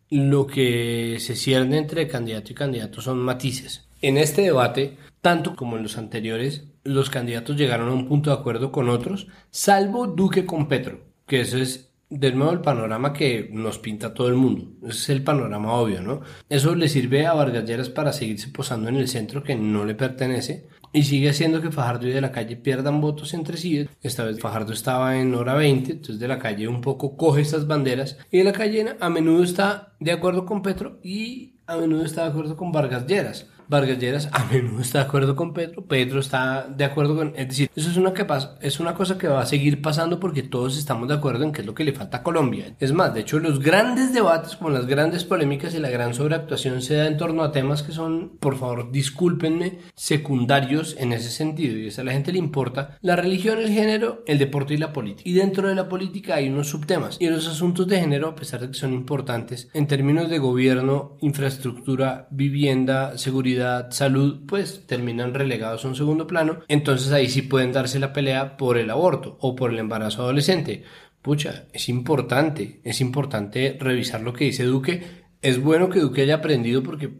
Lo 0.09 0.47
que 0.47 1.17
se 1.19 1.35
cierne 1.35 1.77
entre 1.77 2.07
candidato 2.07 2.51
y 2.51 2.55
candidato 2.55 2.99
son 3.01 3.19
matices. 3.19 3.87
En 4.01 4.17
este 4.17 4.41
debate, 4.41 4.97
tanto 5.21 5.55
como 5.55 5.77
en 5.77 5.83
los 5.83 5.97
anteriores, 5.99 6.65
los 6.83 7.09
candidatos 7.11 7.55
llegaron 7.55 7.89
a 7.89 7.93
un 7.93 8.07
punto 8.07 8.31
de 8.31 8.35
acuerdo 8.35 8.71
con 8.71 8.89
otros, 8.89 9.27
salvo 9.51 10.07
Duque 10.07 10.45
con 10.45 10.67
Petro, 10.67 11.01
que 11.27 11.41
ese 11.41 11.61
es 11.61 11.92
de 12.09 12.31
nuevo 12.31 12.51
el 12.51 12.61
panorama 12.61 13.13
que 13.13 13.49
nos 13.51 13.79
pinta 13.79 14.13
todo 14.13 14.27
el 14.27 14.35
mundo. 14.35 14.73
Ese 14.83 14.99
es 14.99 15.09
el 15.09 15.23
panorama 15.23 15.73
obvio, 15.73 16.01
¿no? 16.01 16.21
Eso 16.49 16.75
le 16.75 16.87
sirve 16.87 17.25
a 17.25 17.33
Vargas 17.33 17.65
Lleras 17.65 17.89
para 17.89 18.13
seguirse 18.13 18.49
posando 18.49 18.89
en 18.89 18.97
el 18.97 19.07
centro 19.07 19.43
que 19.43 19.55
no 19.55 19.85
le 19.85 19.95
pertenece 19.95 20.67
y 20.93 21.03
sigue 21.03 21.29
haciendo 21.29 21.59
que 21.59 21.71
Fajardo 21.71 22.07
y 22.07 22.11
de 22.11 22.21
la 22.21 22.31
calle 22.31 22.55
pierdan 22.55 23.01
votos 23.01 23.33
entre 23.33 23.57
sí. 23.57 23.89
Esta 24.01 24.23
vez 24.23 24.39
Fajardo 24.39 24.71
estaba 24.71 25.17
en 25.17 25.33
hora 25.33 25.55
20, 25.55 25.91
entonces 25.91 26.19
de 26.19 26.27
la 26.27 26.39
calle 26.39 26.67
un 26.67 26.81
poco 26.81 27.17
coge 27.17 27.41
estas 27.41 27.67
banderas 27.67 28.17
y 28.31 28.37
de 28.37 28.43
la 28.43 28.53
calle 28.53 28.95
a 28.99 29.09
menudo 29.09 29.43
está 29.43 29.95
de 29.99 30.11
acuerdo 30.11 30.45
con 30.45 30.61
Petro 30.61 30.99
y 31.03 31.55
a 31.65 31.77
menudo 31.77 32.05
está 32.05 32.23
de 32.23 32.29
acuerdo 32.29 32.55
con 32.55 32.71
Vargas 32.71 33.07
Lleras. 33.07 33.47
Vargas 33.67 33.99
Lleras 33.99 34.29
a 34.31 34.45
menudo 34.45 34.81
está 34.81 34.99
de 34.99 35.05
acuerdo 35.05 35.35
con 35.35 35.53
Petro, 35.53 35.85
Petro 35.85 36.19
está 36.19 36.67
de 36.67 36.85
acuerdo 36.85 37.15
con... 37.15 37.33
Es 37.35 37.47
decir, 37.47 37.69
eso 37.75 37.89
es 37.89 37.97
una, 37.97 38.13
que 38.13 38.27
pas- 38.27 38.55
es 38.61 38.79
una 38.79 38.93
cosa 38.93 39.17
que 39.17 39.27
va 39.27 39.41
a 39.41 39.45
seguir 39.45 39.81
pasando 39.81 40.19
porque 40.19 40.43
todos 40.43 40.77
estamos 40.77 41.07
de 41.07 41.15
acuerdo 41.15 41.43
en 41.43 41.51
qué 41.51 41.61
es 41.61 41.67
lo 41.67 41.73
que 41.73 41.83
le 41.83 41.93
falta 41.93 42.17
a 42.17 42.23
Colombia. 42.23 42.75
Es 42.79 42.93
más, 42.93 43.13
de 43.13 43.21
hecho, 43.21 43.39
los 43.39 43.59
grandes 43.59 44.13
debates, 44.13 44.55
como 44.55 44.69
las 44.69 44.85
grandes 44.85 45.23
polémicas 45.23 45.73
y 45.73 45.79
la 45.79 45.89
gran 45.89 46.13
sobreactuación 46.13 46.81
se 46.81 46.95
da 46.95 47.07
en 47.07 47.17
torno 47.17 47.43
a 47.43 47.51
temas 47.51 47.83
que 47.83 47.91
son, 47.91 48.37
por 48.39 48.57
favor, 48.57 48.91
discúlpenme, 48.91 49.79
secundarios 49.95 50.95
en 50.99 51.13
ese 51.13 51.29
sentido. 51.29 51.77
Y 51.77 51.87
eso 51.87 52.01
a 52.01 52.03
la 52.05 52.13
gente 52.13 52.31
le 52.31 52.39
importa 52.39 52.97
la 53.01 53.15
religión, 53.15 53.59
el 53.59 53.69
género, 53.69 54.23
el 54.27 54.37
deporte 54.39 54.73
y 54.73 54.77
la 54.77 54.93
política. 54.93 55.29
Y 55.29 55.33
dentro 55.33 55.67
de 55.67 55.75
la 55.75 55.89
política 55.89 56.35
hay 56.35 56.49
unos 56.49 56.69
subtemas. 56.69 57.17
Y 57.19 57.29
los 57.29 57.47
asuntos 57.47 57.87
de 57.87 57.99
género, 57.99 58.29
a 58.29 58.35
pesar 58.35 58.61
de 58.61 58.67
que 58.67 58.73
son 58.73 58.93
importantes, 58.93 59.69
en 59.73 59.87
términos 59.87 60.29
de 60.29 60.39
gobierno, 60.39 61.17
infraestructura, 61.21 62.27
vivienda, 62.31 63.17
seguridad, 63.17 63.62
salud, 63.91 64.45
pues 64.47 64.85
terminan 64.87 65.33
relegados 65.33 65.85
a 65.85 65.87
un 65.87 65.95
segundo 65.95 66.27
plano. 66.27 66.59
Entonces 66.67 67.11
ahí 67.11 67.29
sí 67.29 67.41
pueden 67.41 67.71
darse 67.71 67.99
la 67.99 68.13
pelea 68.13 68.57
por 68.57 68.77
el 68.77 68.89
aborto 68.89 69.37
o 69.41 69.55
por 69.55 69.71
el 69.71 69.79
embarazo 69.79 70.23
adolescente. 70.23 70.83
Pucha, 71.21 71.65
es 71.71 71.87
importante, 71.89 72.81
es 72.83 72.99
importante 73.01 73.77
revisar 73.79 74.21
lo 74.21 74.33
que 74.33 74.45
dice 74.45 74.65
Duque. 74.65 75.23
Es 75.41 75.61
bueno 75.61 75.89
que 75.89 75.99
Duque 75.99 76.23
haya 76.23 76.35
aprendido 76.35 76.83
porque 76.83 77.11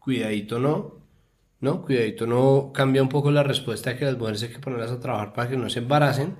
cuidadito 0.00 0.58
no, 0.58 0.94
¿no? 1.60 1.82
Cuidadito 1.82 2.26
no 2.26 2.72
cambia 2.74 3.02
un 3.02 3.08
poco 3.08 3.30
la 3.30 3.42
respuesta 3.42 3.96
que 3.96 4.04
las 4.04 4.18
mujeres 4.18 4.42
hay 4.42 4.48
que 4.50 4.58
ponerlas 4.58 4.90
a 4.90 5.00
trabajar 5.00 5.32
para 5.32 5.48
que 5.48 5.56
no 5.56 5.70
se 5.70 5.78
embaracen, 5.80 6.36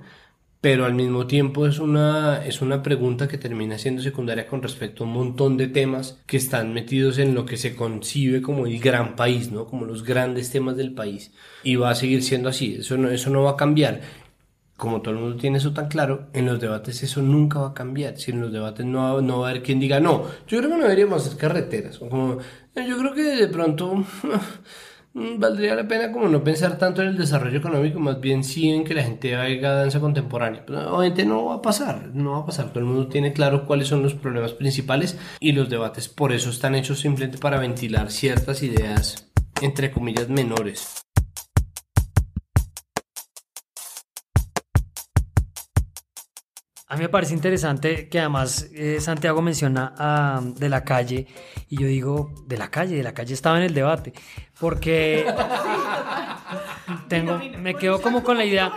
pero 0.65 0.85
al 0.85 0.95
mismo 0.95 1.27
tiempo 1.27 1.67
es 1.67 1.77
una, 1.77 2.43
es 2.43 2.59
una 2.59 2.81
pregunta 2.81 3.27
que 3.27 3.37
termina 3.37 3.77
siendo 3.77 4.01
secundaria 4.01 4.47
con 4.47 4.63
respecto 4.63 5.03
a 5.03 5.05
un 5.05 5.13
montón 5.13 5.57
de 5.57 5.67
temas 5.67 6.19
que 6.25 6.37
están 6.37 6.73
metidos 6.73 7.19
en 7.19 7.35
lo 7.35 7.45
que 7.45 7.55
se 7.55 7.75
concibe 7.75 8.41
como 8.41 8.65
el 8.65 8.79
gran 8.79 9.15
país, 9.15 9.51
¿no? 9.51 9.67
Como 9.67 9.85
los 9.85 10.03
grandes 10.03 10.49
temas 10.49 10.75
del 10.75 10.91
país. 10.95 11.31
Y 11.63 11.75
va 11.75 11.91
a 11.91 11.93
seguir 11.93 12.23
siendo 12.23 12.49
así, 12.49 12.77
eso 12.79 12.97
no, 12.97 13.11
eso 13.11 13.29
no 13.29 13.43
va 13.43 13.51
a 13.51 13.55
cambiar. 13.57 14.01
Como 14.75 15.03
todo 15.03 15.13
el 15.13 15.19
mundo 15.21 15.37
tiene 15.37 15.59
eso 15.59 15.71
tan 15.71 15.87
claro, 15.87 16.29
en 16.33 16.47
los 16.47 16.59
debates 16.59 17.03
eso 17.03 17.21
nunca 17.21 17.59
va 17.59 17.67
a 17.67 17.73
cambiar. 17.75 18.17
Si 18.17 18.31
en 18.31 18.41
los 18.41 18.51
debates 18.51 18.87
no 18.87 19.21
no 19.21 19.41
va 19.41 19.47
a 19.47 19.51
haber 19.51 19.61
quien 19.61 19.79
diga, 19.79 19.99
no, 19.99 20.23
yo 20.47 20.57
creo 20.57 20.71
que 20.71 20.77
no 20.77 20.81
deberíamos 20.85 21.27
hacer 21.27 21.37
carreteras. 21.37 22.01
O 22.01 22.09
como, 22.09 22.39
"Eh, 22.73 22.85
yo 22.89 22.97
creo 22.97 23.13
que 23.13 23.21
de 23.21 23.47
pronto 23.49 24.03
valdría 25.15 25.75
la 25.75 25.87
pena 25.87 26.11
como 26.11 26.27
no 26.27 26.43
pensar 26.43 26.77
tanto 26.77 27.01
en 27.01 27.09
el 27.09 27.17
desarrollo 27.17 27.57
económico, 27.57 27.99
más 27.99 28.19
bien 28.19 28.43
sí 28.43 28.69
en 28.69 28.83
que 28.83 28.93
la 28.93 29.03
gente 29.03 29.35
haga 29.35 29.75
danza 29.75 29.99
contemporánea. 29.99 30.63
Pero 30.65 30.95
obviamente 30.95 31.25
no 31.25 31.45
va 31.45 31.55
a 31.55 31.61
pasar, 31.61 32.09
no 32.13 32.31
va 32.31 32.39
a 32.39 32.45
pasar. 32.45 32.69
Todo 32.69 32.79
el 32.79 32.85
mundo 32.85 33.07
tiene 33.07 33.33
claro 33.33 33.65
cuáles 33.65 33.87
son 33.87 34.03
los 34.03 34.13
problemas 34.13 34.53
principales 34.53 35.17
y 35.39 35.53
los 35.53 35.69
debates 35.69 36.09
por 36.09 36.33
eso 36.33 36.49
están 36.49 36.75
hechos 36.75 36.99
simplemente 36.99 37.37
para 37.37 37.59
ventilar 37.59 38.11
ciertas 38.11 38.61
ideas, 38.61 39.29
entre 39.61 39.91
comillas, 39.91 40.29
menores. 40.29 41.04
A 46.87 46.97
mí 46.97 47.01
me 47.01 47.09
parece 47.09 47.33
interesante 47.33 48.07
que 48.09 48.19
además 48.19 48.69
eh, 48.71 48.97
Santiago 48.99 49.41
menciona 49.41 49.95
a 49.97 50.39
de 50.43 50.69
la 50.69 50.83
calle 50.83 51.25
y 51.67 51.79
yo 51.81 51.87
digo, 51.87 52.31
de 52.45 52.57
la 52.57 52.69
calle, 52.69 52.95
de 52.95 53.01
la 53.01 53.11
calle 53.11 53.33
estaba 53.33 53.57
en 53.57 53.63
el 53.63 53.73
debate, 53.73 54.13
porque 54.59 55.25
tengo, 57.09 57.39
me 57.59 57.73
quedo 57.73 57.99
como 57.99 58.21
con 58.23 58.37
la 58.37 58.45
idea, 58.45 58.71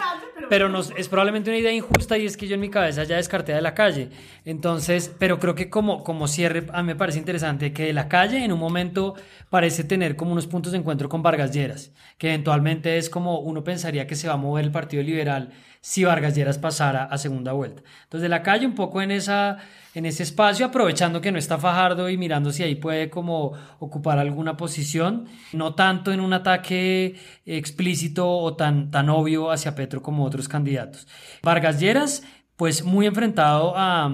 pero 0.49 0.71
no, 0.71 0.81
es 0.81 1.07
probablemente 1.09 1.51
una 1.51 1.59
idea 1.59 1.71
injusta 1.71 2.17
y 2.17 2.25
es 2.25 2.39
que 2.39 2.49
yo 2.49 2.55
en 2.55 2.61
mi 2.61 2.71
cabeza 2.71 3.05
ya 3.05 3.17
descarté 3.17 3.53
de 3.53 3.61
la 3.61 3.75
calle. 3.75 4.09
Entonces, 4.47 5.15
pero 5.19 5.39
creo 5.39 5.55
que 5.55 5.69
como, 5.69 6.03
como 6.03 6.29
cierre, 6.29 6.67
a 6.73 6.83
mí 6.83 6.87
me 6.87 6.97
parece 6.97 7.19
interesante 7.19 7.75
que 7.75 7.85
de 7.85 7.93
la 7.93 8.09
calle 8.09 8.43
en 8.43 8.53
un 8.53 8.59
momento 8.59 9.17
parece 9.51 9.85
tener 9.85 10.17
como 10.17 10.33
unos 10.33 10.47
puntos 10.47 10.73
de 10.73 10.79
encuentro 10.79 11.11
con 11.11 11.23
Vargas 11.23 11.53
Lleras, 11.53 11.93
que 12.17 12.29
eventualmente 12.29 12.97
es 12.97 13.11
como 13.11 13.41
uno 13.41 13.63
pensaría 13.65 14.07
que 14.07 14.17
se 14.17 14.29
va 14.29 14.35
a 14.35 14.39
mover 14.39 14.65
el 14.65 14.73
Partido 14.73 15.03
Liberal 15.03 15.53
si 15.81 16.05
Vargas 16.05 16.35
Lleras 16.35 16.59
pasara 16.59 17.05
a 17.05 17.19
segunda 17.19 17.53
vuelta. 17.53 17.83
Entonces, 18.05 18.23
de 18.23 18.29
la 18.29 18.43
calle 18.43 18.67
un 18.67 18.75
poco 18.75 19.03
en, 19.03 19.11
esa, 19.11 19.59
en 19.95 20.07
ese 20.07 20.23
espacio, 20.23 20.67
aprovechando 20.67 21.21
que 21.21 21.33
no 21.33 21.39
está 21.39 21.59
Fajardo 21.59 22.09
y 22.09 22.17
mirando 22.17 22.53
si 22.53 22.63
ahí 22.63 22.75
puede 22.75 23.11
como 23.11 23.53
ocupar 23.79 24.19
alguna 24.19 24.57
posición, 24.57 25.27
no 25.53 25.75
tanto 25.75 26.13
en 26.13 26.21
un 26.21 26.33
ataque 26.33 27.17
explícito 27.47 28.29
o 28.29 28.55
tan, 28.55 28.91
tan 28.91 29.09
obvio 29.09 29.51
hacia 29.51 29.75
Petro 29.75 30.03
como 30.03 30.25
otros 30.25 30.49
candidatos. 30.49 31.07
Vargas 31.43 31.81
Lleras, 31.81 32.23
pues 32.57 32.83
muy 32.85 33.07
enfrentado 33.07 33.75
a, 33.77 34.11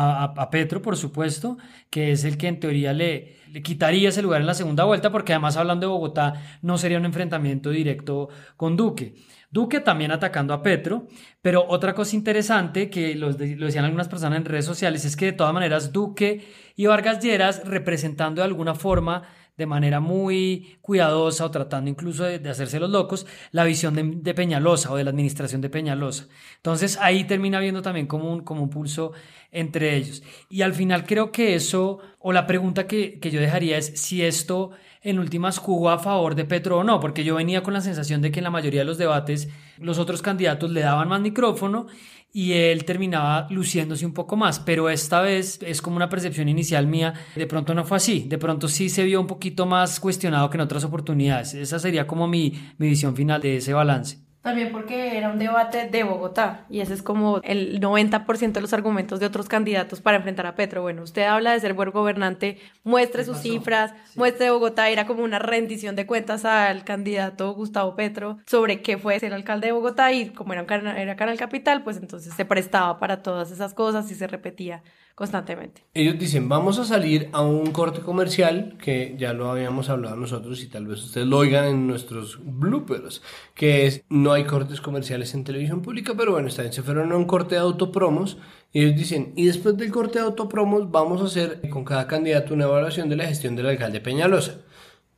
a, 0.00 0.50
Petro, 0.50 0.80
por 0.80 0.96
supuesto, 0.96 1.58
que 1.90 2.12
es 2.12 2.24
el 2.24 2.38
que 2.38 2.48
en 2.48 2.60
teoría 2.60 2.92
le, 2.92 3.36
le 3.50 3.62
quitaría 3.62 4.10
ese 4.10 4.22
lugar 4.22 4.40
en 4.40 4.46
la 4.46 4.54
segunda 4.54 4.84
vuelta, 4.84 5.10
porque 5.10 5.32
además 5.32 5.56
hablando 5.56 5.86
de 5.86 5.92
Bogotá 5.92 6.34
no 6.62 6.78
sería 6.78 6.98
un 6.98 7.04
enfrentamiento 7.04 7.70
directo 7.70 8.28
con 8.56 8.76
Duque. 8.76 9.14
Duque 9.50 9.80
también 9.80 10.12
atacando 10.12 10.52
a 10.52 10.62
Petro, 10.62 11.08
pero 11.40 11.64
otra 11.66 11.94
cosa 11.94 12.14
interesante 12.14 12.90
que 12.90 13.14
lo, 13.14 13.30
lo 13.30 13.66
decían 13.66 13.84
algunas 13.84 14.08
personas 14.08 14.38
en 14.38 14.44
redes 14.44 14.66
sociales 14.66 15.04
es 15.04 15.16
que 15.16 15.26
de 15.26 15.32
todas 15.32 15.54
maneras 15.54 15.92
Duque 15.92 16.46
y 16.76 16.86
Vargas 16.86 17.20
Lleras 17.20 17.62
representando 17.66 18.42
de 18.42 18.46
alguna 18.46 18.74
forma 18.74 19.22
de 19.58 19.66
manera 19.66 19.98
muy 19.98 20.78
cuidadosa 20.80 21.44
o 21.44 21.50
tratando 21.50 21.90
incluso 21.90 22.22
de, 22.22 22.48
hacerse 22.48 22.78
los 22.78 22.90
locos, 22.90 23.26
la 23.50 23.64
visión 23.64 24.22
de, 24.22 24.34
Peñalosa 24.34 24.92
o 24.92 24.96
de 24.96 25.02
la 25.02 25.10
administración 25.10 25.60
de 25.60 25.68
Peñalosa. 25.68 26.28
Entonces 26.56 26.96
ahí 27.02 27.24
termina 27.24 27.58
habiendo 27.58 27.82
también 27.82 28.06
como 28.06 28.32
un, 28.32 28.40
como 28.42 28.62
un 28.62 28.70
pulso 28.70 29.12
entre 29.50 29.96
ellos. 29.96 30.22
Y 30.48 30.62
al 30.62 30.74
final 30.74 31.04
creo 31.04 31.32
que 31.32 31.56
eso, 31.56 31.98
o 32.20 32.32
la 32.32 32.46
pregunta 32.46 32.86
que, 32.86 33.18
que 33.18 33.30
yo 33.32 33.40
dejaría 33.40 33.76
es 33.78 34.00
si 34.00 34.22
esto 34.22 34.70
en 35.02 35.18
últimas 35.18 35.58
jugó 35.58 35.90
a 35.90 35.98
favor 35.98 36.34
de 36.34 36.44
Petro 36.44 36.78
o 36.78 36.84
no, 36.84 37.00
porque 37.00 37.24
yo 37.24 37.34
venía 37.34 37.62
con 37.62 37.74
la 37.74 37.80
sensación 37.80 38.22
de 38.22 38.30
que 38.30 38.40
en 38.40 38.44
la 38.44 38.50
mayoría 38.50 38.80
de 38.80 38.86
los 38.86 38.98
debates 38.98 39.48
los 39.78 39.98
otros 39.98 40.22
candidatos 40.22 40.70
le 40.70 40.80
daban 40.80 41.08
más 41.08 41.20
micrófono 41.20 41.86
y 42.32 42.52
él 42.52 42.84
terminaba 42.84 43.46
luciéndose 43.50 44.04
un 44.04 44.12
poco 44.12 44.36
más, 44.36 44.60
pero 44.60 44.90
esta 44.90 45.20
vez 45.20 45.58
es 45.62 45.82
como 45.82 45.96
una 45.96 46.08
percepción 46.08 46.48
inicial 46.48 46.86
mía, 46.86 47.14
de 47.34 47.46
pronto 47.46 47.74
no 47.74 47.84
fue 47.84 47.96
así, 47.96 48.26
de 48.28 48.38
pronto 48.38 48.68
sí 48.68 48.88
se 48.88 49.04
vio 49.04 49.20
un 49.20 49.26
poquito 49.26 49.66
más 49.66 49.98
cuestionado 49.98 50.50
que 50.50 50.56
en 50.56 50.62
otras 50.62 50.84
oportunidades, 50.84 51.54
esa 51.54 51.78
sería 51.78 52.06
como 52.06 52.28
mi, 52.28 52.52
mi 52.78 52.88
visión 52.88 53.16
final 53.16 53.40
de 53.40 53.56
ese 53.56 53.72
balance. 53.72 54.27
También 54.48 54.72
porque 54.72 55.18
era 55.18 55.28
un 55.28 55.38
debate 55.38 55.90
de 55.90 56.04
Bogotá 56.04 56.64
y 56.70 56.80
ese 56.80 56.94
es 56.94 57.02
como 57.02 57.42
el 57.44 57.82
90% 57.82 58.52
de 58.52 58.60
los 58.62 58.72
argumentos 58.72 59.20
de 59.20 59.26
otros 59.26 59.46
candidatos 59.46 60.00
para 60.00 60.16
enfrentar 60.16 60.46
a 60.46 60.54
Petro. 60.54 60.80
Bueno, 60.80 61.02
usted 61.02 61.24
habla 61.24 61.52
de 61.52 61.60
ser 61.60 61.74
buen 61.74 61.90
gobernante, 61.90 62.56
muestre 62.82 63.24
sus 63.24 63.36
cifras, 63.36 63.92
sí. 64.06 64.18
muestre 64.18 64.48
Bogotá, 64.48 64.88
era 64.88 65.06
como 65.06 65.22
una 65.22 65.38
rendición 65.38 65.96
de 65.96 66.06
cuentas 66.06 66.46
al 66.46 66.82
candidato 66.84 67.52
Gustavo 67.52 67.94
Petro 67.94 68.38
sobre 68.46 68.80
qué 68.80 68.96
fue 68.96 69.20
ser 69.20 69.34
alcalde 69.34 69.66
de 69.66 69.72
Bogotá 69.72 70.12
y 70.12 70.30
como 70.30 70.54
era, 70.54 70.64
era 70.98 71.14
Canal 71.14 71.36
Capital, 71.36 71.84
pues 71.84 71.98
entonces 71.98 72.32
se 72.32 72.46
prestaba 72.46 72.98
para 72.98 73.22
todas 73.22 73.50
esas 73.50 73.74
cosas 73.74 74.10
y 74.10 74.14
se 74.14 74.28
repetía 74.28 74.82
constantemente. 75.18 75.82
Ellos 75.94 76.16
dicen, 76.16 76.48
vamos 76.48 76.78
a 76.78 76.84
salir 76.84 77.28
a 77.32 77.42
un 77.42 77.72
corte 77.72 78.02
comercial, 78.02 78.78
que 78.80 79.16
ya 79.18 79.32
lo 79.32 79.50
habíamos 79.50 79.90
hablado 79.90 80.14
nosotros 80.14 80.62
y 80.62 80.68
tal 80.68 80.86
vez 80.86 81.02
ustedes 81.02 81.26
lo 81.26 81.38
oigan 81.38 81.64
en 81.64 81.88
nuestros 81.88 82.38
bloopers, 82.40 83.20
que 83.52 83.86
es, 83.86 84.04
no 84.08 84.32
hay 84.32 84.44
cortes 84.44 84.80
comerciales 84.80 85.34
en 85.34 85.42
televisión 85.42 85.82
pública, 85.82 86.14
pero 86.16 86.30
bueno, 86.30 86.46
esta 86.46 86.62
vez 86.62 86.72
se 86.72 86.84
fueron 86.84 87.10
a 87.10 87.16
un 87.16 87.24
corte 87.24 87.56
de 87.56 87.62
autopromos 87.62 88.38
y 88.72 88.84
ellos 88.84 88.96
dicen, 88.96 89.32
y 89.34 89.46
después 89.46 89.76
del 89.76 89.90
corte 89.90 90.20
de 90.20 90.24
autopromos 90.24 90.88
vamos 90.88 91.20
a 91.20 91.24
hacer 91.24 91.68
con 91.68 91.84
cada 91.84 92.06
candidato 92.06 92.54
una 92.54 92.66
evaluación 92.66 93.08
de 93.08 93.16
la 93.16 93.26
gestión 93.26 93.56
del 93.56 93.66
alcalde 93.66 94.00
Peñalosa. 94.00 94.60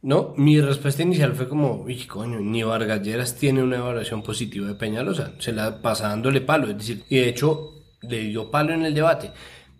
No, 0.00 0.32
mi 0.38 0.62
respuesta 0.62 1.02
inicial 1.02 1.34
fue 1.34 1.46
como, 1.46 1.82
uy, 1.82 2.06
coño, 2.06 2.40
ni 2.40 2.62
Vargas 2.62 3.02
Lleras 3.02 3.36
tiene 3.36 3.62
una 3.62 3.76
evaluación 3.76 4.22
positiva 4.22 4.66
de 4.66 4.76
Peñalosa. 4.76 5.32
Se 5.40 5.52
la 5.52 5.82
pasa 5.82 6.08
dándole 6.08 6.40
palo, 6.40 6.70
es 6.70 6.78
decir, 6.78 7.04
y 7.10 7.16
de 7.16 7.28
hecho 7.28 7.74
le 8.00 8.20
dio 8.20 8.50
palo 8.50 8.72
en 8.72 8.86
el 8.86 8.94
debate. 8.94 9.30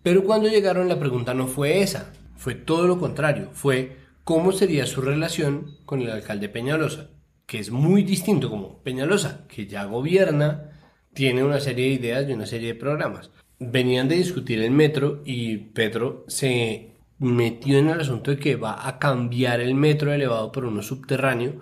Pero 0.03 0.25
cuando 0.25 0.49
llegaron 0.49 0.89
la 0.89 0.99
pregunta 0.99 1.35
no 1.35 1.47
fue 1.47 1.83
esa, 1.83 2.13
fue 2.37 2.55
todo 2.55 2.87
lo 2.87 2.99
contrario, 2.99 3.51
fue 3.53 3.97
cómo 4.25 4.53
sería 4.53 4.87
su 4.87 5.03
relación 5.03 5.77
con 5.85 6.01
el 6.01 6.11
alcalde 6.11 6.49
Peñalosa, 6.49 7.11
que 7.47 7.59
es 7.59 7.71
muy 7.71 8.03
distinto 8.03 8.49
como 8.49 8.83
Peñalosa, 8.83 9.47
que 9.49 9.67
ya 9.67 9.85
gobierna, 9.85 10.71
tiene 11.13 11.45
una 11.45 11.61
serie 11.61 11.87
de 11.87 11.95
ideas 11.95 12.29
y 12.29 12.33
una 12.33 12.47
serie 12.47 12.69
de 12.69 12.81
programas. 12.81 13.31
Venían 13.59 14.09
de 14.09 14.17
discutir 14.17 14.63
el 14.63 14.71
metro 14.71 15.23
y 15.25 15.57
Petro 15.59 16.25
se 16.29 16.91
metió 17.19 17.79
en 17.79 17.91
el 17.91 18.01
asunto 18.01 18.31
de 18.31 18.39
que 18.39 18.57
va 18.57 18.89
a 18.89 18.99
cambiar 18.99 19.61
el 19.61 19.75
metro 19.75 20.13
elevado 20.13 20.51
por 20.53 20.65
uno 20.65 20.83
subterráneo. 20.83 21.61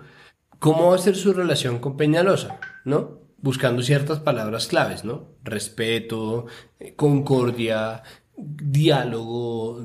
¿Cómo 0.59 0.89
va 0.89 0.95
a 0.95 0.99
ser 0.99 1.15
su 1.15 1.33
relación 1.33 1.79
con 1.79 1.97
Peñalosa? 1.97 2.59
¿No? 2.85 3.19
Buscando 3.41 3.81
ciertas 3.81 4.19
palabras 4.19 4.67
claves, 4.67 5.03
¿no? 5.05 5.35
Respeto, 5.43 6.45
eh, 6.79 6.93
concordia, 6.95 8.03
diálogo, 8.39 9.81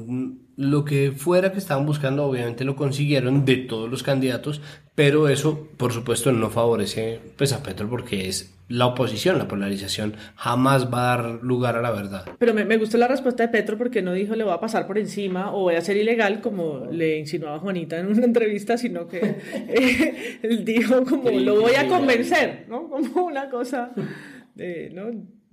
lo 0.56 0.84
que 0.84 1.12
fuera 1.12 1.52
que 1.52 1.58
estaban 1.58 1.86
buscando, 1.86 2.24
obviamente 2.24 2.64
lo 2.64 2.76
consiguieron 2.76 3.44
de 3.44 3.56
todos 3.56 3.90
los 3.90 4.02
candidatos, 4.02 4.60
pero 4.94 5.28
eso, 5.28 5.68
por 5.76 5.92
supuesto, 5.92 6.30
no 6.32 6.50
favorece 6.50 7.20
pues, 7.36 7.52
a 7.52 7.62
Petro 7.62 7.88
porque 7.88 8.28
es 8.28 8.54
la 8.68 8.86
oposición, 8.86 9.36
la 9.38 9.48
polarización, 9.48 10.14
jamás 10.36 10.92
va 10.92 11.12
a 11.12 11.16
dar 11.16 11.42
lugar 11.42 11.76
a 11.76 11.82
la 11.82 11.90
verdad. 11.90 12.24
Pero 12.38 12.54
me, 12.54 12.64
me 12.64 12.78
gustó 12.78 12.96
la 12.96 13.08
respuesta 13.08 13.42
de 13.42 13.50
Petro 13.50 13.76
porque 13.76 14.00
no 14.00 14.12
dijo 14.12 14.36
le 14.36 14.44
voy 14.44 14.54
a 14.54 14.60
pasar 14.60 14.86
por 14.86 14.96
encima 14.96 15.52
o 15.52 15.62
voy 15.62 15.74
a 15.74 15.80
ser 15.80 15.96
ilegal 15.96 16.40
como 16.40 16.86
le 16.90 17.18
insinuaba 17.18 17.58
Juanita 17.58 17.98
en 17.98 18.06
una 18.06 18.24
entrevista, 18.24 18.78
sino 18.78 19.06
que 19.06 19.36
él 20.42 20.64
dijo 20.64 21.04
como 21.04 21.30
lo 21.30 21.60
voy 21.60 21.74
a 21.74 21.88
convencer, 21.88 22.64
¿no? 22.68 22.88
Como 22.88 23.26
una 23.26 23.50
cosa, 23.50 23.92
de, 24.54 24.90
¿no? 24.94 25.10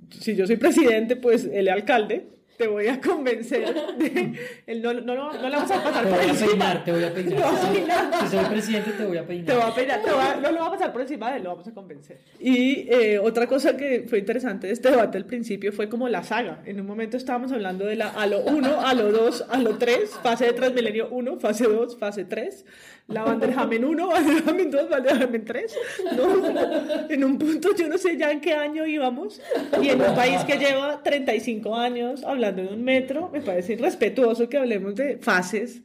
Si 0.09 0.35
yo 0.35 0.45
soy 0.45 0.57
presidente, 0.57 1.15
pues 1.15 1.49
el 1.51 1.67
alcalde 1.69 2.40
te 2.62 2.68
voy 2.68 2.88
a 2.88 3.01
convencer 3.01 3.74
de... 3.97 4.76
No, 4.76 4.93
no, 4.93 5.01
no, 5.01 5.34
no, 5.34 5.49
le 5.49 5.55
vamos 5.55 5.72
a 5.72 5.84
pasar 5.84 6.03
Te 6.03 6.09
por 6.09 6.20
voy 6.20 6.28
a 6.28 6.30
encima. 6.30 6.51
peinar, 6.51 6.84
te 6.84 6.91
voy 6.91 7.03
a 7.03 7.12
peinar. 7.12 7.34
Te 7.34 7.41
voy 7.41 7.55
a 7.57 7.72
peinar. 7.74 8.14
Si 8.22 8.28
soy 8.38 8.45
presidente, 8.45 8.91
te 8.91 9.03
voy 9.05 9.18
a 9.18 9.26
peinar. 9.26 9.45
Te 9.47 9.53
va 9.55 9.68
a 9.68 9.74
peinar, 9.76 10.01
te 10.03 10.41
no 10.41 10.51
lo 10.51 10.59
va 10.59 10.68
a 10.68 10.72
pasar 10.72 10.91
por 10.91 11.01
encima 11.01 11.32
de 11.32 11.38
él, 11.38 11.43
lo 11.43 11.49
vamos 11.49 11.68
a 11.68 11.72
convencer. 11.74 12.20
Y 12.39 12.86
eh, 12.88 13.18
otra 13.18 13.47
cosa 13.47 13.76
que 13.76 14.05
fue 14.07 14.20
interesante 14.20 14.68
de 14.68 14.74
este 14.74 14.91
debate 14.91 15.18
al 15.18 15.26
principio 15.26 15.74
fue 15.74 15.89
como 15.89 16.07
la 16.07 16.22
saga. 16.22 16.62
En 16.68 16.80
un 16.80 16.86
momento 16.86 17.18
estábamos 17.18 17.51
hablando 17.51 17.86
de 17.86 17.95
la 17.95 18.09
a 18.09 18.28
lo 18.28 18.41
1, 18.41 18.80
a 18.80 18.93
lo 18.93 19.12
2, 19.12 19.45
a 19.49 19.57
lo 19.57 19.80
3, 19.80 20.12
fase 20.22 20.45
de 20.45 20.53
Transmilenio 20.53 21.09
1, 21.09 21.39
fase 21.39 21.64
2, 21.64 21.97
fase 21.97 22.26
3, 22.26 22.64
la 23.07 23.23
Vanderhamen 23.23 23.83
1, 23.83 24.07
Vanderhamen 24.07 24.71
2, 24.71 24.89
Vanderhamen 24.89 25.45
3. 25.45 25.77
¿no? 26.17 27.09
En 27.09 27.23
un 27.23 27.37
punto 27.37 27.75
yo 27.75 27.87
no 27.87 27.97
sé 27.97 28.17
ya 28.17 28.31
en 28.31 28.41
qué 28.41 28.53
año 28.53 28.85
íbamos 28.85 29.41
y 29.81 29.89
en 29.89 30.01
un 30.01 30.15
país 30.15 30.43
que 30.45 30.57
lleva 30.57 31.01
35 31.03 31.75
años 31.75 32.23
hablando 32.23 32.61
de 32.63 32.69
un 32.69 32.83
metro, 32.83 33.29
me 33.29 33.41
parece 33.41 33.73
irrespetuoso 33.73 34.47
que 34.47 34.57
hablemos 34.57 34.95
de 34.95 35.17
fases. 35.17 35.81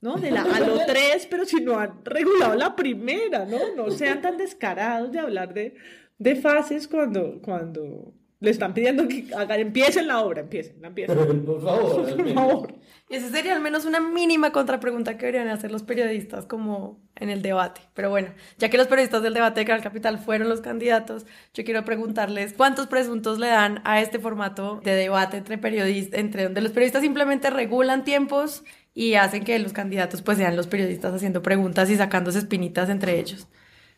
¿no? 0.00 0.16
De 0.16 0.30
la 0.30 0.42
a 0.42 0.60
lo 0.60 0.84
3, 0.86 1.26
pero 1.30 1.44
si 1.44 1.56
no 1.60 1.78
han 1.78 2.04
regulado 2.04 2.54
la 2.54 2.76
primera, 2.76 3.44
¿no? 3.46 3.58
No 3.74 3.90
sean 3.90 4.20
tan 4.20 4.36
descarados 4.36 5.10
de 5.10 5.18
hablar 5.18 5.54
de, 5.54 5.74
de 6.18 6.36
fases 6.36 6.86
cuando, 6.86 7.40
cuando 7.42 8.12
le 8.40 8.50
están 8.50 8.74
pidiendo 8.74 9.08
que 9.08 9.26
hagan, 9.34 9.60
empiecen 9.60 10.06
la 10.06 10.20
obra, 10.20 10.42
empiecen, 10.42 10.80
la 10.80 10.88
empiecen. 10.88 11.16
Por 11.46 11.62
favor, 11.62 12.16
Por 12.16 12.34
favor. 12.34 12.74
Esa 13.08 13.30
sería 13.30 13.54
al 13.54 13.60
menos 13.60 13.84
una 13.84 14.00
mínima 14.00 14.50
contrapregunta 14.50 15.16
que 15.16 15.26
deberían 15.26 15.48
hacer 15.48 15.70
los 15.70 15.84
periodistas 15.84 16.44
como 16.44 16.98
en 17.14 17.30
el 17.30 17.40
debate. 17.40 17.80
Pero 17.94 18.10
bueno, 18.10 18.34
ya 18.58 18.68
que 18.68 18.78
los 18.78 18.88
periodistas 18.88 19.22
del 19.22 19.32
debate 19.32 19.60
de 19.60 19.66
Canal 19.66 19.82
Capital 19.82 20.18
fueron 20.18 20.48
los 20.48 20.60
candidatos, 20.60 21.24
yo 21.54 21.64
quiero 21.64 21.84
preguntarles 21.84 22.52
cuántos 22.54 22.88
presuntos 22.88 23.38
le 23.38 23.46
dan 23.46 23.80
a 23.84 24.00
este 24.00 24.18
formato 24.18 24.80
de 24.82 24.96
debate 24.96 25.36
entre 25.36 25.56
periodistas, 25.56 26.18
entre 26.18 26.44
donde 26.44 26.60
los 26.60 26.72
periodistas 26.72 27.02
simplemente 27.02 27.48
regulan 27.48 28.02
tiempos 28.02 28.64
y 28.92 29.14
hacen 29.14 29.44
que 29.44 29.56
los 29.60 29.72
candidatos 29.72 30.22
pues 30.22 30.38
sean 30.38 30.56
los 30.56 30.66
periodistas 30.66 31.14
haciendo 31.14 31.42
preguntas 31.42 31.88
y 31.90 31.96
sacándose 31.96 32.38
espinitas 32.38 32.88
entre 32.88 33.20
ellos. 33.20 33.46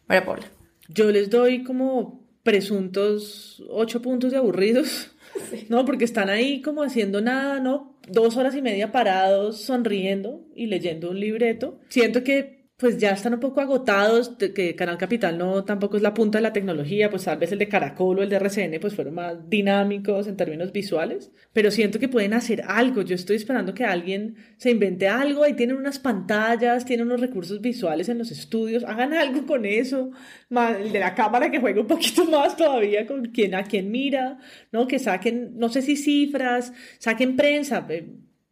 María 0.06 0.26
Paula. 0.26 0.46
Yo 0.88 1.11
les 1.11 1.30
doy 1.30 1.64
como 1.64 2.28
presuntos 2.42 3.62
ocho 3.70 4.02
puntos 4.02 4.32
de 4.32 4.38
aburridos, 4.38 5.12
¿no? 5.70 5.86
Porque 5.86 6.04
están 6.04 6.28
ahí 6.28 6.61
como 6.61 6.82
haciendo 6.82 7.22
nada, 7.22 7.61
¿no? 7.61 7.97
Dos 8.11 8.36
horas 8.36 8.54
y 8.54 8.62
media 8.62 8.92
parados, 8.92 9.61
sonriendo 9.62 10.44
y 10.54 10.66
leyendo 10.66 11.11
un 11.11 11.20
libreto. 11.20 11.78
Siento 11.88 12.24
que 12.24 12.57
pues 12.79 12.97
ya 12.97 13.11
están 13.11 13.35
un 13.35 13.41
poco 13.41 13.61
agotados, 13.61 14.37
que 14.55 14.76
Canal 14.76 14.99
Capital 14.99 15.37
no 15.37 15.64
tampoco 15.64 15.97
es 15.97 16.03
la 16.03 16.14
punta 16.14 16.39
de 16.39 16.43
la 16.43 16.53
tecnología, 16.53 17.11
pues 17.11 17.24
tal 17.24 17.37
vez 17.37 17.51
el 17.51 17.59
de 17.59 17.68
Caracol 17.68 18.20
o 18.20 18.22
el 18.22 18.29
de 18.29 18.37
RCN 18.37 18.79
pues 18.81 18.95
fueron 18.95 19.14
más 19.14 19.51
dinámicos 19.51 20.29
en 20.29 20.37
términos 20.37 20.70
visuales, 20.70 21.33
pero 21.53 21.72
siento 21.72 21.99
que 21.99 22.09
pueden 22.09 22.35
hacer 22.35 22.62
algo, 22.64 23.03
yo 23.03 23.16
estoy 23.16 23.35
esperando 23.35 23.74
que 23.74 23.85
alguien 23.85 24.37
se 24.59 24.70
invente 24.70 25.09
algo, 25.09 25.43
ahí 25.43 25.55
tienen 25.55 25.76
unas 25.76 25.99
pantallas, 25.99 26.85
tienen 26.85 27.07
unos 27.09 27.20
recursos 27.20 27.61
visuales 27.61 28.09
en 28.11 28.18
los 28.18 28.31
estudios, 28.31 28.85
hagan 28.85 29.12
algo 29.12 29.45
con 29.45 29.66
eso, 29.66 30.12
el 30.49 30.93
de 30.93 31.01
la 31.01 31.16
cámara 31.16 31.51
que 31.51 31.59
juegue 31.59 31.81
un 31.81 31.89
poquito 31.89 32.24
más 32.31 32.57
todavía 32.57 33.09
con 33.09 33.24
quién 33.24 33.57
a 33.57 33.64
quién 33.64 33.91
mira, 33.91 34.39
¿no? 34.70 34.87
Que 34.87 35.01
saquen, 35.01 35.59
no 35.59 35.68
sé 35.68 35.83
si 35.83 35.97
cifras, 35.97 36.72
saquen 37.01 37.35
prensa, 37.35 37.85
eh, 37.89 38.07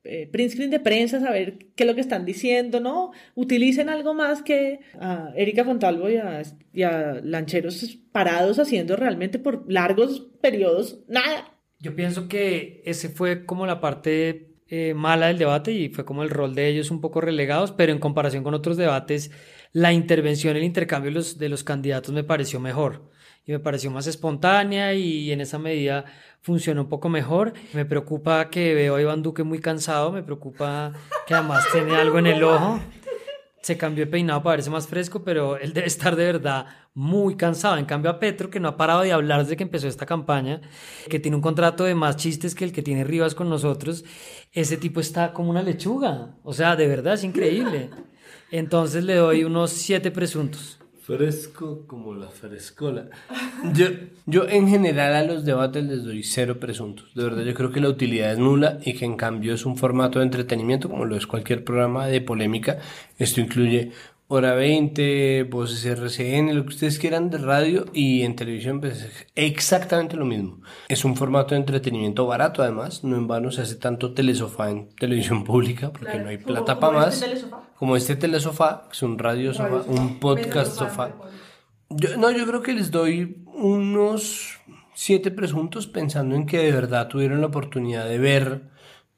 eh, 0.08 0.30
de 0.30 0.80
prensa, 0.80 1.20
saber 1.20 1.58
qué 1.74 1.84
es 1.84 1.86
lo 1.86 1.94
que 1.94 2.00
están 2.00 2.24
diciendo, 2.24 2.80
¿no? 2.80 3.12
Utilicen 3.34 3.88
algo 3.88 4.14
más 4.14 4.42
que 4.42 4.80
a 4.98 5.32
Erika 5.36 5.64
Fontalvo 5.64 6.08
y 6.08 6.16
a, 6.16 6.42
y 6.72 6.82
a 6.82 7.20
lancheros 7.22 7.98
parados 8.12 8.58
haciendo 8.58 8.96
realmente 8.96 9.38
por 9.38 9.70
largos 9.70 10.28
periodos 10.40 11.00
nada. 11.08 11.52
Yo 11.78 11.94
pienso 11.94 12.28
que 12.28 12.82
ese 12.84 13.08
fue 13.08 13.44
como 13.44 13.66
la 13.66 13.80
parte 13.80 14.54
eh, 14.68 14.94
mala 14.94 15.28
del 15.28 15.38
debate 15.38 15.72
y 15.72 15.88
fue 15.90 16.04
como 16.04 16.22
el 16.22 16.30
rol 16.30 16.54
de 16.54 16.68
ellos 16.68 16.90
un 16.90 17.00
poco 17.00 17.20
relegados, 17.20 17.72
pero 17.72 17.92
en 17.92 17.98
comparación 17.98 18.42
con 18.42 18.54
otros 18.54 18.76
debates, 18.76 19.30
la 19.72 19.92
intervención, 19.92 20.56
el 20.56 20.64
intercambio 20.64 21.10
de 21.10 21.14
los, 21.14 21.38
de 21.38 21.48
los 21.48 21.64
candidatos 21.64 22.14
me 22.14 22.24
pareció 22.24 22.60
mejor 22.60 23.10
y 23.46 23.52
me 23.52 23.60
pareció 23.60 23.90
más 23.90 24.08
espontánea 24.08 24.92
y 24.92 25.30
en 25.30 25.40
esa 25.40 25.58
medida 25.58 26.04
funcionó 26.42 26.82
un 26.82 26.88
poco 26.88 27.08
mejor. 27.08 27.52
Me 27.72 27.84
preocupa 27.84 28.50
que 28.50 28.74
veo 28.74 28.96
a 28.96 29.00
Iván 29.00 29.22
Duque 29.22 29.44
muy 29.44 29.60
cansado, 29.60 30.10
me 30.10 30.24
preocupa 30.24 30.92
que 31.26 31.34
además 31.34 31.64
tiene 31.72 31.94
algo 31.94 32.18
en 32.18 32.26
el 32.26 32.42
ojo. 32.42 32.80
Se 33.62 33.76
cambió 33.76 34.04
de 34.04 34.10
peinado 34.10 34.42
para 34.42 34.56
verse 34.56 34.70
más 34.70 34.86
fresco, 34.86 35.24
pero 35.24 35.58
él 35.58 35.72
debe 35.72 35.86
estar 35.86 36.14
de 36.14 36.24
verdad 36.24 36.66
muy 36.94 37.36
cansado. 37.36 37.76
En 37.78 37.84
cambio 37.84 38.10
a 38.10 38.18
Petro, 38.18 38.50
que 38.50 38.60
no 38.60 38.68
ha 38.68 38.76
parado 38.76 39.02
de 39.02 39.12
hablar 39.12 39.42
desde 39.42 39.56
que 39.56 39.64
empezó 39.64 39.88
esta 39.88 40.06
campaña, 40.06 40.60
que 41.08 41.18
tiene 41.18 41.36
un 41.36 41.42
contrato 41.42 41.84
de 41.84 41.94
más 41.94 42.16
chistes 42.16 42.54
que 42.54 42.64
el 42.64 42.72
que 42.72 42.82
tiene 42.82 43.04
Rivas 43.04 43.34
con 43.34 43.48
nosotros, 43.48 44.04
ese 44.52 44.76
tipo 44.76 45.00
está 45.00 45.32
como 45.32 45.50
una 45.50 45.62
lechuga. 45.62 46.36
O 46.42 46.52
sea, 46.52 46.76
de 46.76 46.86
verdad 46.86 47.14
es 47.14 47.24
increíble. 47.24 47.90
Entonces 48.50 49.02
le 49.02 49.14
doy 49.16 49.42
unos 49.42 49.70
siete 49.70 50.12
presuntos. 50.12 50.78
Fresco 51.06 51.86
como 51.86 52.14
la 52.14 52.30
frescola. 52.30 53.06
Yo, 53.72 53.86
yo 54.26 54.48
en 54.48 54.68
general 54.68 55.14
a 55.14 55.22
los 55.22 55.44
debates 55.44 55.84
les 55.84 56.02
doy 56.02 56.24
cero 56.24 56.58
presuntos. 56.58 57.14
De 57.14 57.22
verdad 57.22 57.44
yo 57.44 57.54
creo 57.54 57.70
que 57.70 57.80
la 57.80 57.88
utilidad 57.88 58.32
es 58.32 58.38
nula 58.38 58.80
y 58.84 58.94
que 58.94 59.04
en 59.04 59.16
cambio 59.16 59.54
es 59.54 59.64
un 59.64 59.76
formato 59.76 60.18
de 60.18 60.24
entretenimiento 60.24 60.90
como 60.90 61.04
lo 61.04 61.14
es 61.14 61.28
cualquier 61.28 61.62
programa 61.62 62.08
de 62.08 62.20
polémica. 62.20 62.78
Esto 63.18 63.40
incluye 63.40 63.92
Hora 64.26 64.56
20, 64.56 65.44
Voces 65.44 65.84
RCN, 65.84 66.56
lo 66.56 66.64
que 66.64 66.70
ustedes 66.70 66.98
quieran 66.98 67.30
de 67.30 67.38
radio 67.38 67.86
y 67.92 68.22
en 68.22 68.34
televisión 68.34 68.80
pues 68.80 69.00
es 69.00 69.26
exactamente 69.36 70.16
lo 70.16 70.24
mismo. 70.24 70.60
Es 70.88 71.04
un 71.04 71.14
formato 71.14 71.54
de 71.54 71.60
entretenimiento 71.60 72.26
barato 72.26 72.64
además, 72.64 73.04
no 73.04 73.16
en 73.16 73.28
vano 73.28 73.52
se 73.52 73.62
hace 73.62 73.76
tanto 73.76 74.12
telesofá 74.12 74.70
en 74.70 74.88
televisión 74.88 75.44
pública 75.44 75.92
porque 75.92 76.18
no 76.18 76.30
hay 76.30 76.38
plata 76.38 76.80
para 76.80 76.98
más. 76.98 77.24
Como 77.78 77.96
este 77.96 78.16
telesofá, 78.16 78.84
que 78.88 78.92
es 78.92 79.02
un 79.02 79.18
radio 79.18 79.52
sofá, 79.52 79.82
un 79.88 80.18
podcast 80.18 80.72
sofá. 80.72 81.14
Yo, 81.90 82.16
no, 82.16 82.30
yo 82.30 82.46
creo 82.46 82.62
que 82.62 82.72
les 82.72 82.90
doy 82.90 83.44
unos 83.46 84.58
siete 84.94 85.30
presuntos 85.30 85.86
pensando 85.86 86.34
en 86.34 86.46
que 86.46 86.58
de 86.58 86.72
verdad 86.72 87.08
tuvieron 87.08 87.40
la 87.40 87.48
oportunidad 87.48 88.06
de 88.08 88.18
ver 88.18 88.62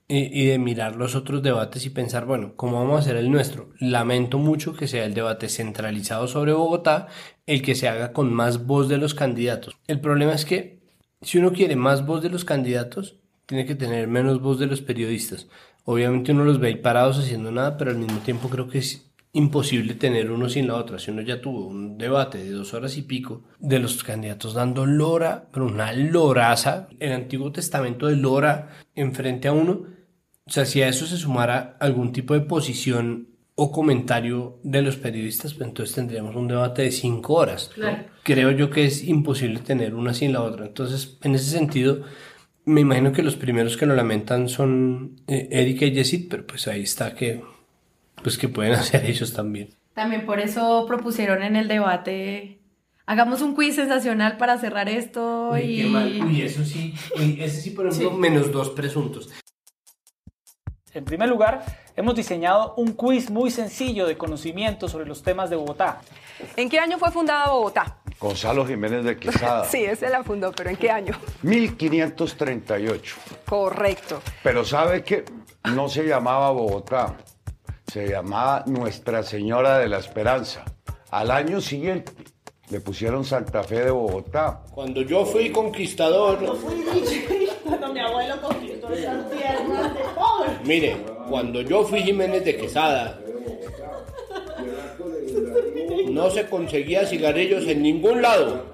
y, 0.08 0.42
y 0.42 0.46
de 0.46 0.58
mirar 0.58 0.96
los 0.96 1.14
otros 1.14 1.42
debates 1.42 1.86
y 1.86 1.90
pensar, 1.90 2.24
bueno, 2.24 2.54
¿cómo 2.56 2.78
vamos 2.78 2.96
a 2.96 2.98
hacer 3.00 3.16
el 3.16 3.30
nuestro? 3.30 3.70
Lamento 3.78 4.38
mucho 4.38 4.74
que 4.74 4.88
sea 4.88 5.04
el 5.04 5.14
debate 5.14 5.48
centralizado 5.48 6.26
sobre 6.26 6.52
Bogotá 6.52 7.06
el 7.46 7.62
que 7.62 7.74
se 7.74 7.88
haga 7.88 8.12
con 8.12 8.32
más 8.32 8.66
voz 8.66 8.88
de 8.88 8.98
los 8.98 9.14
candidatos. 9.14 9.76
El 9.86 10.00
problema 10.00 10.32
es 10.32 10.44
que 10.44 10.78
si 11.22 11.38
uno 11.38 11.52
quiere 11.52 11.76
más 11.76 12.06
voz 12.06 12.22
de 12.22 12.30
los 12.30 12.44
candidatos, 12.44 13.16
tiene 13.46 13.64
que 13.64 13.74
tener 13.74 14.08
menos 14.08 14.40
voz 14.40 14.58
de 14.58 14.66
los 14.66 14.82
periodistas. 14.82 15.48
Obviamente 15.90 16.32
uno 16.32 16.44
los 16.44 16.60
ve 16.60 16.68
ahí 16.68 16.74
parados 16.74 17.18
haciendo 17.18 17.50
nada, 17.50 17.78
pero 17.78 17.92
al 17.92 17.96
mismo 17.96 18.18
tiempo 18.18 18.50
creo 18.50 18.68
que 18.68 18.76
es 18.76 19.10
imposible 19.32 19.94
tener 19.94 20.30
uno 20.30 20.50
sin 20.50 20.66
la 20.66 20.74
otra. 20.74 20.98
Si 20.98 21.10
uno 21.10 21.22
ya 21.22 21.40
tuvo 21.40 21.66
un 21.66 21.96
debate 21.96 22.36
de 22.36 22.50
dos 22.50 22.74
horas 22.74 22.98
y 22.98 23.02
pico 23.02 23.44
de 23.58 23.78
los 23.78 24.04
candidatos 24.04 24.52
dando 24.52 24.84
lora, 24.84 25.48
pero 25.50 25.64
una 25.64 25.94
loraza, 25.94 26.88
el 27.00 27.12
Antiguo 27.12 27.52
Testamento 27.52 28.06
de 28.06 28.16
lora 28.16 28.76
enfrente 28.94 29.48
a 29.48 29.52
uno, 29.52 29.86
o 30.44 30.50
sea, 30.50 30.66
si 30.66 30.82
a 30.82 30.88
eso 30.88 31.06
se 31.06 31.16
sumara 31.16 31.78
algún 31.80 32.12
tipo 32.12 32.34
de 32.34 32.40
posición 32.40 33.28
o 33.54 33.72
comentario 33.72 34.60
de 34.64 34.82
los 34.82 34.96
periodistas, 34.96 35.54
pues 35.54 35.68
entonces 35.70 35.94
tendríamos 35.94 36.36
un 36.36 36.48
debate 36.48 36.82
de 36.82 36.90
cinco 36.90 37.32
horas. 37.32 37.70
Claro. 37.74 38.04
Creo 38.24 38.50
yo 38.50 38.68
que 38.68 38.84
es 38.84 39.04
imposible 39.04 39.60
tener 39.60 39.94
una 39.94 40.12
sin 40.12 40.34
la 40.34 40.42
otra. 40.42 40.66
Entonces, 40.66 41.16
en 41.22 41.34
ese 41.34 41.50
sentido, 41.50 42.02
me 42.68 42.82
imagino 42.82 43.12
que 43.12 43.22
los 43.22 43.36
primeros 43.36 43.76
que 43.76 43.86
lo 43.86 43.96
lamentan 43.96 44.48
son 44.48 45.20
eh, 45.26 45.48
Erika 45.50 45.86
y 45.86 45.94
Jessit, 45.94 46.28
pero 46.30 46.46
pues 46.46 46.68
ahí 46.68 46.82
está 46.82 47.14
que, 47.14 47.42
pues 48.22 48.36
que 48.36 48.48
pueden 48.48 48.72
hacer 48.74 49.06
ellos 49.06 49.32
también. 49.32 49.70
También 49.94 50.26
por 50.26 50.38
eso 50.38 50.84
propusieron 50.86 51.42
en 51.42 51.56
el 51.56 51.66
debate, 51.66 52.60
hagamos 53.06 53.42
un 53.42 53.54
quiz 53.54 53.74
sensacional 53.74 54.36
para 54.36 54.58
cerrar 54.58 54.88
esto 54.88 55.50
Uy, 55.52 55.60
y... 55.60 55.82
qué 55.82 55.88
mal. 55.88 56.22
Uy, 56.26 56.42
eso 56.42 56.64
sí, 56.64 56.94
uy, 57.18 57.38
ese 57.40 57.60
sí, 57.60 57.70
por 57.70 57.88
ejemplo, 57.88 58.12
menos 58.12 58.52
dos 58.52 58.70
presuntos. 58.70 59.30
En 60.94 61.04
primer 61.04 61.28
lugar, 61.28 61.64
hemos 61.96 62.14
diseñado 62.14 62.74
un 62.76 62.92
quiz 62.92 63.30
muy 63.30 63.50
sencillo 63.50 64.06
de 64.06 64.16
conocimiento 64.16 64.88
sobre 64.88 65.06
los 65.06 65.22
temas 65.22 65.50
de 65.50 65.56
Bogotá. 65.56 66.00
¿En 66.56 66.68
qué 66.68 66.78
año 66.78 66.98
fue 66.98 67.10
fundada 67.10 67.50
Bogotá? 67.50 67.97
Gonzalo 68.20 68.66
Jiménez 68.66 69.04
de 69.04 69.16
Quesada. 69.16 69.64
Sí, 69.70 69.84
ese 69.84 70.08
la 70.10 70.22
fundó, 70.24 70.52
pero 70.52 70.70
¿en 70.70 70.76
qué 70.76 70.90
año? 70.90 71.14
1538. 71.42 73.16
Correcto. 73.46 74.20
Pero 74.42 74.64
sabe 74.64 75.02
que 75.02 75.24
no 75.74 75.88
se 75.88 76.04
llamaba 76.06 76.50
Bogotá, 76.50 77.14
se 77.90 78.08
llamaba 78.08 78.64
Nuestra 78.66 79.22
Señora 79.22 79.78
de 79.78 79.88
la 79.88 79.98
Esperanza. 79.98 80.64
Al 81.10 81.30
año 81.30 81.60
siguiente 81.60 82.12
le 82.70 82.80
pusieron 82.80 83.24
Santa 83.24 83.62
Fe 83.62 83.84
de 83.84 83.90
Bogotá. 83.90 84.62
Cuando 84.72 85.00
yo 85.02 85.24
fui 85.24 85.50
conquistador, 85.50 86.38
Cuando 87.64 87.88
mi 87.94 88.00
abuelo 88.00 88.40
conquistó 88.42 88.92
esas 88.92 89.30
tierras 89.30 89.94
de 89.94 90.00
pobre. 90.14 90.50
mire, 90.64 90.96
cuando 91.28 91.60
yo 91.62 91.84
fui 91.84 92.02
Jiménez 92.02 92.44
de 92.44 92.56
Quesada, 92.56 93.18
no 96.10 96.30
se 96.30 96.46
conseguía 96.46 97.06
cigarrillos 97.06 97.66
en 97.66 97.82
ningún 97.82 98.22
lado. 98.22 98.64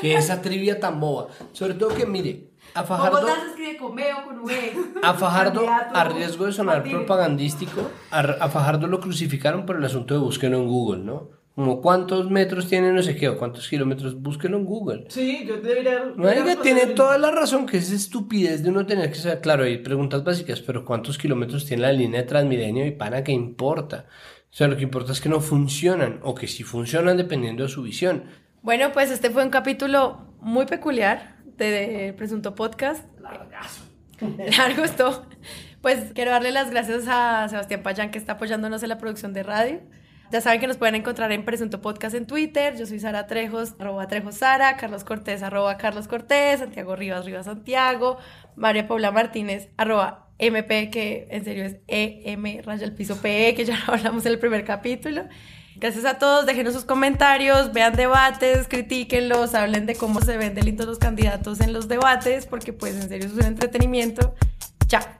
Que 0.00 0.14
esa 0.14 0.40
trivia 0.40 0.80
tan 0.80 1.00
boba. 1.00 1.28
Sobre 1.52 1.74
todo 1.74 1.94
que, 1.94 2.06
mire, 2.06 2.50
a 2.74 2.84
Fajardo, 2.84 3.26
escribe 3.28 3.76
con 3.76 3.94
B 3.96 4.04
o 4.12 4.24
con 4.24 4.40
V. 4.40 4.72
a 5.02 5.14
Fajardo, 5.14 5.66
a 5.68 6.04
riesgo 6.04 6.46
de 6.46 6.52
sonar 6.52 6.82
propagandístico, 6.84 7.90
a, 8.10 8.20
a 8.20 8.48
Fajardo 8.48 8.86
lo 8.86 9.00
crucificaron 9.00 9.66
por 9.66 9.76
el 9.76 9.84
asunto 9.84 10.14
de 10.14 10.20
búsquelo 10.20 10.56
en 10.56 10.68
Google, 10.68 11.02
¿no? 11.04 11.40
Como 11.54 11.82
cuántos 11.82 12.30
metros 12.30 12.68
tiene 12.68 12.92
no 12.92 13.02
sé 13.02 13.16
qué, 13.16 13.28
o 13.28 13.36
cuántos 13.36 13.68
kilómetros, 13.68 14.22
búsquelo 14.22 14.56
en 14.56 14.64
Google. 14.64 15.04
Sí, 15.08 15.44
yo 15.46 15.56
debería... 15.56 16.12
No, 16.16 16.28
oiga, 16.28 16.56
tiene 16.62 16.86
toda 16.86 17.18
la 17.18 17.32
razón, 17.32 17.66
que 17.66 17.76
es 17.76 17.90
estupidez 17.90 18.62
de 18.62 18.70
uno 18.70 18.86
tener 18.86 19.10
que 19.10 19.16
saber, 19.16 19.40
claro, 19.40 19.64
hay 19.64 19.78
preguntas 19.78 20.22
básicas, 20.22 20.60
pero 20.60 20.84
¿cuántos 20.84 21.18
kilómetros 21.18 21.66
tiene 21.66 21.82
la 21.82 21.92
línea 21.92 22.22
de 22.22 22.28
Transmilenio 22.28 22.86
y 22.86 22.92
pana 22.92 23.24
qué 23.24 23.32
importa? 23.32 24.06
O 24.50 24.56
sea, 24.56 24.66
lo 24.66 24.76
que 24.76 24.82
importa 24.82 25.12
es 25.12 25.20
que 25.20 25.28
no 25.28 25.40
funcionan, 25.40 26.18
o 26.22 26.34
que 26.34 26.48
sí 26.48 26.64
funcionan 26.64 27.16
dependiendo 27.16 27.62
de 27.62 27.68
su 27.68 27.82
visión. 27.82 28.24
Bueno, 28.62 28.90
pues 28.92 29.10
este 29.10 29.30
fue 29.30 29.44
un 29.44 29.50
capítulo 29.50 30.26
muy 30.40 30.66
peculiar 30.66 31.36
de, 31.56 32.12
Presunto 32.16 32.54
Podcast. 32.54 33.04
Largo 34.58 34.84
esto. 34.84 35.24
Pues 35.80 36.12
quiero 36.14 36.32
darle 36.32 36.50
las 36.50 36.70
gracias 36.70 37.04
a 37.08 37.48
Sebastián 37.48 37.82
Payán 37.82 38.10
que 38.10 38.18
está 38.18 38.32
apoyándonos 38.32 38.82
en 38.82 38.88
la 38.88 38.98
producción 38.98 39.32
de 39.32 39.44
radio. 39.44 39.80
Ya 40.32 40.40
saben 40.40 40.60
que 40.60 40.66
nos 40.66 40.76
pueden 40.76 40.94
encontrar 40.94 41.32
en 41.32 41.44
Presunto 41.44 41.80
Podcast 41.80 42.14
en 42.14 42.26
Twitter. 42.26 42.76
Yo 42.76 42.86
soy 42.86 43.00
Sara 43.00 43.26
Trejos, 43.26 43.74
arroba 43.78 44.06
Trejos 44.08 44.36
Sara, 44.36 44.76
Carlos 44.76 45.04
Cortés, 45.04 45.42
arroba 45.42 45.76
Carlos 45.76 46.06
Cortés, 46.06 46.60
Santiago 46.60 46.96
Rivas, 46.96 47.24
Rivas 47.24 47.46
Santiago, 47.46 48.18
María 48.56 48.86
Paula 48.86 49.10
Martínez, 49.10 49.70
arroba 49.76 50.29
MP, 50.40 50.90
que 50.90 51.28
en 51.30 51.44
serio 51.44 51.64
es 51.64 51.76
EM, 51.86 52.62
raya 52.64 52.84
el 52.84 52.94
piso 52.94 53.16
PE, 53.16 53.54
que 53.54 53.64
ya 53.64 53.78
lo 53.86 53.94
hablamos 53.94 54.26
en 54.26 54.32
el 54.32 54.38
primer 54.38 54.64
capítulo. 54.64 55.24
Gracias 55.76 56.04
a 56.04 56.18
todos, 56.18 56.46
déjenos 56.46 56.74
sus 56.74 56.84
comentarios, 56.84 57.72
vean 57.72 57.94
debates, 57.94 58.68
critíquenlos, 58.68 59.54
hablen 59.54 59.86
de 59.86 59.94
cómo 59.94 60.20
se 60.20 60.36
ven 60.36 60.54
de 60.54 60.62
lindos 60.62 60.86
los 60.86 60.98
candidatos 60.98 61.60
en 61.60 61.72
los 61.72 61.88
debates, 61.88 62.46
porque 62.46 62.72
pues 62.72 62.96
en 62.96 63.08
serio 63.08 63.28
es 63.28 63.32
un 63.32 63.44
entretenimiento. 63.44 64.34
Chao. 64.86 65.19